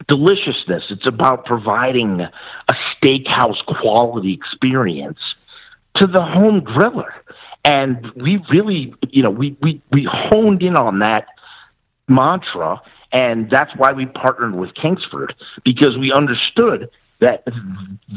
deliciousness. 0.07 0.83
It's 0.89 1.07
about 1.07 1.45
providing 1.45 2.19
a 2.21 2.73
steakhouse 2.95 3.63
quality 3.65 4.33
experience 4.33 5.19
to 6.05 6.11
the 6.11 6.21
home 6.21 6.61
griller." 6.61 7.11
And 7.65 8.11
we 8.15 8.43
really, 8.51 8.93
you 9.09 9.23
know, 9.23 9.29
we, 9.29 9.55
we, 9.61 9.81
we 9.91 10.07
honed 10.09 10.61
in 10.61 10.75
on 10.75 10.99
that 10.99 11.27
mantra, 12.07 12.81
and 13.11 13.49
that's 13.49 13.71
why 13.77 13.93
we 13.93 14.05
partnered 14.05 14.55
with 14.55 14.73
Kingsford 14.75 15.33
because 15.63 15.97
we 15.97 16.11
understood 16.11 16.89
that 17.21 17.45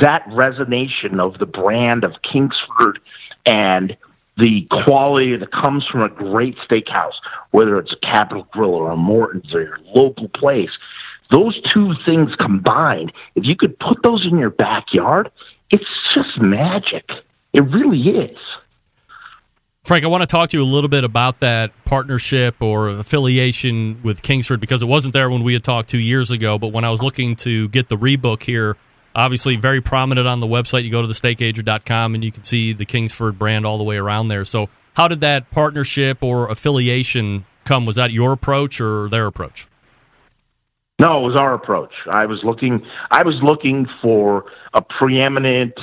that 0.01 0.25
resonation 0.29 1.21
of 1.21 1.39
the 1.39 1.47
brand 1.47 2.03
of 2.03 2.13
Kingsford 2.23 2.99
and 3.45 3.97
the 4.37 4.67
quality 4.85 5.37
that 5.37 5.53
comes 5.53 5.87
from 5.87 6.03
a 6.03 6.09
great 6.09 6.57
steakhouse, 6.69 7.15
whether 7.53 7.79
it's 7.79 7.93
a 7.93 8.07
Capital 8.07 8.47
Grille 8.51 8.75
or 8.75 8.91
a 8.91 8.97
Morton's 8.97 9.55
or 9.55 9.63
your 9.63 9.79
local 9.95 10.29
place, 10.29 10.71
those 11.33 11.59
two 11.73 11.95
things 12.05 12.31
combined, 12.39 13.13
if 13.35 13.45
you 13.45 13.57
could 13.57 13.79
put 13.79 13.99
those 14.03 14.27
in 14.27 14.39
your 14.39 14.51
backyard, 14.51 15.31
it's 15.71 15.85
just 16.15 16.41
magic. 16.41 17.09
It 17.53 17.63
really 17.63 18.01
is. 18.01 18.37
Frank, 19.85 20.05
I 20.05 20.09
want 20.09 20.23
to 20.23 20.27
talk 20.27 20.49
to 20.51 20.59
you 20.59 20.65
a 20.65 20.67
little 20.67 20.89
bit 20.89 21.05
about 21.05 21.39
that 21.41 21.73
partnership 21.85 22.61
or 22.61 22.89
affiliation 22.89 24.03
with 24.03 24.21
Kingsford 24.21 24.61
because 24.61 24.83
it 24.83 24.87
wasn't 24.87 25.15
there 25.15 25.31
when 25.31 25.45
we 25.45 25.53
had 25.53 25.63
talked 25.63 25.89
two 25.89 25.99
years 25.99 26.33
ago. 26.33 26.59
But 26.59 26.73
when 26.73 26.85
I 26.85 26.91
was 26.91 27.01
looking 27.01 27.37
to 27.37 27.69
get 27.69 27.89
the 27.89 27.97
rebook 27.97 28.43
here, 28.43 28.77
obviously 29.15 29.55
very 29.55 29.81
prominent 29.81 30.27
on 30.27 30.41
the 30.41 30.47
website. 30.47 30.83
You 30.83 30.91
go 30.91 31.03
to 31.03 31.09
thesteakager.com 31.09 32.15
and 32.15 32.25
you 32.25 32.33
can 32.33 32.43
see 32.43 32.73
the 32.73 32.85
Kingsford 32.85 33.39
brand 33.39 33.65
all 33.65 33.79
the 33.79 33.85
way 33.85 33.97
around 33.97 34.27
there. 34.29 34.45
So, 34.45 34.69
how 34.95 35.09
did 35.09 35.21
that 35.21 35.51
partnership 35.51 36.23
or 36.23 36.51
affiliation 36.51 37.45
come? 37.65 37.87
Was 37.87 37.97
that 37.97 38.11
your 38.11 38.33
approach 38.33 38.81
or 38.81 39.09
their 39.09 39.27
approach? 39.27 39.69
No, 40.99 41.19
it 41.19 41.29
was 41.29 41.39
our 41.39 41.55
approach. 41.55 41.93
I 42.11 42.27
was 42.27 42.41
looking. 42.43 42.85
I 43.11 43.23
was 43.23 43.37
looking 43.43 43.87
for 44.01 44.47
a 44.73 44.83
preeminent 44.83 45.75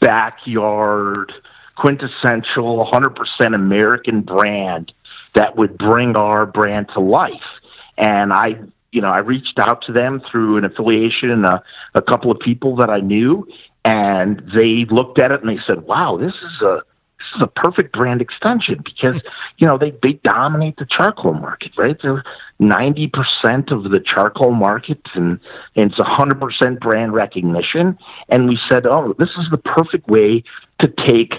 backyard 0.00 1.32
quintessential 1.76 2.90
100% 2.90 3.54
American 3.54 4.22
brand 4.22 4.92
that 5.34 5.56
would 5.56 5.76
bring 5.76 6.16
our 6.16 6.46
brand 6.46 6.88
to 6.94 7.00
life. 7.00 7.32
And 7.98 8.32
I, 8.32 8.60
you 8.90 9.02
know, 9.02 9.08
I 9.08 9.18
reached 9.18 9.58
out 9.58 9.82
to 9.86 9.92
them 9.92 10.22
through 10.30 10.56
an 10.56 10.64
affiliation, 10.64 11.44
a, 11.44 11.62
a 11.94 12.02
couple 12.02 12.30
of 12.30 12.40
people 12.40 12.76
that 12.76 12.90
I 12.90 13.00
knew, 13.00 13.46
and 13.84 14.42
they 14.54 14.86
looked 14.90 15.20
at 15.20 15.30
it 15.30 15.42
and 15.42 15.48
they 15.48 15.62
said, 15.66 15.82
"Wow, 15.82 16.16
this 16.16 16.34
is 16.34 16.62
a 16.62 16.80
is 17.34 17.42
a 17.42 17.46
perfect 17.46 17.92
brand 17.92 18.20
extension 18.20 18.82
because 18.84 19.20
you 19.58 19.66
know 19.66 19.78
they 19.78 19.92
they 20.02 20.14
dominate 20.24 20.76
the 20.76 20.86
charcoal 20.86 21.34
market, 21.34 21.72
right? 21.76 21.96
They're 22.00 22.22
ninety 22.58 23.08
percent 23.08 23.70
of 23.70 23.84
the 23.84 24.00
charcoal 24.00 24.52
market, 24.52 25.00
and, 25.14 25.40
and 25.74 25.90
it's 25.90 26.00
hundred 26.00 26.40
percent 26.40 26.80
brand 26.80 27.14
recognition. 27.14 27.98
And 28.28 28.48
we 28.48 28.58
said, 28.70 28.86
oh, 28.86 29.14
this 29.18 29.30
is 29.38 29.46
the 29.50 29.58
perfect 29.58 30.08
way 30.08 30.44
to 30.80 30.92
take 31.06 31.34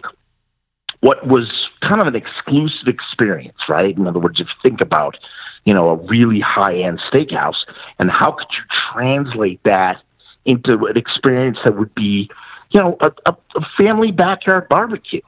what 1.02 1.28
was 1.28 1.52
kind 1.82 2.02
of 2.02 2.08
an 2.08 2.16
exclusive 2.16 2.88
experience, 2.88 3.58
right? 3.70 3.96
In 3.96 4.08
other 4.08 4.20
words, 4.20 4.40
if 4.40 4.48
you 4.48 4.70
think 4.70 4.82
about, 4.82 5.16
you 5.64 5.74
know, 5.74 5.90
a 5.90 5.96
really 5.96 6.40
high 6.40 6.76
end 6.76 7.00
steakhouse, 7.12 7.58
and 8.00 8.10
how 8.10 8.32
could 8.32 8.48
you 8.52 8.64
translate 8.92 9.60
that 9.64 10.02
into 10.46 10.86
an 10.86 10.98
experience 10.98 11.58
that 11.66 11.78
would 11.78 11.94
be, 11.94 12.30
you 12.72 12.80
know, 12.80 12.98
a, 13.02 13.12
a 13.56 13.62
family 13.78 14.12
backyard 14.12 14.68
barbecue? 14.70 15.22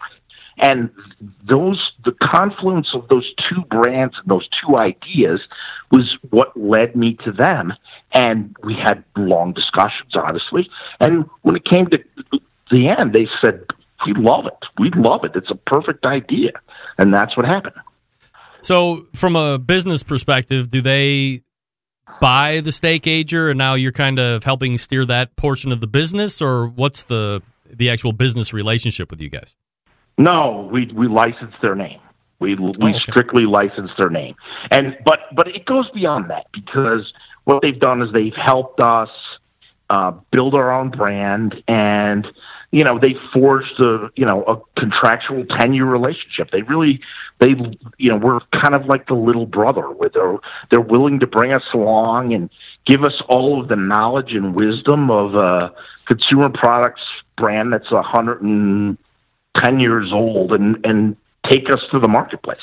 And 0.59 0.89
those, 1.47 1.91
the 2.03 2.11
confluence 2.21 2.89
of 2.93 3.07
those 3.07 3.31
two 3.49 3.61
brands 3.69 4.15
and 4.19 4.29
those 4.29 4.47
two 4.61 4.75
ideas 4.75 5.39
was 5.91 6.17
what 6.29 6.55
led 6.55 6.95
me 6.95 7.17
to 7.25 7.31
them. 7.31 7.73
And 8.13 8.55
we 8.63 8.75
had 8.75 9.03
long 9.15 9.53
discussions, 9.53 10.15
honestly. 10.15 10.69
And 10.99 11.29
when 11.43 11.55
it 11.55 11.65
came 11.65 11.87
to 11.87 11.99
the 12.71 12.89
end, 12.89 13.13
they 13.13 13.27
said, 13.43 13.63
we 14.05 14.13
love 14.13 14.45
it. 14.47 14.65
We 14.77 14.91
love 14.95 15.23
it. 15.23 15.31
It's 15.35 15.51
a 15.51 15.55
perfect 15.55 16.05
idea. 16.05 16.51
And 16.97 17.13
that's 17.13 17.35
what 17.37 17.45
happened. 17.45 17.75
So, 18.61 19.07
from 19.13 19.35
a 19.35 19.57
business 19.57 20.03
perspective, 20.03 20.69
do 20.69 20.81
they 20.81 21.43
buy 22.19 22.59
the 22.59 22.71
steak 22.71 23.07
ager 23.07 23.49
and 23.49 23.57
now 23.57 23.75
you're 23.75 23.93
kind 23.93 24.19
of 24.19 24.43
helping 24.43 24.77
steer 24.77 25.05
that 25.05 25.35
portion 25.35 25.71
of 25.71 25.79
the 25.79 25.87
business 25.87 26.41
or 26.41 26.67
what's 26.67 27.03
the 27.03 27.41
the 27.71 27.89
actual 27.89 28.11
business 28.11 28.53
relationship 28.53 29.11
with 29.11 29.21
you 29.21 29.29
guys? 29.29 29.55
No, 30.19 30.69
we 30.69 30.91
we 30.93 31.07
license 31.07 31.55
their 31.61 31.75
name. 31.75 31.99
We 32.39 32.55
we 32.55 32.71
Oh, 32.81 32.87
okay. 32.89 32.99
strictly 32.99 33.45
license 33.45 33.89
their 33.97 34.09
name. 34.09 34.35
And 34.69 34.97
but 35.05 35.19
but 35.33 35.47
it 35.47 35.65
goes 35.65 35.89
beyond 35.91 36.29
that 36.29 36.47
because 36.51 37.13
what 37.45 37.61
they've 37.61 37.79
done 37.79 38.01
is 38.01 38.11
they've 38.11 38.35
helped 38.35 38.81
us 38.81 39.09
uh, 39.89 40.11
build 40.31 40.55
our 40.55 40.71
own 40.71 40.91
brand 40.91 41.63
and 41.69 42.27
you 42.71 42.83
know 42.83 42.99
they 42.99 43.15
forged 43.33 43.79
a 43.79 44.09
you 44.15 44.25
know 44.25 44.43
a 44.43 44.79
contractual 44.79 45.45
10 45.57 45.73
year 45.73 45.85
relationship 45.85 46.51
they 46.51 46.61
really 46.63 46.99
they 47.39 47.55
you 47.97 48.09
know 48.11 48.17
we're 48.17 48.39
kind 48.61 48.75
of 48.75 48.85
like 48.85 49.07
the 49.07 49.15
little 49.15 49.47
brother 49.47 49.89
where 49.89 50.09
they're 50.13 50.37
they're 50.69 50.81
willing 50.81 51.19
to 51.21 51.25
bring 51.27 51.51
us 51.53 51.63
along 51.73 52.33
and 52.33 52.49
give 52.85 53.03
us 53.03 53.19
all 53.29 53.59
of 53.59 53.69
the 53.69 53.75
knowledge 53.75 54.33
and 54.33 54.53
wisdom 54.53 55.09
of 55.09 55.33
a 55.33 55.73
consumer 56.07 56.49
products 56.49 57.01
brand 57.37 57.73
that's 57.73 57.91
a 57.91 58.03
hundred 58.03 58.41
and 58.43 58.97
ten 59.63 59.79
years 59.79 60.11
old 60.11 60.51
and 60.53 60.85
and 60.85 61.15
take 61.49 61.69
us 61.69 61.81
to 61.91 61.99
the 61.99 62.07
marketplace 62.07 62.59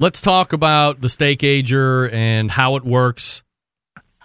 Let's 0.00 0.20
talk 0.20 0.52
about 0.52 1.00
the 1.00 1.08
steak 1.08 1.42
ager 1.42 2.08
and 2.10 2.52
how 2.52 2.76
it 2.76 2.84
works. 2.84 3.42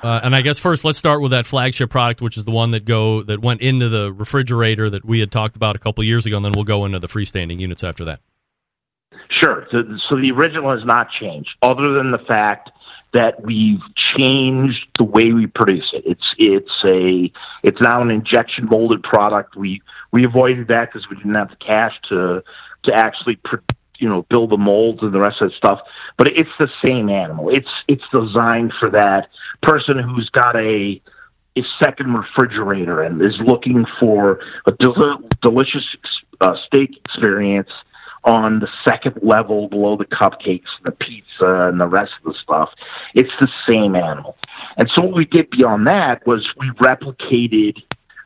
Uh, 0.04 0.20
and 0.24 0.36
I 0.36 0.42
guess 0.42 0.60
first, 0.60 0.86
let's 0.86 1.00
start 1.00 1.20
with 1.20 1.32
that 1.32 1.48
flagship 1.48 1.90
product, 1.90 2.22
which 2.22 2.38
is 2.38 2.46
the 2.46 2.52
one 2.52 2.72
that 2.72 2.86
go 2.86 3.24
that 3.24 3.42
went 3.42 3.62
into 3.62 3.90
the 3.90 4.14
refrigerator 4.14 4.88
that 4.92 5.04
we 5.04 5.20
had 5.20 5.32
talked 5.32 5.56
about 5.56 5.76
a 5.76 5.80
couple 5.80 6.04
years 6.04 6.28
ago, 6.28 6.36
and 6.36 6.46
then 6.46 6.52
we'll 6.52 6.64
go 6.64 6.86
into 6.86 7.00
the 7.00 7.08
freestanding 7.08 7.60
units 7.60 7.84
after 7.84 8.06
that. 8.06 8.20
Sure. 9.42 9.66
So, 9.72 9.82
so 10.10 10.16
the 10.18 10.30
original 10.30 10.76
has 10.76 10.86
not 10.86 11.08
changed, 11.20 11.50
other 11.64 11.94
than 11.94 12.12
the 12.12 12.20
fact 12.28 12.70
that 13.14 13.42
we've 13.44 13.82
changed 14.16 14.86
the 14.98 15.06
way 15.06 15.32
we 15.32 15.48
produce 15.48 15.90
it. 15.94 16.04
It's 16.06 16.36
it's 16.38 16.84
a 16.86 17.32
it's 17.64 17.82
now 17.82 18.02
an 18.04 18.12
injection 18.12 18.68
molded 18.70 19.02
product. 19.02 19.56
We 19.56 19.82
we 20.14 20.24
avoided 20.24 20.70
that 20.70 20.94
because 20.94 21.10
we 21.10 21.18
didn't 21.18 21.36
have 21.36 21.50
the 21.50 21.58
cash 21.58 21.94
to 22.08 22.42
to 22.84 22.94
actually 22.94 23.38
you 23.98 24.08
know 24.08 24.26
build 24.30 24.52
the 24.52 24.58
molds 24.58 25.02
and 25.02 25.14
the 25.14 25.20
rest 25.20 25.42
of 25.42 25.50
that 25.50 25.58
stuff. 25.58 25.80
But 26.18 26.30
it's 26.30 26.50
the 26.60 26.70
same 26.82 27.10
animal. 27.10 27.50
It's 27.50 27.68
it's 27.90 28.04
designed 28.14 28.72
for 28.80 28.90
that 28.92 29.28
person 29.62 29.98
who's 30.00 30.30
got 30.30 30.56
a 30.56 31.02
a 31.56 31.62
second 31.84 32.14
refrigerator 32.14 33.02
and 33.02 33.22
is 33.22 33.38
looking 33.46 33.86
for 34.00 34.40
a 34.66 34.72
del- 34.72 35.22
delicious 35.42 35.86
uh, 36.42 36.56
steak 36.66 36.98
experience 37.06 37.70
on 38.24 38.60
the 38.60 38.70
second 38.88 39.20
level 39.22 39.68
below 39.68 39.98
the 39.98 40.06
cupcakes 40.06 40.70
and 40.78 40.86
the 40.86 40.92
pizza 40.92 41.68
and 41.70 41.80
the 41.80 41.88
rest 41.88 42.14
of 42.24 42.34
the 42.34 42.40
stuff. 42.42 42.70
It's 43.14 43.34
the 43.40 43.50
same 43.68 43.96
animal. 43.96 44.38
And 44.78 44.90
so 44.96 45.04
what 45.04 45.16
we 45.16 45.26
did 45.26 45.50
beyond 45.50 45.86
that 45.88 46.26
was 46.26 46.48
we 46.58 46.70
replicated 46.82 47.84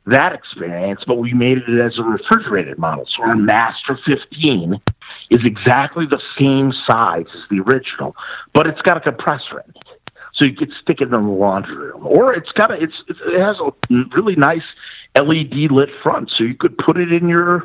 that 0.07 0.33
experience, 0.33 1.01
but 1.05 1.17
we 1.17 1.33
made 1.33 1.57
it 1.57 1.79
as 1.79 1.97
a 1.97 2.03
refrigerated 2.03 2.77
model. 2.77 3.05
So 3.15 3.23
our 3.23 3.35
Master 3.35 3.99
15 4.05 4.81
is 5.31 5.39
exactly 5.43 6.05
the 6.09 6.21
same 6.39 6.71
size 6.89 7.25
as 7.33 7.41
the 7.49 7.59
original, 7.59 8.15
but 8.53 8.67
it's 8.67 8.81
got 8.81 8.97
a 8.97 9.01
compressor 9.01 9.59
in 9.65 9.69
it. 9.69 10.01
So 10.33 10.45
you 10.45 10.55
could 10.55 10.71
stick 10.81 11.01
it 11.01 11.05
in 11.05 11.11
the 11.11 11.17
laundry 11.17 11.75
room, 11.75 12.05
or 12.05 12.33
it's 12.33 12.51
got 12.51 12.71
a, 12.71 12.75
it's, 12.75 12.93
it 13.09 13.41
has 13.41 13.57
a 13.59 13.71
really 14.15 14.35
nice 14.35 14.61
LED 15.15 15.71
lit 15.71 15.89
front, 16.03 16.31
so 16.37 16.43
you 16.43 16.55
could 16.55 16.77
put 16.77 16.97
it 16.97 17.11
in 17.11 17.27
your 17.27 17.63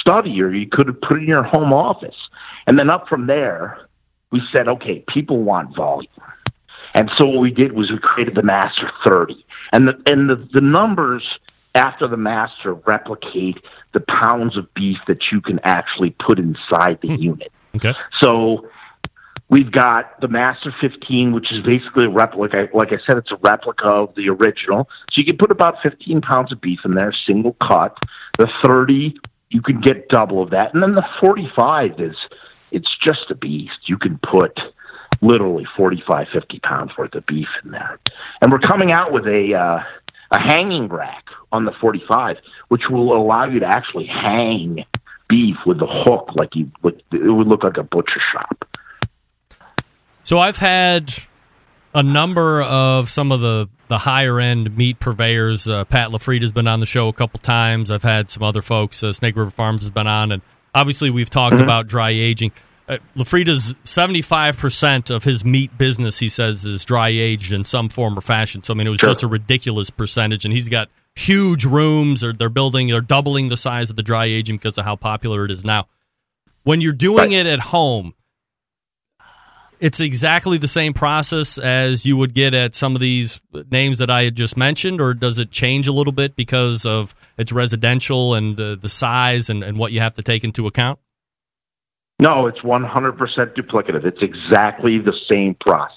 study 0.00 0.42
or 0.42 0.52
you 0.52 0.66
could 0.68 1.00
put 1.00 1.18
it 1.18 1.22
in 1.22 1.28
your 1.28 1.44
home 1.44 1.72
office. 1.72 2.16
And 2.66 2.78
then 2.78 2.90
up 2.90 3.08
from 3.08 3.28
there, 3.28 3.88
we 4.30 4.42
said, 4.52 4.68
okay, 4.68 5.04
people 5.08 5.42
want 5.42 5.76
volume. 5.76 6.10
And 6.94 7.10
so 7.16 7.26
what 7.26 7.40
we 7.40 7.50
did 7.50 7.72
was 7.72 7.90
we 7.90 7.98
created 7.98 8.34
the 8.34 8.42
Master 8.42 8.90
30. 9.06 9.44
And 9.72 9.88
the, 9.88 9.92
and 10.06 10.28
the, 10.28 10.48
the 10.52 10.60
numbers 10.60 11.22
after 11.78 12.08
the 12.08 12.16
master 12.16 12.74
replicate 12.74 13.56
the 13.94 14.00
pounds 14.00 14.56
of 14.56 14.72
beef 14.74 14.98
that 15.06 15.18
you 15.32 15.40
can 15.40 15.60
actually 15.64 16.10
put 16.10 16.38
inside 16.38 16.98
the 17.00 17.16
unit. 17.16 17.52
Okay. 17.76 17.94
So 18.22 18.68
we've 19.48 19.70
got 19.70 20.20
the 20.20 20.28
Master 20.28 20.74
15, 20.80 21.32
which 21.32 21.52
is 21.52 21.64
basically 21.64 22.04
a 22.04 22.10
replica. 22.10 22.68
Like 22.74 22.88
I 22.88 22.98
said, 23.06 23.16
it's 23.16 23.30
a 23.30 23.36
replica 23.36 23.86
of 23.86 24.14
the 24.14 24.28
original. 24.28 24.88
So 25.10 25.14
you 25.16 25.24
can 25.24 25.36
put 25.36 25.50
about 25.50 25.76
15 25.82 26.20
pounds 26.20 26.52
of 26.52 26.60
beef 26.60 26.80
in 26.84 26.94
there, 26.94 27.14
single 27.26 27.56
cut. 27.62 27.96
The 28.38 28.48
30, 28.64 29.14
you 29.50 29.62
can 29.62 29.80
get 29.80 30.08
double 30.08 30.42
of 30.42 30.50
that. 30.50 30.74
And 30.74 30.82
then 30.82 30.94
the 30.94 31.06
45 31.20 31.92
is, 31.98 32.16
it's 32.70 32.90
just 33.02 33.30
a 33.30 33.34
beast. 33.34 33.78
You 33.86 33.96
can 33.96 34.18
put 34.18 34.58
literally 35.20 35.66
45, 35.76 36.28
50 36.32 36.58
pounds 36.60 36.92
worth 36.96 37.14
of 37.14 37.26
beef 37.26 37.48
in 37.64 37.70
there. 37.70 37.98
And 38.40 38.52
we're 38.52 38.60
coming 38.60 38.92
out 38.92 39.12
with 39.12 39.26
a, 39.26 39.54
uh, 39.54 39.82
a 40.30 40.38
hanging 40.38 40.88
rack 40.88 41.24
on 41.52 41.64
the 41.64 41.72
45, 41.80 42.36
which 42.68 42.82
will 42.90 43.16
allow 43.16 43.46
you 43.46 43.60
to 43.60 43.66
actually 43.66 44.06
hang 44.06 44.84
beef 45.28 45.56
with 45.66 45.78
the 45.78 45.86
hook 45.86 46.30
like 46.34 46.54
you 46.54 46.70
would, 46.82 47.02
it 47.12 47.30
would 47.30 47.46
look 47.46 47.62
like 47.64 47.76
a 47.76 47.82
butcher 47.82 48.20
shop. 48.32 48.64
So 50.24 50.38
I've 50.38 50.58
had 50.58 51.14
a 51.94 52.02
number 52.02 52.62
of 52.62 53.08
some 53.08 53.32
of 53.32 53.40
the, 53.40 53.68
the 53.88 53.98
higher 53.98 54.38
end 54.40 54.76
meat 54.76 55.00
purveyors. 55.00 55.66
Uh, 55.66 55.84
Pat 55.84 56.10
LaFrieda 56.10 56.42
has 56.42 56.52
been 56.52 56.66
on 56.66 56.80
the 56.80 56.86
show 56.86 57.08
a 57.08 57.12
couple 57.12 57.40
times. 57.40 57.90
I've 57.90 58.02
had 58.02 58.28
some 58.28 58.42
other 58.42 58.60
folks. 58.62 59.02
Uh, 59.02 59.12
Snake 59.12 59.36
River 59.36 59.50
Farms 59.50 59.82
has 59.82 59.90
been 59.90 60.06
on, 60.06 60.30
and 60.32 60.42
obviously 60.74 61.08
we've 61.10 61.30
talked 61.30 61.56
Mm-hmm. 61.56 61.64
about 61.64 61.86
dry 61.88 62.10
aging. 62.10 62.52
Uh, 62.88 62.96
five 64.22 64.56
percent 64.56 65.10
of 65.10 65.24
his 65.24 65.44
meat 65.44 65.76
business, 65.76 66.20
he 66.20 66.28
says, 66.28 66.64
is 66.64 66.84
dry 66.84 67.08
aged 67.08 67.52
in 67.52 67.62
some 67.64 67.88
form 67.88 68.16
or 68.16 68.22
fashion. 68.22 68.62
So 68.62 68.72
I 68.72 68.76
mean, 68.76 68.86
it 68.86 68.90
was 68.90 69.00
Sure. 69.00 69.10
just 69.10 69.22
a 69.22 69.28
ridiculous 69.28 69.90
percentage, 69.90 70.44
and 70.46 70.54
he's 70.54 70.68
got 70.70 70.88
huge 71.14 71.64
rooms. 71.64 72.24
Or 72.24 72.32
they're 72.32 72.48
building, 72.48 72.88
they're 72.88 73.00
doubling 73.02 73.50
the 73.50 73.56
size 73.58 73.90
of 73.90 73.96
the 73.96 74.02
dry 74.02 74.24
aging 74.24 74.56
because 74.56 74.78
of 74.78 74.84
how 74.86 74.96
popular 74.96 75.44
it 75.44 75.50
is 75.50 75.64
now. 75.64 75.86
When 76.62 76.80
you're 76.80 76.92
doing 76.92 77.32
it 77.32 77.46
at 77.46 77.60
home, 77.60 78.14
it's 79.80 80.00
exactly 80.00 80.58
the 80.58 80.66
same 80.68 80.92
process 80.92 81.56
as 81.58 82.04
you 82.04 82.16
would 82.16 82.34
get 82.34 82.52
at 82.54 82.74
some 82.74 82.94
of 82.94 83.00
these 83.00 83.40
names 83.70 83.98
that 83.98 84.10
I 84.10 84.24
had 84.24 84.34
just 84.34 84.56
mentioned, 84.56 85.00
or 85.00 85.14
does 85.14 85.38
it 85.38 85.50
change 85.50 85.86
a 85.86 85.92
little 85.92 86.12
bit 86.12 86.36
because 86.36 86.84
of 86.84 87.14
its 87.36 87.52
residential 87.52 88.34
and 88.34 88.56
the, 88.56 88.76
the 88.80 88.88
size 88.88 89.48
and, 89.48 89.62
and 89.62 89.78
what 89.78 89.92
you 89.92 90.00
have 90.00 90.14
to 90.14 90.22
take 90.22 90.42
into 90.42 90.66
account? 90.66 90.98
No, 92.20 92.46
it's 92.48 92.60
100% 92.60 93.16
duplicative. 93.54 94.04
It's 94.04 94.22
exactly 94.22 94.98
the 94.98 95.14
same 95.28 95.54
process. 95.54 95.96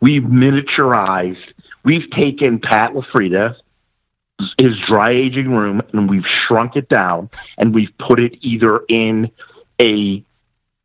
We've 0.00 0.22
miniaturized, 0.22 1.52
we've 1.84 2.10
taken 2.10 2.58
Pat 2.58 2.92
LaFrieda, 2.92 3.54
his 4.58 4.72
dry 4.86 5.12
aging 5.12 5.50
room, 5.50 5.82
and 5.92 6.08
we've 6.08 6.24
shrunk 6.46 6.76
it 6.76 6.88
down, 6.88 7.28
and 7.58 7.74
we've 7.74 7.92
put 7.98 8.18
it 8.18 8.38
either 8.40 8.80
in 8.88 9.30
a 9.80 10.24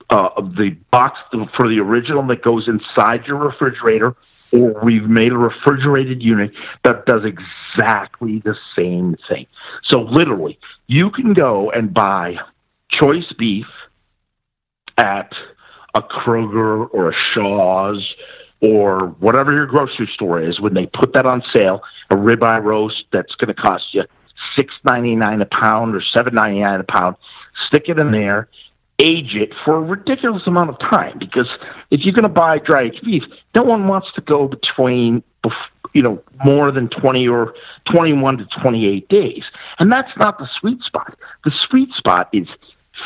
uh, 0.10 0.42
the 0.42 0.76
box 0.92 1.18
for 1.56 1.68
the 1.68 1.80
original 1.80 2.26
that 2.28 2.44
goes 2.44 2.68
inside 2.68 3.26
your 3.26 3.38
refrigerator, 3.38 4.16
or 4.52 4.80
we've 4.84 5.06
made 5.06 5.32
a 5.32 5.38
refrigerated 5.38 6.22
unit 6.22 6.52
that 6.84 7.06
does 7.06 7.22
exactly 7.24 8.40
the 8.40 8.56
same 8.76 9.16
thing. 9.30 9.48
So 9.90 10.02
literally, 10.02 10.60
you 10.88 11.10
can 11.10 11.34
go 11.34 11.72
and 11.72 11.94
buy 11.94 12.36
choice 12.92 13.32
beef 13.40 13.66
at 14.98 15.32
a 15.96 16.02
Kroger 16.02 16.88
or 16.92 17.10
a 17.10 17.14
Shaw's 17.34 18.14
or 18.62 19.08
whatever 19.20 19.52
your 19.52 19.66
grocery 19.66 20.10
store 20.14 20.42
is 20.42 20.60
when 20.60 20.74
they 20.74 20.86
put 20.86 21.14
that 21.14 21.26
on 21.26 21.44
sale, 21.54 21.82
a 22.10 22.16
ribeye 22.16 22.64
roast 22.64 23.04
that's 23.12 23.36
going 23.36 23.54
to 23.54 23.62
cost 23.62 23.84
you 23.92 24.04
six 24.58 24.74
ninety 24.86 25.16
nine 25.16 25.42
a 25.42 25.46
pound 25.46 25.96
or 25.96 26.02
seven 26.16 26.34
ninety 26.34 26.62
nine 26.62 26.80
a 26.80 26.84
pound. 26.84 27.16
Stick 27.68 27.84
it 27.88 28.00
in 28.00 28.12
there, 28.12 28.48
age 29.00 29.36
it 29.36 29.50
for 29.66 29.78
a 29.78 29.82
ridiculous 29.82 30.44
amount 30.48 30.70
of 30.70 30.80
time 30.80 31.18
because 31.20 31.48
if 31.92 32.02
you're 32.02 32.14
going 32.14 32.24
to 32.24 32.30
buy 32.30 32.58
dry 32.60 32.84
aged 32.84 33.04
beef, 33.04 33.24
no 33.56 33.64
one 33.64 33.88
wants 33.88 34.08
to 34.16 34.22
go 34.22 34.48
between 34.48 35.24
you 35.94 36.02
know 36.02 36.24
more 36.46 36.72
than 36.72 36.90
20 36.90 37.28
or 37.28 37.54
21 37.94 38.38
to 38.38 38.46
28 38.62 39.08
days 39.10 39.44
and 39.80 39.92
that's 39.92 40.10
not 40.18 40.38
the 40.40 40.48
sweet 40.60 40.82
spot 40.82 41.18
the 41.44 41.52
sweet 41.70 41.90
spot 41.96 42.30
is 42.34 42.48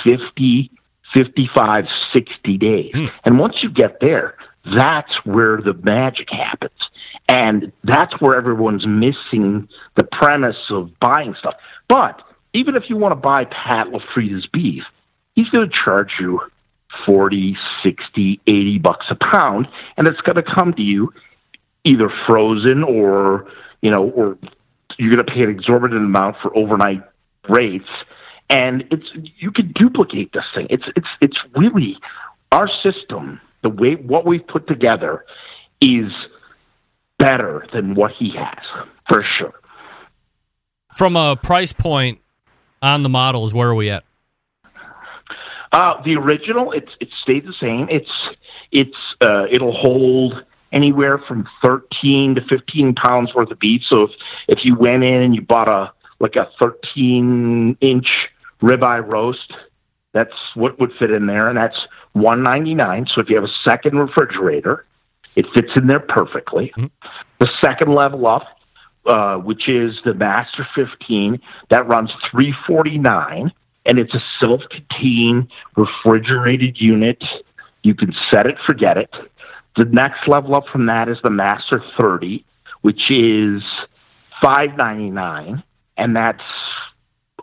50 0.04 0.72
55 1.18 1.86
60 2.14 2.58
days. 2.58 2.92
Hmm. 2.94 3.06
And 3.26 3.40
once 3.40 3.56
you 3.62 3.72
get 3.72 3.98
there 4.02 4.36
that's 4.76 5.14
where 5.24 5.62
the 5.62 5.74
magic 5.74 6.28
happens. 6.30 6.78
And 7.30 7.72
that's 7.86 8.12
where 8.20 8.36
everyone's 8.36 8.86
missing 8.86 9.70
the 9.96 10.04
premise 10.04 10.58
of 10.70 10.92
buying 11.00 11.36
stuff. 11.40 11.56
But 11.88 12.22
even 12.54 12.76
if 12.76 12.90
you 12.90 12.98
want 12.98 13.14
to 13.14 13.16
buy 13.16 13.46
Pat 13.46 13.88
LaFrieda's 13.88 14.48
beef 14.52 14.84
he's 15.38 15.48
going 15.50 15.70
to 15.70 15.76
charge 15.86 16.12
you 16.20 16.42
40 17.06 17.56
60 17.84 18.42
80 18.46 18.80
bucks 18.80 19.06
a 19.10 19.16
pound 19.16 19.68
and 19.96 20.08
it's 20.08 20.20
going 20.22 20.36
to 20.36 20.44
come 20.44 20.74
to 20.74 20.82
you 20.82 21.14
either 21.86 22.10
frozen 22.28 22.84
or 22.84 23.48
you 23.82 23.92
know 23.92 24.10
or 24.10 24.38
you're 24.98 25.14
going 25.14 25.26
to 25.26 25.32
pay 25.32 25.44
an 25.44 25.50
exorbitant 25.50 26.04
amount 26.04 26.36
for 26.42 26.56
overnight 26.58 27.04
rates 27.48 27.88
and 28.50 28.84
it's 28.92 29.08
you 29.38 29.52
can 29.52 29.72
duplicate 29.74 30.32
this 30.34 30.46
thing 30.56 30.68
it's 30.70 30.86
it's 30.96 31.08
it's 31.22 31.38
really 31.56 31.98
our 32.52 32.70
system 32.84 33.40
the 33.64 33.70
way 33.70 33.96
what 33.96 34.26
we've 34.26 34.48
put 34.48 34.68
together 34.68 35.26
is 35.82 36.12
better 37.20 37.66
than 37.74 37.96
what 37.96 38.12
he 38.12 38.32
has 38.36 38.64
for 39.10 39.24
sure 39.38 39.54
From 40.96 41.16
a 41.16 41.36
price 41.36 41.74
point 41.74 42.20
on 42.82 43.04
the 43.04 43.10
models, 43.10 43.54
where 43.54 43.70
are 43.70 43.76
we 43.76 43.90
at? 43.90 44.04
Uh, 45.72 46.02
the 46.04 46.16
original, 46.16 46.72
it's 46.72 46.92
it 47.00 47.10
stayed 47.22 47.46
the 47.46 47.54
same. 47.60 47.88
It's 47.90 48.12
it's 48.72 48.98
uh, 49.22 49.46
it'll 49.52 49.74
hold 49.76 50.44
anywhere 50.72 51.18
from 51.28 51.48
thirteen 51.64 52.36
to 52.36 52.42
fifteen 52.48 52.96
pounds 52.96 53.34
worth 53.36 53.52
of 53.52 53.60
beef. 53.60 53.82
So 53.90 54.04
if 54.04 54.12
if 54.48 54.60
you 54.64 54.76
went 54.76 55.04
in 55.04 55.22
and 55.22 55.36
you 55.36 55.42
bought 55.42 55.68
a 55.68 55.92
like 56.20 56.36
a 56.36 56.50
thirteen 56.60 57.78
inch 57.82 58.08
ribeye 58.62 59.06
roast, 59.06 59.54
that's 60.14 60.34
what 60.56 60.80
would 60.80 60.92
fit 60.98 61.12
in 61.12 61.28
there, 61.28 61.50
and 61.50 61.58
that's 61.58 61.78
one 62.14 62.44
ninety 62.44 62.74
nine. 62.74 63.06
So 63.14 63.22
if 63.22 63.30
you 63.30 63.36
have 63.36 63.46
a 63.46 63.70
second 63.70 63.98
refrigerator, 63.98 64.86
it 65.36 65.46
fits 65.54 65.70
in 65.76 65.86
there 65.88 66.00
perfectly. 66.00 66.74
The 67.40 67.50
second 67.64 67.94
level 67.94 68.28
up, 68.28 68.48
uh, 69.06 69.36
which 69.38 69.70
is 69.70 69.94
the 70.04 70.16
Master 70.16 70.68
15, 70.76 71.40
that 71.70 71.88
runs 71.88 72.10
349 72.32 73.52
and 73.86 74.00
it's 74.00 74.14
a 74.14 74.24
self-contained 74.42 75.48
refrigerated 75.76 76.78
unit. 76.80 77.24
You 77.84 77.94
can 77.94 78.14
set 78.34 78.48
it, 78.48 78.56
forget 78.66 78.98
it. 78.98 79.14
The 79.78 79.86
next 79.86 80.28
level 80.28 80.56
up 80.56 80.66
from 80.72 80.88
that 80.88 81.08
is 81.08 81.18
the 81.24 81.30
Master 81.30 81.84
30, 82.00 82.44
which 82.82 83.12
is 83.12 83.62
599 84.42 85.64
and 85.98 86.16
that's 86.16 86.42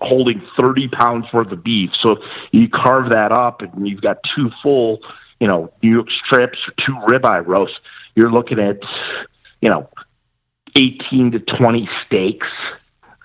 holding 0.01 0.43
30 0.59 0.89
pounds 0.89 1.27
worth 1.33 1.53
of 1.53 1.63
beef. 1.63 1.91
So 2.01 2.17
you 2.53 2.69
carve 2.69 3.11
that 3.11 3.33
up 3.33 3.63
and 3.63 3.87
you've 3.87 4.01
got 4.01 4.19
two 4.35 4.51
full, 4.63 5.01
you 5.41 5.47
know, 5.47 5.73
New 5.83 5.91
York 5.91 6.09
strips 6.25 6.59
or 6.67 6.75
two 6.85 6.95
ribeye 7.07 7.47
roasts. 7.47 7.77
You're 8.15 8.33
looking 8.33 8.59
at, 8.59 8.79
you 9.61 9.71
know, 9.71 9.89
18 10.77 11.33
to 11.33 11.39
20 11.39 11.89
steaks, 12.07 12.47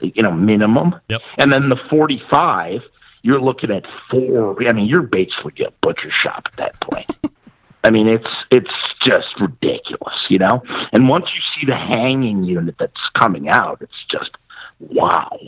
you 0.02 0.24
know, 0.24 0.32
minimum. 0.32 0.96
Yep. 1.10 1.22
And 1.40 1.52
then 1.52 1.70
the 1.70 1.78
45, 1.90 2.82
you're 3.22 3.42
looking 3.42 3.72
at 3.72 3.86
four. 4.10 4.56
I 4.68 4.74
mean, 4.74 4.88
you're 4.88 5.02
basically 5.02 5.66
a 5.66 5.72
butcher 5.82 6.12
shop 6.12 6.44
at 6.46 6.56
that 6.58 6.80
point. 6.82 7.08
I 7.84 7.92
mean, 7.92 8.08
it's 8.08 8.28
it's 8.52 8.70
just 9.06 9.28
ridiculous, 9.40 10.16
you 10.30 10.38
know. 10.38 10.62
And 10.92 11.08
once 11.08 11.28
you 11.34 11.42
see 11.56 11.66
the 11.66 11.78
hanging 11.78 12.44
unit 12.44 12.76
that's 12.78 13.00
coming 13.18 13.48
out, 13.48 13.82
it's 13.82 13.94
just 14.12 14.32
wow. 14.80 15.40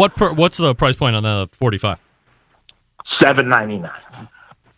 What 0.00 0.16
per, 0.16 0.32
what's 0.32 0.56
the 0.56 0.74
price 0.74 0.96
point 0.96 1.14
on 1.14 1.24
the 1.24 1.46
45? 1.52 2.00
Seven 3.22 3.50
ninety 3.50 3.76
nine. 3.76 4.28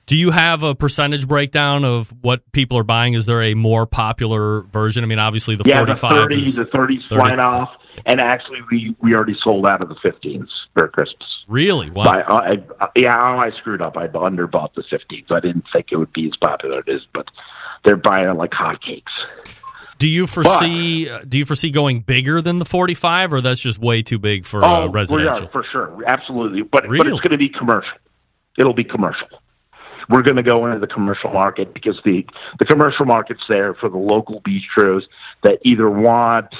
Do 0.06 0.16
you 0.16 0.32
have 0.32 0.64
a 0.64 0.74
percentage 0.74 1.28
breakdown 1.28 1.84
of 1.84 2.12
what 2.22 2.40
people 2.50 2.76
are 2.76 2.82
buying? 2.82 3.14
Is 3.14 3.24
there 3.26 3.40
a 3.40 3.54
more 3.54 3.86
popular 3.86 4.62
version? 4.62 5.04
I 5.04 5.06
mean, 5.06 5.20
obviously 5.20 5.54
the 5.54 5.62
Yeah, 5.64 5.76
45 5.76 6.00
the 6.10 6.16
thirty, 6.16 6.44
is 6.44 6.56
the 6.56 6.64
thirties 6.64 7.02
30. 7.08 7.20
flying 7.20 7.38
off, 7.38 7.70
and 8.04 8.20
actually 8.20 8.62
we 8.68 8.96
we 9.00 9.14
already 9.14 9.36
sold 9.44 9.64
out 9.68 9.80
of 9.80 9.88
the 9.88 9.96
fifteens 10.02 10.50
for 10.74 10.88
Christmas. 10.88 11.44
really 11.46 11.88
wow. 11.88 12.12
By, 12.12 12.22
I, 12.22 12.56
I, 12.80 12.86
yeah, 12.96 13.16
I 13.16 13.50
screwed 13.60 13.80
up. 13.80 13.96
I 13.96 14.08
underbought 14.08 14.74
the 14.74 14.82
15s. 14.82 15.30
I 15.30 15.38
didn't 15.38 15.66
think 15.72 15.92
it 15.92 15.98
would 15.98 16.12
be 16.12 16.26
as 16.26 16.36
popular 16.40 16.78
as 16.80 16.84
it 16.88 16.94
is, 16.96 17.02
but 17.14 17.28
they're 17.84 17.96
buying 17.96 18.28
it 18.28 18.32
like 18.32 18.50
hotcakes. 18.50 19.04
Do 20.02 20.08
you 20.08 20.26
foresee 20.26 21.08
uh, 21.08 21.20
do 21.28 21.38
you 21.38 21.44
foresee 21.44 21.70
going 21.70 22.00
bigger 22.00 22.42
than 22.42 22.58
the 22.58 22.64
45 22.64 23.34
or 23.34 23.40
that's 23.40 23.60
just 23.60 23.78
way 23.78 24.02
too 24.02 24.18
big 24.18 24.44
for 24.44 24.64
uh, 24.64 24.80
oh, 24.80 24.88
residential? 24.88 25.42
we 25.42 25.46
are 25.46 25.52
for 25.52 25.64
sure, 25.70 25.96
absolutely. 26.08 26.62
But 26.62 26.88
but 26.88 27.06
it's 27.06 27.20
going 27.20 27.30
to 27.30 27.38
be 27.38 27.48
commercial. 27.48 27.92
It'll 28.58 28.74
be 28.74 28.82
commercial. 28.82 29.28
We're 30.08 30.22
going 30.22 30.38
to 30.38 30.42
go 30.42 30.66
into 30.66 30.80
the 30.80 30.92
commercial 30.92 31.30
market 31.30 31.72
because 31.72 32.00
the 32.04 32.26
the 32.58 32.64
commercial 32.64 33.06
market's 33.06 33.44
there 33.48 33.74
for 33.74 33.88
the 33.88 33.96
local 33.96 34.42
bistros 34.42 35.02
that 35.44 35.60
either 35.64 35.88
want 35.88 36.52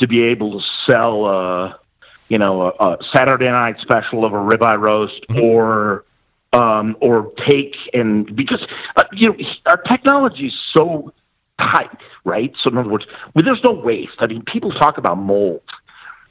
to 0.00 0.06
be 0.06 0.22
able 0.24 0.60
to 0.60 0.66
sell 0.86 1.24
a 1.24 1.80
you 2.28 2.36
know 2.36 2.64
a, 2.64 2.86
a 2.86 2.96
Saturday 3.16 3.48
night 3.48 3.76
special 3.80 4.26
of 4.26 4.34
a 4.34 4.36
ribeye 4.36 4.78
roast 4.78 5.24
or 5.42 6.04
um, 6.52 6.98
or 7.00 7.32
take 7.48 7.76
and 7.94 8.36
because 8.36 8.62
uh, 8.96 9.04
you 9.14 9.30
know 9.30 9.36
our 9.68 9.78
technology 9.78 10.48
is 10.48 10.54
so 10.76 11.14
tight, 11.58 11.98
right? 12.24 12.52
So 12.62 12.70
in 12.70 12.78
other 12.78 12.88
words, 12.88 13.06
well, 13.34 13.44
there's 13.44 13.62
no 13.64 13.72
waste. 13.72 14.16
I 14.18 14.26
mean, 14.26 14.42
people 14.42 14.72
talk 14.72 14.98
about 14.98 15.18
mold. 15.18 15.62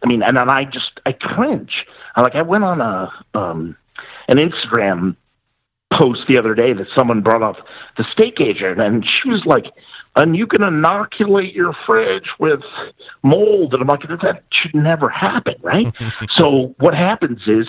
I 0.04 0.08
mean, 0.08 0.22
and 0.22 0.38
then 0.38 0.50
I 0.50 0.66
just 0.66 1.00
I 1.06 1.14
cringe. 1.14 1.86
I 2.16 2.22
like 2.22 2.36
I 2.36 2.42
went 2.42 2.64
on 2.64 2.82
a 2.82 3.12
um, 3.38 3.78
an 4.28 4.38
Instagram 4.38 5.16
post 5.98 6.22
the 6.28 6.38
other 6.38 6.56
day 6.56 6.74
that 6.74 6.88
someone 6.98 7.22
brought 7.22 7.44
up 7.44 7.56
the 7.98 8.06
steak 8.12 8.40
ager, 8.42 8.72
and 8.72 9.06
she 9.06 9.30
was 9.30 9.44
like, 9.46 9.66
"And 10.16 10.36
you 10.36 10.46
can 10.46 10.64
inoculate 10.64 11.54
your 11.54 11.74
fridge 11.86 12.28
with 12.40 12.62
mold," 13.24 13.74
and 13.74 13.82
I'm 13.82 13.88
like, 13.88 14.02
"That 14.02 14.44
should 14.52 14.76
never 14.76 15.08
happen, 15.08 15.56
right?" 15.62 15.88
so 16.38 16.76
what 16.80 16.94
happens 16.94 17.42
is 17.48 17.68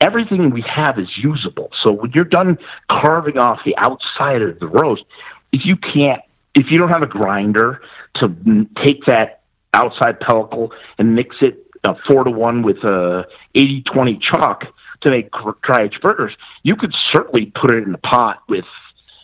everything 0.00 0.50
we 0.50 0.62
have 0.62 0.98
is 0.98 1.08
usable. 1.16 1.70
So 1.82 1.92
when 1.92 2.12
you're 2.12 2.24
done 2.24 2.56
carving 2.90 3.36
off 3.36 3.58
the 3.66 3.76
outside 3.76 4.40
of 4.40 4.58
the 4.60 4.66
roast, 4.66 5.04
if 5.52 5.66
you 5.66 5.76
can't, 5.76 6.22
if 6.56 6.70
you 6.70 6.78
don't 6.78 6.88
have 6.88 7.02
a 7.02 7.06
grinder 7.06 7.80
to 8.16 8.34
take 8.82 9.04
that 9.06 9.42
outside 9.74 10.18
pellicle 10.20 10.70
and 10.98 11.14
mix 11.14 11.36
it 11.42 11.62
uh, 11.84 11.94
four 12.08 12.24
to 12.24 12.30
one 12.30 12.62
with 12.62 12.78
uh, 12.82 13.22
a 13.22 13.24
80-20 13.54 14.20
chuck 14.20 14.64
to 15.02 15.10
make 15.10 15.30
dry 15.62 15.84
aged 15.84 16.00
burgers, 16.00 16.32
you 16.62 16.74
could 16.74 16.94
certainly 17.12 17.52
put 17.60 17.72
it 17.72 17.86
in 17.86 17.94
a 17.94 17.98
pot 17.98 18.38
with, 18.48 18.64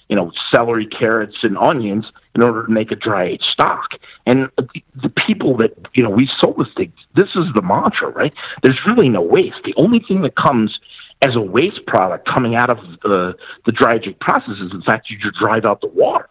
you 0.08 0.14
know, 0.14 0.30
celery, 0.54 0.86
carrots, 0.86 1.36
and 1.42 1.56
onions 1.56 2.04
in 2.34 2.44
order 2.44 2.66
to 2.66 2.70
make 2.70 2.92
a 2.92 2.96
dry 2.96 3.28
aged 3.28 3.46
stock. 3.50 3.88
And 4.26 4.50
uh, 4.58 4.64
the 5.02 5.08
people 5.26 5.56
that 5.56 5.74
you 5.94 6.02
know 6.02 6.10
we 6.10 6.28
sold 6.38 6.58
this 6.58 6.72
thing, 6.76 6.92
this 7.16 7.30
is 7.34 7.46
the 7.54 7.62
mantra, 7.62 8.10
right? 8.10 8.34
There's 8.62 8.78
really 8.86 9.08
no 9.08 9.22
waste. 9.22 9.56
The 9.64 9.74
only 9.78 10.04
thing 10.06 10.20
that 10.22 10.36
comes 10.36 10.78
as 11.22 11.34
a 11.34 11.40
waste 11.40 11.86
product 11.86 12.28
coming 12.28 12.54
out 12.54 12.68
of 12.68 12.78
the 13.02 13.34
the 13.64 13.72
dry 13.72 13.96
aging 13.96 14.16
process 14.20 14.56
is, 14.60 14.70
in 14.72 14.82
fact, 14.82 15.08
you 15.08 15.16
just 15.18 15.38
dried 15.42 15.64
out 15.64 15.80
the 15.80 15.88
water. 15.88 16.28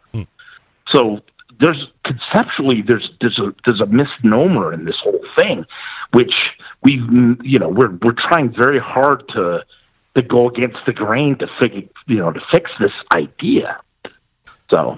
So 0.94 1.20
there's 1.60 1.88
conceptually 2.06 2.84
there's 2.86 3.10
there's 3.22 3.40
a 3.40 3.54
there's 3.66 3.82
a 3.82 3.86
misnomer 3.86 4.74
in 4.74 4.86
this 4.86 4.98
whole 5.02 5.20
thing, 5.38 5.66
which 6.14 6.34
we 6.84 6.94
you 7.44 7.60
know 7.60 7.70
we're 7.70 7.96
we're 8.02 8.14
trying 8.14 8.54
very 8.54 8.80
hard 8.80 9.28
to 9.30 9.64
to 10.16 10.22
go 10.22 10.50
against 10.50 10.80
the 10.86 10.94
grain 10.94 11.38
to 11.38 11.48
figure 11.62 11.84
you 12.08 12.18
know 12.18 12.32
to 12.32 12.42
fix 12.52 12.70
this 12.80 12.92
idea. 13.14 13.80
So. 14.70 14.98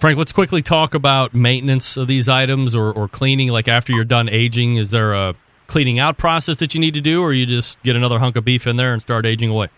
Frank, 0.00 0.18
let's 0.18 0.32
quickly 0.32 0.60
talk 0.60 0.92
about 0.92 1.34
maintenance 1.34 1.96
of 1.96 2.08
these 2.08 2.28
items 2.28 2.74
or, 2.74 2.92
or 2.92 3.06
cleaning. 3.06 3.48
Like 3.50 3.68
after 3.68 3.92
you're 3.92 4.04
done 4.04 4.28
aging, 4.28 4.74
is 4.74 4.90
there 4.90 5.14
a 5.14 5.36
cleaning 5.68 6.00
out 6.00 6.18
process 6.18 6.56
that 6.56 6.74
you 6.74 6.80
need 6.80 6.94
to 6.94 7.00
do, 7.00 7.22
or 7.22 7.32
you 7.32 7.46
just 7.46 7.80
get 7.84 7.94
another 7.94 8.18
hunk 8.18 8.34
of 8.34 8.44
beef 8.44 8.66
in 8.66 8.76
there 8.76 8.92
and 8.92 9.00
start 9.00 9.24
aging 9.24 9.50
away? 9.50 9.68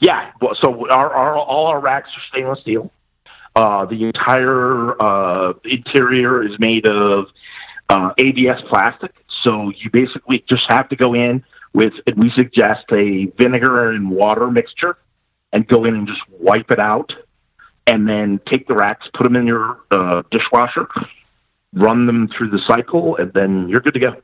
Yeah, 0.00 0.30
well, 0.40 0.56
so 0.62 0.88
our, 0.90 1.12
our 1.12 1.36
all 1.36 1.66
our 1.66 1.80
racks 1.80 2.08
are 2.16 2.22
stainless 2.30 2.60
steel. 2.60 2.92
Uh, 3.56 3.84
the 3.86 4.04
entire 4.04 5.00
uh, 5.02 5.52
interior 5.64 6.42
is 6.42 6.58
made 6.58 6.86
of 6.88 7.26
uh, 7.88 8.10
ABS 8.18 8.60
plastic. 8.68 9.12
So 9.44 9.70
you 9.70 9.90
basically 9.92 10.44
just 10.48 10.64
have 10.68 10.88
to 10.88 10.96
go 10.96 11.14
in 11.14 11.44
with, 11.72 11.92
we 12.16 12.30
suggest 12.36 12.84
a 12.90 13.26
vinegar 13.40 13.92
and 13.92 14.10
water 14.10 14.50
mixture 14.50 14.96
and 15.52 15.66
go 15.68 15.84
in 15.84 15.94
and 15.94 16.08
just 16.08 16.20
wipe 16.30 16.70
it 16.70 16.80
out. 16.80 17.12
And 17.86 18.08
then 18.08 18.40
take 18.50 18.66
the 18.66 18.74
racks, 18.74 19.06
put 19.12 19.24
them 19.24 19.36
in 19.36 19.46
your 19.46 19.78
uh, 19.90 20.22
dishwasher, 20.30 20.88
run 21.74 22.06
them 22.06 22.28
through 22.28 22.48
the 22.48 22.60
cycle, 22.66 23.16
and 23.16 23.30
then 23.34 23.68
you're 23.68 23.80
good 23.80 23.92
to 23.92 24.00
go. 24.00 24.16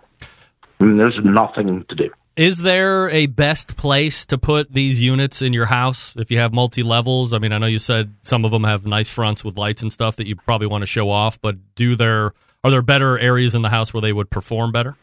I 0.81 0.85
mean, 0.85 0.97
there's 0.97 1.19
nothing 1.23 1.85
to 1.91 1.95
do. 1.95 2.11
Is 2.41 2.63
there 2.63 3.11
a 3.11 3.27
best 3.27 3.77
place 3.77 4.25
to 4.25 4.39
put 4.39 4.73
these 4.73 5.03
units 5.03 5.43
in 5.43 5.53
your 5.53 5.67
house 5.67 6.17
if 6.17 6.31
you 6.31 6.39
have 6.39 6.55
multi 6.55 6.83
levels? 6.83 7.35
I 7.35 7.39
mean, 7.39 7.53
I 7.53 7.59
know 7.59 7.67
you 7.67 7.79
said 7.79 8.15
some 8.23 8.47
of 8.47 8.51
them 8.51 8.65
have 8.65 8.87
nice 8.87 9.11
fronts 9.11 9.45
with 9.45 9.59
lights 9.59 9.83
and 9.83 9.93
stuff 9.93 10.17
that 10.17 10.27
you 10.27 10.37
probably 10.37 10.67
want 10.67 10.81
to 10.81 10.87
show 10.87 11.11
off, 11.11 11.39
but 11.39 11.57
do 11.75 11.97
there 11.97 12.33
are 12.65 12.71
there 12.71 12.81
better 12.81 13.19
areas 13.19 13.55
in 13.55 13.61
the 13.61 13.69
house 13.69 13.93
where 13.93 14.01
they 14.01 14.15
would 14.15 14.31
perform 14.31 14.73
better? 14.73 14.97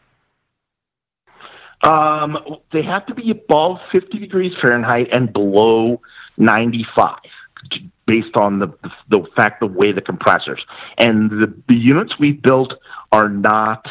Um, 1.84 2.38
they 2.72 2.82
have 2.82 3.06
to 3.06 3.14
be 3.14 3.30
above 3.30 3.76
50 3.92 4.18
degrees 4.18 4.52
Fahrenheit 4.60 5.10
and 5.12 5.32
below 5.32 6.00
95 6.38 7.18
based 8.04 8.34
on 8.34 8.58
the 8.58 8.66
the 9.10 9.24
fact 9.36 9.60
the 9.60 9.66
way 9.68 9.92
the 9.92 10.00
compressors 10.00 10.66
and 10.98 11.30
the, 11.30 11.54
the 11.68 11.76
units 11.76 12.18
we 12.18 12.32
built 12.32 12.74
are 13.12 13.28
not 13.28 13.86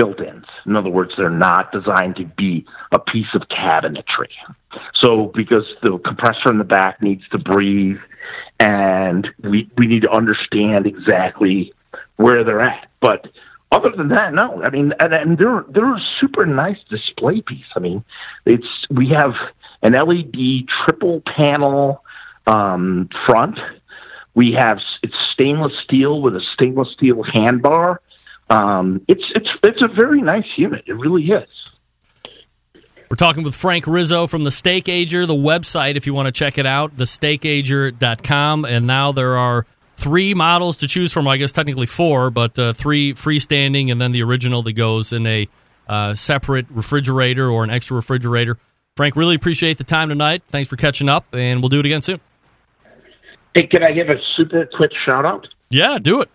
built-ins. 0.00 0.46
In 0.64 0.76
other 0.76 0.88
words, 0.88 1.12
they're 1.16 1.28
not 1.28 1.72
designed 1.72 2.16
to 2.16 2.24
be 2.24 2.64
a 2.92 2.98
piece 2.98 3.34
of 3.34 3.42
cabinetry. 3.42 4.30
So 4.94 5.30
because 5.34 5.66
the 5.82 5.98
compressor 5.98 6.50
in 6.50 6.58
the 6.58 6.64
back 6.64 7.02
needs 7.02 7.22
to 7.32 7.38
breathe 7.38 7.98
and 8.58 9.28
we 9.42 9.68
we 9.76 9.86
need 9.86 10.02
to 10.02 10.10
understand 10.10 10.86
exactly 10.86 11.72
where 12.16 12.44
they're 12.44 12.60
at. 12.60 12.88
But 13.00 13.26
other 13.72 13.90
than 13.94 14.08
that, 14.08 14.32
no. 14.32 14.62
I 14.62 14.70
mean, 14.70 14.92
and, 15.00 15.12
and 15.12 15.38
they're 15.38 15.64
they're 15.68 15.94
a 15.94 16.06
super 16.20 16.46
nice 16.46 16.78
display 16.88 17.42
piece. 17.42 17.70
I 17.76 17.80
mean, 17.80 18.02
it's 18.46 18.86
we 18.90 19.08
have 19.08 19.32
an 19.82 19.92
LED 19.92 20.68
triple 20.84 21.22
panel 21.26 22.02
um, 22.46 23.08
front. 23.26 23.58
We 24.34 24.56
have 24.58 24.78
it's 25.02 25.14
stainless 25.34 25.72
steel 25.84 26.22
with 26.22 26.36
a 26.36 26.42
stainless 26.54 26.88
steel 26.92 27.22
handbar. 27.24 27.98
Um, 28.50 29.02
it's 29.08 29.22
it's 29.34 29.48
it's 29.62 29.80
a 29.80 29.88
very 29.88 30.20
nice 30.20 30.46
unit. 30.56 30.84
It 30.86 30.94
really 30.94 31.24
is. 31.24 31.48
We're 33.08 33.16
talking 33.16 33.42
with 33.42 33.56
Frank 33.56 33.86
Rizzo 33.86 34.26
from 34.26 34.44
the 34.44 34.52
Steak 34.52 34.88
Ager, 34.88 35.26
the 35.26 35.34
website, 35.34 35.96
if 35.96 36.06
you 36.06 36.14
want 36.14 36.26
to 36.26 36.32
check 36.32 36.58
it 36.58 36.66
out, 36.66 36.94
thesteakager.com. 36.94 38.64
And 38.64 38.86
now 38.86 39.10
there 39.10 39.36
are 39.36 39.66
three 39.94 40.32
models 40.32 40.76
to 40.78 40.86
choose 40.86 41.12
from. 41.12 41.26
I 41.26 41.36
guess 41.36 41.50
technically 41.50 41.86
four, 41.86 42.30
but 42.30 42.58
uh, 42.58 42.72
three 42.72 43.14
freestanding, 43.14 43.90
and 43.90 44.00
then 44.00 44.12
the 44.12 44.22
original 44.22 44.62
that 44.62 44.74
goes 44.74 45.12
in 45.12 45.26
a 45.26 45.48
uh, 45.88 46.14
separate 46.14 46.66
refrigerator 46.70 47.48
or 47.48 47.64
an 47.64 47.70
extra 47.70 47.96
refrigerator. 47.96 48.58
Frank, 48.96 49.16
really 49.16 49.34
appreciate 49.34 49.78
the 49.78 49.84
time 49.84 50.08
tonight. 50.08 50.42
Thanks 50.46 50.68
for 50.68 50.76
catching 50.76 51.08
up, 51.08 51.24
and 51.34 51.60
we'll 51.62 51.68
do 51.68 51.80
it 51.80 51.86
again 51.86 52.02
soon. 52.02 52.20
Hey, 53.54 53.66
can 53.66 53.82
I 53.82 53.90
give 53.90 54.08
a 54.08 54.20
super 54.36 54.66
quick 54.76 54.92
shout 55.04 55.24
out? 55.24 55.48
Yeah, 55.68 55.98
do 55.98 56.20
it. 56.20 56.30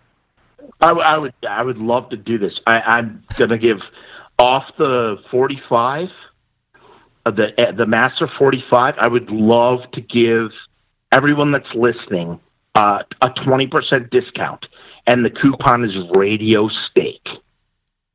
I, 0.80 0.90
I 0.90 1.18
would 1.18 1.34
I 1.48 1.62
would 1.62 1.78
love 1.78 2.10
to 2.10 2.16
do 2.16 2.38
this. 2.38 2.52
I, 2.66 2.80
I'm 2.80 3.24
going 3.38 3.50
to 3.50 3.58
give 3.58 3.78
off 4.38 4.64
the 4.76 5.16
45, 5.30 6.08
uh, 7.24 7.30
the 7.30 7.46
uh, 7.58 7.72
the 7.72 7.86
Master 7.86 8.28
45. 8.38 8.94
I 8.98 9.08
would 9.08 9.30
love 9.30 9.80
to 9.94 10.00
give 10.00 10.50
everyone 11.12 11.52
that's 11.52 11.74
listening 11.74 12.40
uh, 12.74 13.02
a 13.22 13.28
20% 13.28 14.10
discount, 14.10 14.66
and 15.06 15.24
the 15.24 15.30
coupon 15.30 15.84
is 15.84 15.94
Radio 16.14 16.68
Steak. 16.90 17.22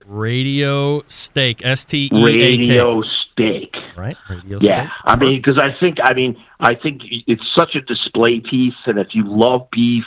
Radio 0.06 1.04
Steak, 1.08 1.66
S 1.66 1.86
T 1.86 2.10
E 2.14 2.26
A 2.26 2.58
K. 2.58 2.68
Radio 2.68 3.04
Steak. 3.32 3.74
Right, 3.98 4.18
Radio 4.30 4.60
yeah, 4.62 4.86
Steak. 4.86 4.90
I 5.06 5.16
mean, 5.16 5.38
because 5.38 5.60
I 5.60 5.80
think, 5.80 5.98
I 6.04 6.14
mean, 6.14 6.38
I 6.60 6.76
think 6.76 7.02
it's 7.28 7.44
such 7.58 7.76
a 7.76 7.82
display 7.82 8.40
piece, 8.40 8.76
and 8.86 9.00
if 9.00 9.10
you 9.14 9.24
love 9.26 9.68
beef, 9.72 10.06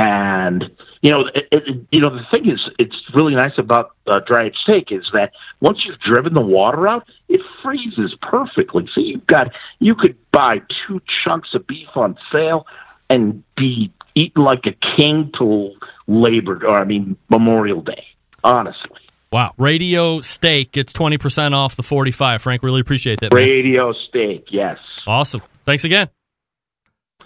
and 0.00 0.70
you 1.02 1.10
know, 1.10 1.26
it, 1.34 1.48
it, 1.50 1.86
you 1.90 2.00
know, 2.00 2.10
the 2.10 2.24
thing 2.32 2.50
is, 2.50 2.60
it's 2.78 2.96
really 3.14 3.34
nice 3.34 3.52
about 3.58 3.94
uh, 4.06 4.20
dried 4.26 4.52
steak 4.62 4.88
is 4.90 5.06
that 5.12 5.32
once 5.60 5.78
you've 5.84 5.98
driven 6.00 6.34
the 6.34 6.42
water 6.42 6.86
out, 6.88 7.08
it 7.28 7.40
freezes 7.62 8.14
perfectly. 8.20 8.88
So 8.94 9.00
you've 9.00 9.26
got, 9.26 9.48
you 9.78 9.94
could 9.94 10.16
buy 10.32 10.60
two 10.86 11.00
chunks 11.24 11.50
of 11.54 11.66
beef 11.66 11.88
on 11.94 12.18
sale 12.30 12.66
and 13.08 13.42
be 13.56 13.92
eaten 14.14 14.42
like 14.42 14.66
a 14.66 14.96
king 14.96 15.30
till 15.36 15.74
Labor, 16.06 16.66
or 16.66 16.78
I 16.78 16.84
mean 16.84 17.16
Memorial 17.30 17.82
Day. 17.82 18.04
Honestly. 18.44 19.00
Wow. 19.32 19.54
Radio 19.58 20.20
Steak 20.20 20.72
gets 20.72 20.92
20% 20.92 21.52
off 21.52 21.76
the 21.76 21.82
45. 21.82 22.42
Frank, 22.42 22.62
really 22.62 22.80
appreciate 22.80 23.20
that. 23.20 23.32
man. 23.32 23.42
Radio 23.42 23.92
Steak, 24.08 24.46
yes. 24.50 24.78
Awesome. 25.06 25.42
Thanks 25.64 25.84
again. 25.84 26.08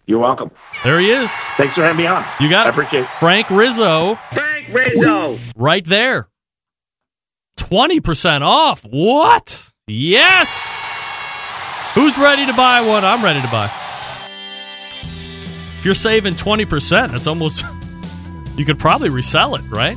You're 0.07 0.19
welcome. 0.19 0.51
There 0.83 1.01
he 1.01 1.11
is. 1.11 1.33
Thanks 1.57 1.75
for 1.75 1.83
having 1.83 1.97
me 1.97 2.07
on. 2.07 2.25
You 2.41 2.51
got 2.51 2.67
I 2.67 2.69
it. 2.69 2.73
appreciate 2.73 3.01
it. 3.05 3.09
Frank 3.19 3.49
Rizzo, 3.51 4.17
Frank 4.33 4.69
Rizzo. 4.73 5.39
right 5.57 5.85
there. 5.85 6.29
20% 7.59 8.43
off. 8.43 8.83
What? 8.83 9.73
Yes. 9.87 10.83
Who's 11.95 12.19
ready 12.19 12.45
to 12.47 12.53
buy 12.53 12.81
one? 12.83 13.05
I'm 13.05 13.23
ready 13.25 13.41
to 13.41 13.49
buy. 13.49 13.71
If 15.77 15.85
you're 15.85 15.95
saving 15.95 16.35
20%, 16.35 17.11
that's 17.13 17.27
almost, 17.27 17.65
you 18.57 18.65
could 18.65 18.79
probably 18.79 19.09
resell 19.11 19.55
it, 19.55 19.63
right? 19.71 19.97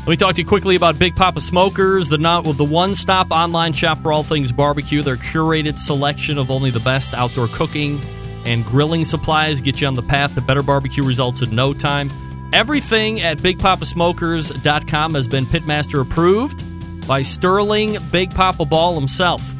Let 0.00 0.08
me 0.08 0.16
talk 0.16 0.34
to 0.36 0.42
you 0.42 0.46
quickly 0.46 0.76
about 0.76 0.98
Big 1.00 1.16
Papa 1.16 1.40
Smokers, 1.40 2.08
the 2.08 2.18
not 2.18 2.44
the 2.44 2.64
one-stop 2.64 3.32
online 3.32 3.72
shop 3.72 3.98
for 3.98 4.12
all 4.12 4.22
things 4.22 4.52
barbecue. 4.52 5.02
Their 5.02 5.16
curated 5.16 5.78
selection 5.78 6.38
of 6.38 6.50
only 6.50 6.70
the 6.70 6.78
best 6.80 7.12
outdoor 7.14 7.48
cooking 7.48 8.00
and 8.46 8.64
grilling 8.64 9.04
supplies 9.04 9.60
get 9.60 9.80
you 9.80 9.86
on 9.86 9.94
the 9.94 10.02
path 10.02 10.34
to 10.34 10.40
better 10.40 10.62
barbecue 10.62 11.04
results 11.04 11.42
in 11.42 11.54
no 11.54 11.74
time. 11.74 12.10
Everything 12.52 13.20
at 13.20 13.38
BigPapaSmokers.com 13.38 15.14
has 15.14 15.28
been 15.28 15.44
Pitmaster 15.46 16.00
approved 16.00 16.64
by 17.06 17.22
Sterling 17.22 17.98
Big 18.10 18.34
Papa 18.34 18.64
Ball 18.64 18.94
himself. 18.94 19.52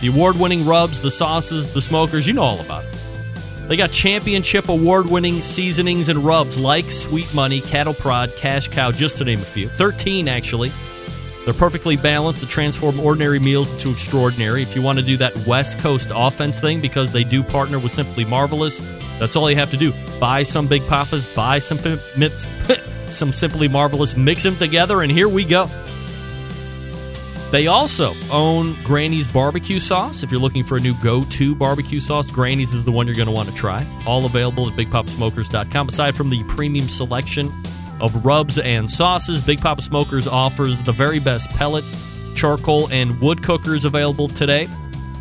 The 0.00 0.08
award 0.08 0.36
winning 0.36 0.66
rubs, 0.66 1.00
the 1.00 1.10
sauces, 1.10 1.72
the 1.72 1.80
smokers, 1.80 2.26
you 2.26 2.34
know 2.34 2.42
all 2.42 2.60
about 2.60 2.84
it. 2.84 2.94
They 3.68 3.76
got 3.76 3.92
championship 3.92 4.68
award 4.68 5.06
winning 5.06 5.40
seasonings 5.40 6.10
and 6.10 6.18
rubs 6.18 6.58
like 6.58 6.90
Sweet 6.90 7.32
Money, 7.32 7.62
Cattle 7.62 7.94
Prod, 7.94 8.30
Cash 8.36 8.68
Cow, 8.68 8.92
just 8.92 9.18
to 9.18 9.24
name 9.24 9.40
a 9.40 9.44
few. 9.44 9.68
13, 9.68 10.28
actually. 10.28 10.70
They're 11.44 11.54
perfectly 11.54 11.96
balanced 11.96 12.40
to 12.40 12.46
transform 12.46 12.98
ordinary 12.98 13.38
meals 13.38 13.70
into 13.70 13.90
extraordinary. 13.90 14.62
If 14.62 14.74
you 14.74 14.82
want 14.82 14.98
to 14.98 15.04
do 15.04 15.16
that 15.18 15.36
West 15.46 15.78
Coast 15.78 16.10
offense 16.14 16.58
thing, 16.58 16.80
because 16.80 17.12
they 17.12 17.24
do 17.24 17.42
partner 17.42 17.78
with 17.78 17.92
Simply 17.92 18.24
Marvelous, 18.24 18.80
that's 19.18 19.36
all 19.36 19.50
you 19.50 19.56
have 19.56 19.70
to 19.70 19.76
do. 19.76 19.92
Buy 20.18 20.42
some 20.42 20.66
Big 20.66 20.86
Papas, 20.86 21.26
buy 21.34 21.58
some, 21.58 21.78
mips, 21.78 22.50
some 23.12 23.32
Simply 23.32 23.68
Marvelous, 23.68 24.16
mix 24.16 24.42
them 24.42 24.56
together, 24.56 25.02
and 25.02 25.12
here 25.12 25.28
we 25.28 25.44
go. 25.44 25.68
They 27.50 27.68
also 27.68 28.14
own 28.32 28.76
Granny's 28.82 29.28
barbecue 29.28 29.78
sauce. 29.78 30.24
If 30.24 30.32
you're 30.32 30.40
looking 30.40 30.64
for 30.64 30.76
a 30.76 30.80
new 30.80 30.94
go 31.00 31.22
to 31.24 31.54
barbecue 31.54 32.00
sauce, 32.00 32.28
Granny's 32.28 32.74
is 32.74 32.84
the 32.84 32.90
one 32.90 33.06
you're 33.06 33.14
going 33.14 33.28
to 33.28 33.32
want 33.32 33.48
to 33.48 33.54
try. 33.54 33.86
All 34.06 34.24
available 34.24 34.66
at 34.66 34.74
BigPapaSmokers.com. 34.74 35.88
Aside 35.88 36.16
from 36.16 36.30
the 36.30 36.42
premium 36.44 36.88
selection 36.88 37.52
of 38.04 38.26
rubs 38.26 38.58
and 38.58 38.88
sauces, 38.88 39.40
Big 39.40 39.62
Papa 39.62 39.80
Smokers 39.80 40.28
offers 40.28 40.82
the 40.82 40.92
very 40.92 41.18
best 41.18 41.48
pellet, 41.50 41.84
charcoal, 42.34 42.86
and 42.90 43.18
wood 43.18 43.42
cookers 43.42 43.86
available 43.86 44.28
today. 44.28 44.68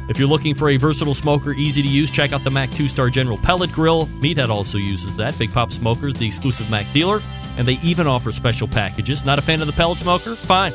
If 0.10 0.20
you're 0.20 0.28
looking 0.28 0.54
for 0.54 0.70
a 0.70 0.76
versatile 0.76 1.14
smoker, 1.14 1.54
easy 1.54 1.82
to 1.82 1.88
use, 1.88 2.12
check 2.12 2.34
out 2.34 2.44
the 2.44 2.52
MAK 2.52 2.72
2 2.72 2.90
Star 2.90 3.10
General 3.10 3.38
Pellet 3.38 3.72
Grill. 3.72 4.08
Meathead 4.08 4.50
also 4.50 4.78
uses 4.78 5.16
that. 5.16 5.38
Big 5.40 5.54
Papa 5.54 5.72
Smokers, 5.72 6.14
the 6.16 6.26
exclusive 6.26 6.70
MAK 6.70 6.92
dealer, 6.92 7.22
and 7.56 7.66
they 7.66 7.80
even 7.82 8.06
offer 8.06 8.34
special 8.34 8.68
packages. 8.68 9.24
Not 9.24 9.40
a 9.40 9.42
fan 9.42 9.62
of 9.62 9.68
the 9.68 9.74
pellet 9.74 10.00
smoker? 10.00 10.36
Fine. 10.36 10.74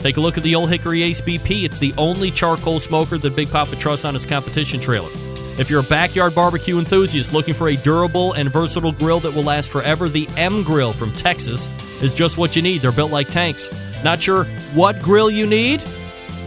Take 0.00 0.16
a 0.16 0.20
look 0.20 0.36
at 0.36 0.42
the 0.42 0.56
Old 0.56 0.70
Hickory 0.70 1.04
Ace 1.04 1.20
BP. 1.20 1.62
It's 1.64 1.78
the 1.78 1.94
only 1.96 2.32
charcoal 2.32 2.80
smoker 2.80 3.16
that 3.16 3.36
Big 3.36 3.48
Papa 3.48 3.76
trusts 3.76 4.04
on 4.04 4.14
his 4.14 4.26
competition 4.26 4.80
trailer. 4.80 5.10
If 5.56 5.70
you're 5.70 5.80
a 5.80 5.84
backyard 5.84 6.34
barbecue 6.34 6.78
enthusiast 6.78 7.32
looking 7.32 7.54
for 7.54 7.68
a 7.68 7.76
durable 7.76 8.32
and 8.32 8.52
versatile 8.52 8.90
grill 8.90 9.20
that 9.20 9.32
will 9.32 9.44
last 9.44 9.70
forever, 9.70 10.08
the 10.08 10.28
M 10.36 10.64
Grill 10.64 10.92
from 10.92 11.12
Texas 11.12 11.68
is 12.02 12.12
just 12.12 12.36
what 12.38 12.56
you 12.56 12.62
need. 12.62 12.82
They're 12.82 12.90
built 12.90 13.12
like 13.12 13.28
tanks. 13.28 13.70
Not 14.02 14.20
sure 14.20 14.44
what 14.74 15.00
grill 15.00 15.30
you 15.30 15.46
need? 15.46 15.82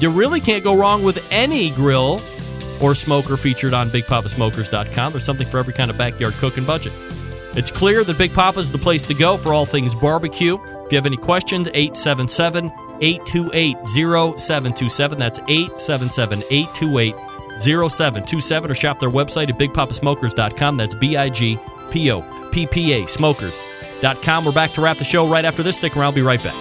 You 0.02 0.12
really 0.12 0.42
can't 0.42 0.64
go 0.64 0.78
wrong 0.78 1.04
with 1.04 1.26
any 1.32 1.70
grill 1.72 2.22
or 2.82 2.94
smoker 2.94 3.38
featured 3.38 3.74
on 3.74 3.90
BigPapaSmokers.com. 3.90 5.14
There's 5.14 5.26
something 5.26 5.48
for 5.48 5.58
every 5.58 5.74
kind 5.74 5.90
of 5.90 5.98
backyard 5.98 6.34
cooking 6.36 6.66
budget. 6.66 6.94
It's 7.56 7.72
clear 7.72 8.04
that 8.04 8.18
Big 8.18 8.34
Papa 8.34 8.60
is 8.60 8.72
the 8.72 8.78
place 8.78 9.04
to 9.06 9.14
go 9.14 9.38
for 9.38 9.54
all 9.54 9.66
things 9.66 9.96
barbecue. 9.96 10.58
If 10.86 10.92
you 10.92 10.98
have 10.98 11.08
any 11.08 11.18
questions, 11.18 11.68
877 11.74 12.72
828 13.02 13.88
0727. 13.88 15.18
That's 15.18 15.40
877 15.40 16.44
828 16.52 17.16
0727. 17.62 18.72
Or 18.72 18.76
shop 18.76 19.00
their 19.00 19.10
website 19.10 19.50
at 19.50 19.58
bigpapasmokers.com. 19.58 20.78
That's 20.78 20.96
B 20.96 21.18
I 21.18 21.30
G 21.30 21.58
P 21.92 22.12
O 22.12 22.22
P 22.52 22.68
P 22.68 22.94
A 22.94 23.08
smokers.com. 23.08 24.46
We're 24.46 24.52
back 24.52 24.72
to 24.72 24.82
wrap 24.82 24.98
the 24.98 25.04
show 25.04 25.28
right 25.28 25.46
after 25.46 25.64
this. 25.64 25.78
Stick 25.78 25.96
around. 25.96 26.06
I'll 26.06 26.12
be 26.14 26.22
right 26.22 26.44
back. 26.44 26.56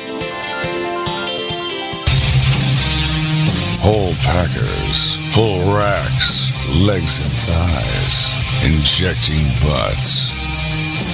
Whole 3.80 4.14
packers, 4.14 5.14
full 5.32 5.60
racks, 5.76 6.50
legs 6.84 7.20
and 7.22 7.32
thighs, 7.32 8.26
injecting 8.64 9.46
butts. 9.62 10.32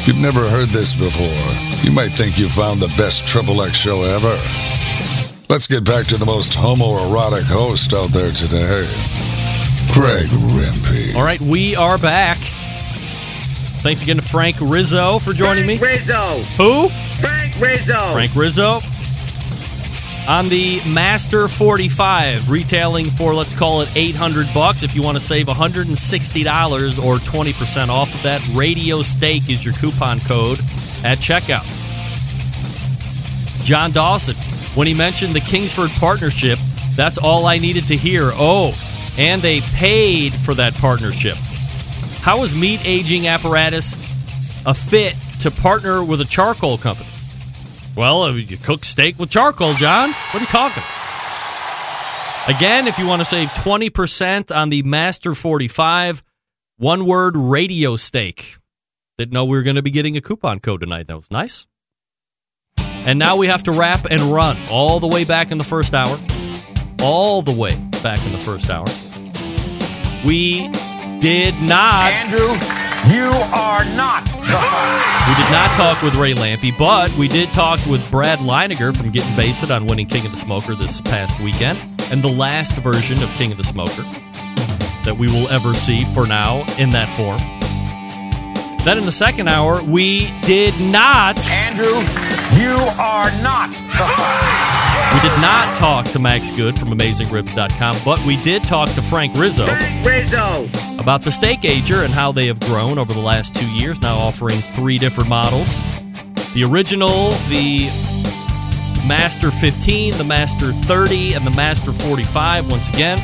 If 0.01 0.09
you've 0.09 0.18
never 0.18 0.49
heard 0.49 0.70
this 0.70 0.95
before, 0.95 1.28
you 1.85 1.93
might 1.93 2.12
think 2.12 2.39
you 2.39 2.49
found 2.49 2.80
the 2.80 2.89
best 2.97 3.26
Triple 3.26 3.61
X 3.62 3.76
show 3.76 4.03
ever. 4.05 4.39
Let's 5.51 5.66
get 5.66 5.85
back 5.85 6.07
to 6.07 6.16
the 6.16 6.24
most 6.24 6.53
homoerotic 6.53 7.45
host 7.45 7.93
out 7.93 8.09
there 8.11 8.33
today, 8.33 8.89
Greg 9.93 10.26
Rempe. 10.26 11.14
All 11.14 11.22
right, 11.22 11.40
we 11.40 11.76
are 11.76 11.99
back. 11.99 12.38
Thanks 13.82 14.03
again 14.03 14.16
to 14.16 14.22
Frank 14.22 14.57
Rizzo 14.61 15.18
for 15.18 15.32
joining 15.32 15.64
Frank 15.64 15.82
me. 15.82 15.88
Rizzo. 15.88 16.38
Who? 16.57 16.88
Frank 17.20 17.61
Rizzo. 17.61 18.12
Frank 18.12 18.34
Rizzo. 18.34 18.80
On 20.28 20.49
the 20.49 20.80
Master 20.86 21.49
45, 21.49 22.49
retailing 22.49 23.11
for 23.11 23.34
let's 23.34 23.53
call 23.53 23.80
it 23.80 23.90
800 23.97 24.55
bucks. 24.55 24.82
If 24.82 24.95
you 24.95 25.03
want 25.03 25.18
to 25.18 25.20
save 25.20 25.47
$160 25.47 27.05
or 27.05 27.16
20% 27.16 27.88
off 27.88 28.14
of 28.14 28.22
that, 28.22 28.40
Radio 28.55 29.03
Steak 29.03 29.51
is 29.51 29.64
your 29.64 29.74
coupon 29.74 30.20
code 30.20 30.61
at 31.05 31.18
checkout. 31.18 31.66
John 33.64 33.90
Dawson, 33.90 34.36
when 34.74 34.86
he 34.86 34.95
mentioned 34.95 35.34
the 35.34 35.40
Kingsford 35.40 35.90
partnership, 35.90 36.59
that's 36.95 37.18
all 37.18 37.47
I 37.47 37.59
needed 37.59 37.88
to 37.88 37.97
hear. 37.97 38.30
Oh, 38.34 38.74
and 39.18 39.42
they 39.42 39.60
paid 39.60 40.32
for 40.34 40.54
that 40.54 40.74
partnership. 40.74 41.36
How 42.20 42.42
is 42.42 42.54
meat 42.54 42.80
aging 42.84 43.26
apparatus 43.26 43.94
a 44.64 44.74
fit 44.74 45.16
to 45.40 45.50
partner 45.50 46.04
with 46.04 46.20
a 46.20 46.24
charcoal 46.24 46.78
company? 46.78 47.08
Well, 47.96 48.22
uh, 48.22 48.32
you 48.32 48.56
cook 48.56 48.84
steak 48.84 49.18
with 49.18 49.30
charcoal, 49.30 49.74
John. 49.74 50.12
What 50.12 50.36
are 50.36 50.40
you 50.40 50.46
talking? 50.46 50.82
Again, 52.48 52.88
if 52.88 52.98
you 52.98 53.06
want 53.06 53.20
to 53.22 53.26
save 53.26 53.48
20% 53.50 54.54
on 54.54 54.70
the 54.70 54.82
Master 54.82 55.34
45, 55.34 56.22
one 56.78 57.06
word 57.06 57.36
radio 57.36 57.96
steak. 57.96 58.56
Didn't 59.18 59.32
know 59.32 59.44
we 59.44 59.56
were 59.56 59.62
going 59.62 59.76
to 59.76 59.82
be 59.82 59.90
getting 59.90 60.16
a 60.16 60.20
coupon 60.20 60.58
code 60.58 60.80
tonight. 60.80 61.06
That 61.06 61.16
was 61.16 61.30
nice. 61.30 61.68
And 62.78 63.18
now 63.18 63.36
we 63.36 63.48
have 63.48 63.64
to 63.64 63.72
wrap 63.72 64.06
and 64.10 64.22
run 64.22 64.56
all 64.70 65.00
the 65.00 65.08
way 65.08 65.24
back 65.24 65.52
in 65.52 65.58
the 65.58 65.64
first 65.64 65.92
hour. 65.92 66.18
All 67.00 67.42
the 67.42 67.52
way 67.52 67.91
back 68.03 68.24
in 68.26 68.32
the 68.32 68.38
first 68.38 68.68
hour. 68.68 68.86
We 70.26 70.68
did 71.20 71.55
not. 71.62 72.11
Andrew, 72.11 72.53
you 73.14 73.30
are 73.55 73.84
not. 73.96 74.24
We 75.28 75.34
did 75.34 75.50
not 75.50 75.74
talk 75.76 76.03
with 76.03 76.14
Ray 76.16 76.34
Lampe, 76.34 76.76
but 76.76 77.14
we 77.16 77.28
did 77.28 77.53
talk 77.53 77.84
with 77.86 78.09
Brad 78.11 78.40
Leighninger 78.40 78.96
from 78.96 79.11
Getting 79.11 79.34
Basted 79.36 79.70
on 79.70 79.86
winning 79.86 80.07
King 80.07 80.26
of 80.26 80.32
the 80.32 80.38
Smoker 80.38 80.74
this 80.74 81.00
past 81.00 81.40
weekend, 81.40 81.78
and 82.12 82.22
the 82.22 82.28
last 82.28 82.76
version 82.76 83.22
of 83.22 83.32
King 83.34 83.53
of 83.53 83.59
the 83.59 83.64
Smoker 83.64 84.03
that 85.05 85.16
we 85.18 85.28
will 85.28 85.48
ever 85.48 85.74
see 85.74 86.05
for 86.07 86.26
now 86.26 86.64
in 86.78 86.90
that 86.90 87.09
form. 87.09 87.38
Then 88.84 88.98
in 88.98 89.07
the 89.07 89.12
second 89.12 89.48
hour, 89.48 89.82
we 89.82 90.26
did 90.42 90.78
not. 90.80 91.38
Andrew, 91.50 92.03
you 92.59 92.76
are 92.98 93.30
not. 93.42 95.01
We 95.12 95.20
did 95.20 95.40
not 95.40 95.76
talk 95.76 96.06
to 96.12 96.18
Max 96.18 96.50
Good 96.50 96.78
from 96.78 96.88
AmazingRibs.com, 96.90 97.96
but 98.04 98.24
we 98.24 98.36
did 98.38 98.64
talk 98.64 98.90
to 98.94 99.02
Frank 99.02 99.36
Rizzo 99.36 99.66
Frank 99.66 100.06
Rizzo. 100.06 100.68
about 100.98 101.22
the 101.22 101.30
Steak 101.30 101.64
Ager 101.64 102.02
and 102.02 102.14
how 102.14 102.32
they 102.32 102.46
have 102.46 102.58
grown 102.60 102.98
over 102.98 103.12
the 103.12 103.20
last 103.20 103.54
two 103.54 103.70
years, 103.70 104.00
now 104.00 104.16
offering 104.16 104.58
three 104.60 104.98
different 104.98 105.28
models. 105.28 105.82
The 106.54 106.64
original, 106.64 107.30
the 107.50 107.88
Master 109.06 109.50
15, 109.50 110.16
the 110.16 110.24
Master 110.24 110.72
30, 110.72 111.34
and 111.34 111.46
the 111.46 111.50
Master 111.52 111.92
45. 111.92 112.70
Once 112.70 112.88
again, 112.88 113.18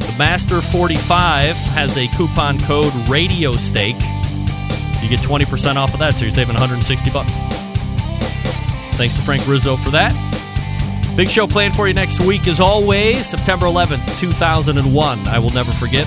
the 0.00 0.14
Master 0.16 0.60
45 0.60 1.56
has 1.56 1.96
a 1.96 2.06
coupon 2.16 2.58
code 2.60 2.92
Radio 3.08 3.52
Steak. 3.52 3.96
You 5.02 5.08
get 5.08 5.20
20% 5.20 5.76
off 5.76 5.92
of 5.92 5.98
that, 6.00 6.16
so 6.16 6.24
you're 6.24 6.32
saving 6.32 6.54
160 6.54 7.10
bucks. 7.10 7.32
Thanks 8.96 9.14
to 9.14 9.20
Frank 9.22 9.46
Rizzo 9.46 9.76
for 9.76 9.90
that. 9.90 10.12
Big 11.16 11.30
show 11.30 11.46
planned 11.46 11.74
for 11.74 11.88
you 11.88 11.94
next 11.94 12.20
week, 12.20 12.46
as 12.46 12.60
always, 12.60 13.26
September 13.26 13.64
11th, 13.64 14.18
2001. 14.18 15.26
I 15.26 15.38
will 15.38 15.50
never 15.50 15.72
forget. 15.72 16.06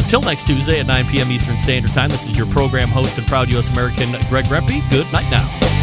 Until 0.00 0.22
next 0.22 0.44
Tuesday 0.44 0.80
at 0.80 0.86
9 0.86 1.06
p.m. 1.06 1.30
Eastern 1.30 1.56
Standard 1.56 1.94
Time, 1.94 2.10
this 2.10 2.28
is 2.28 2.36
your 2.36 2.46
program 2.46 2.88
host 2.88 3.16
and 3.16 3.26
proud 3.28 3.48
U.S. 3.52 3.70
American, 3.70 4.10
Greg 4.28 4.46
Rempe. 4.46 4.90
Good 4.90 5.10
night 5.12 5.30
now. 5.30 5.79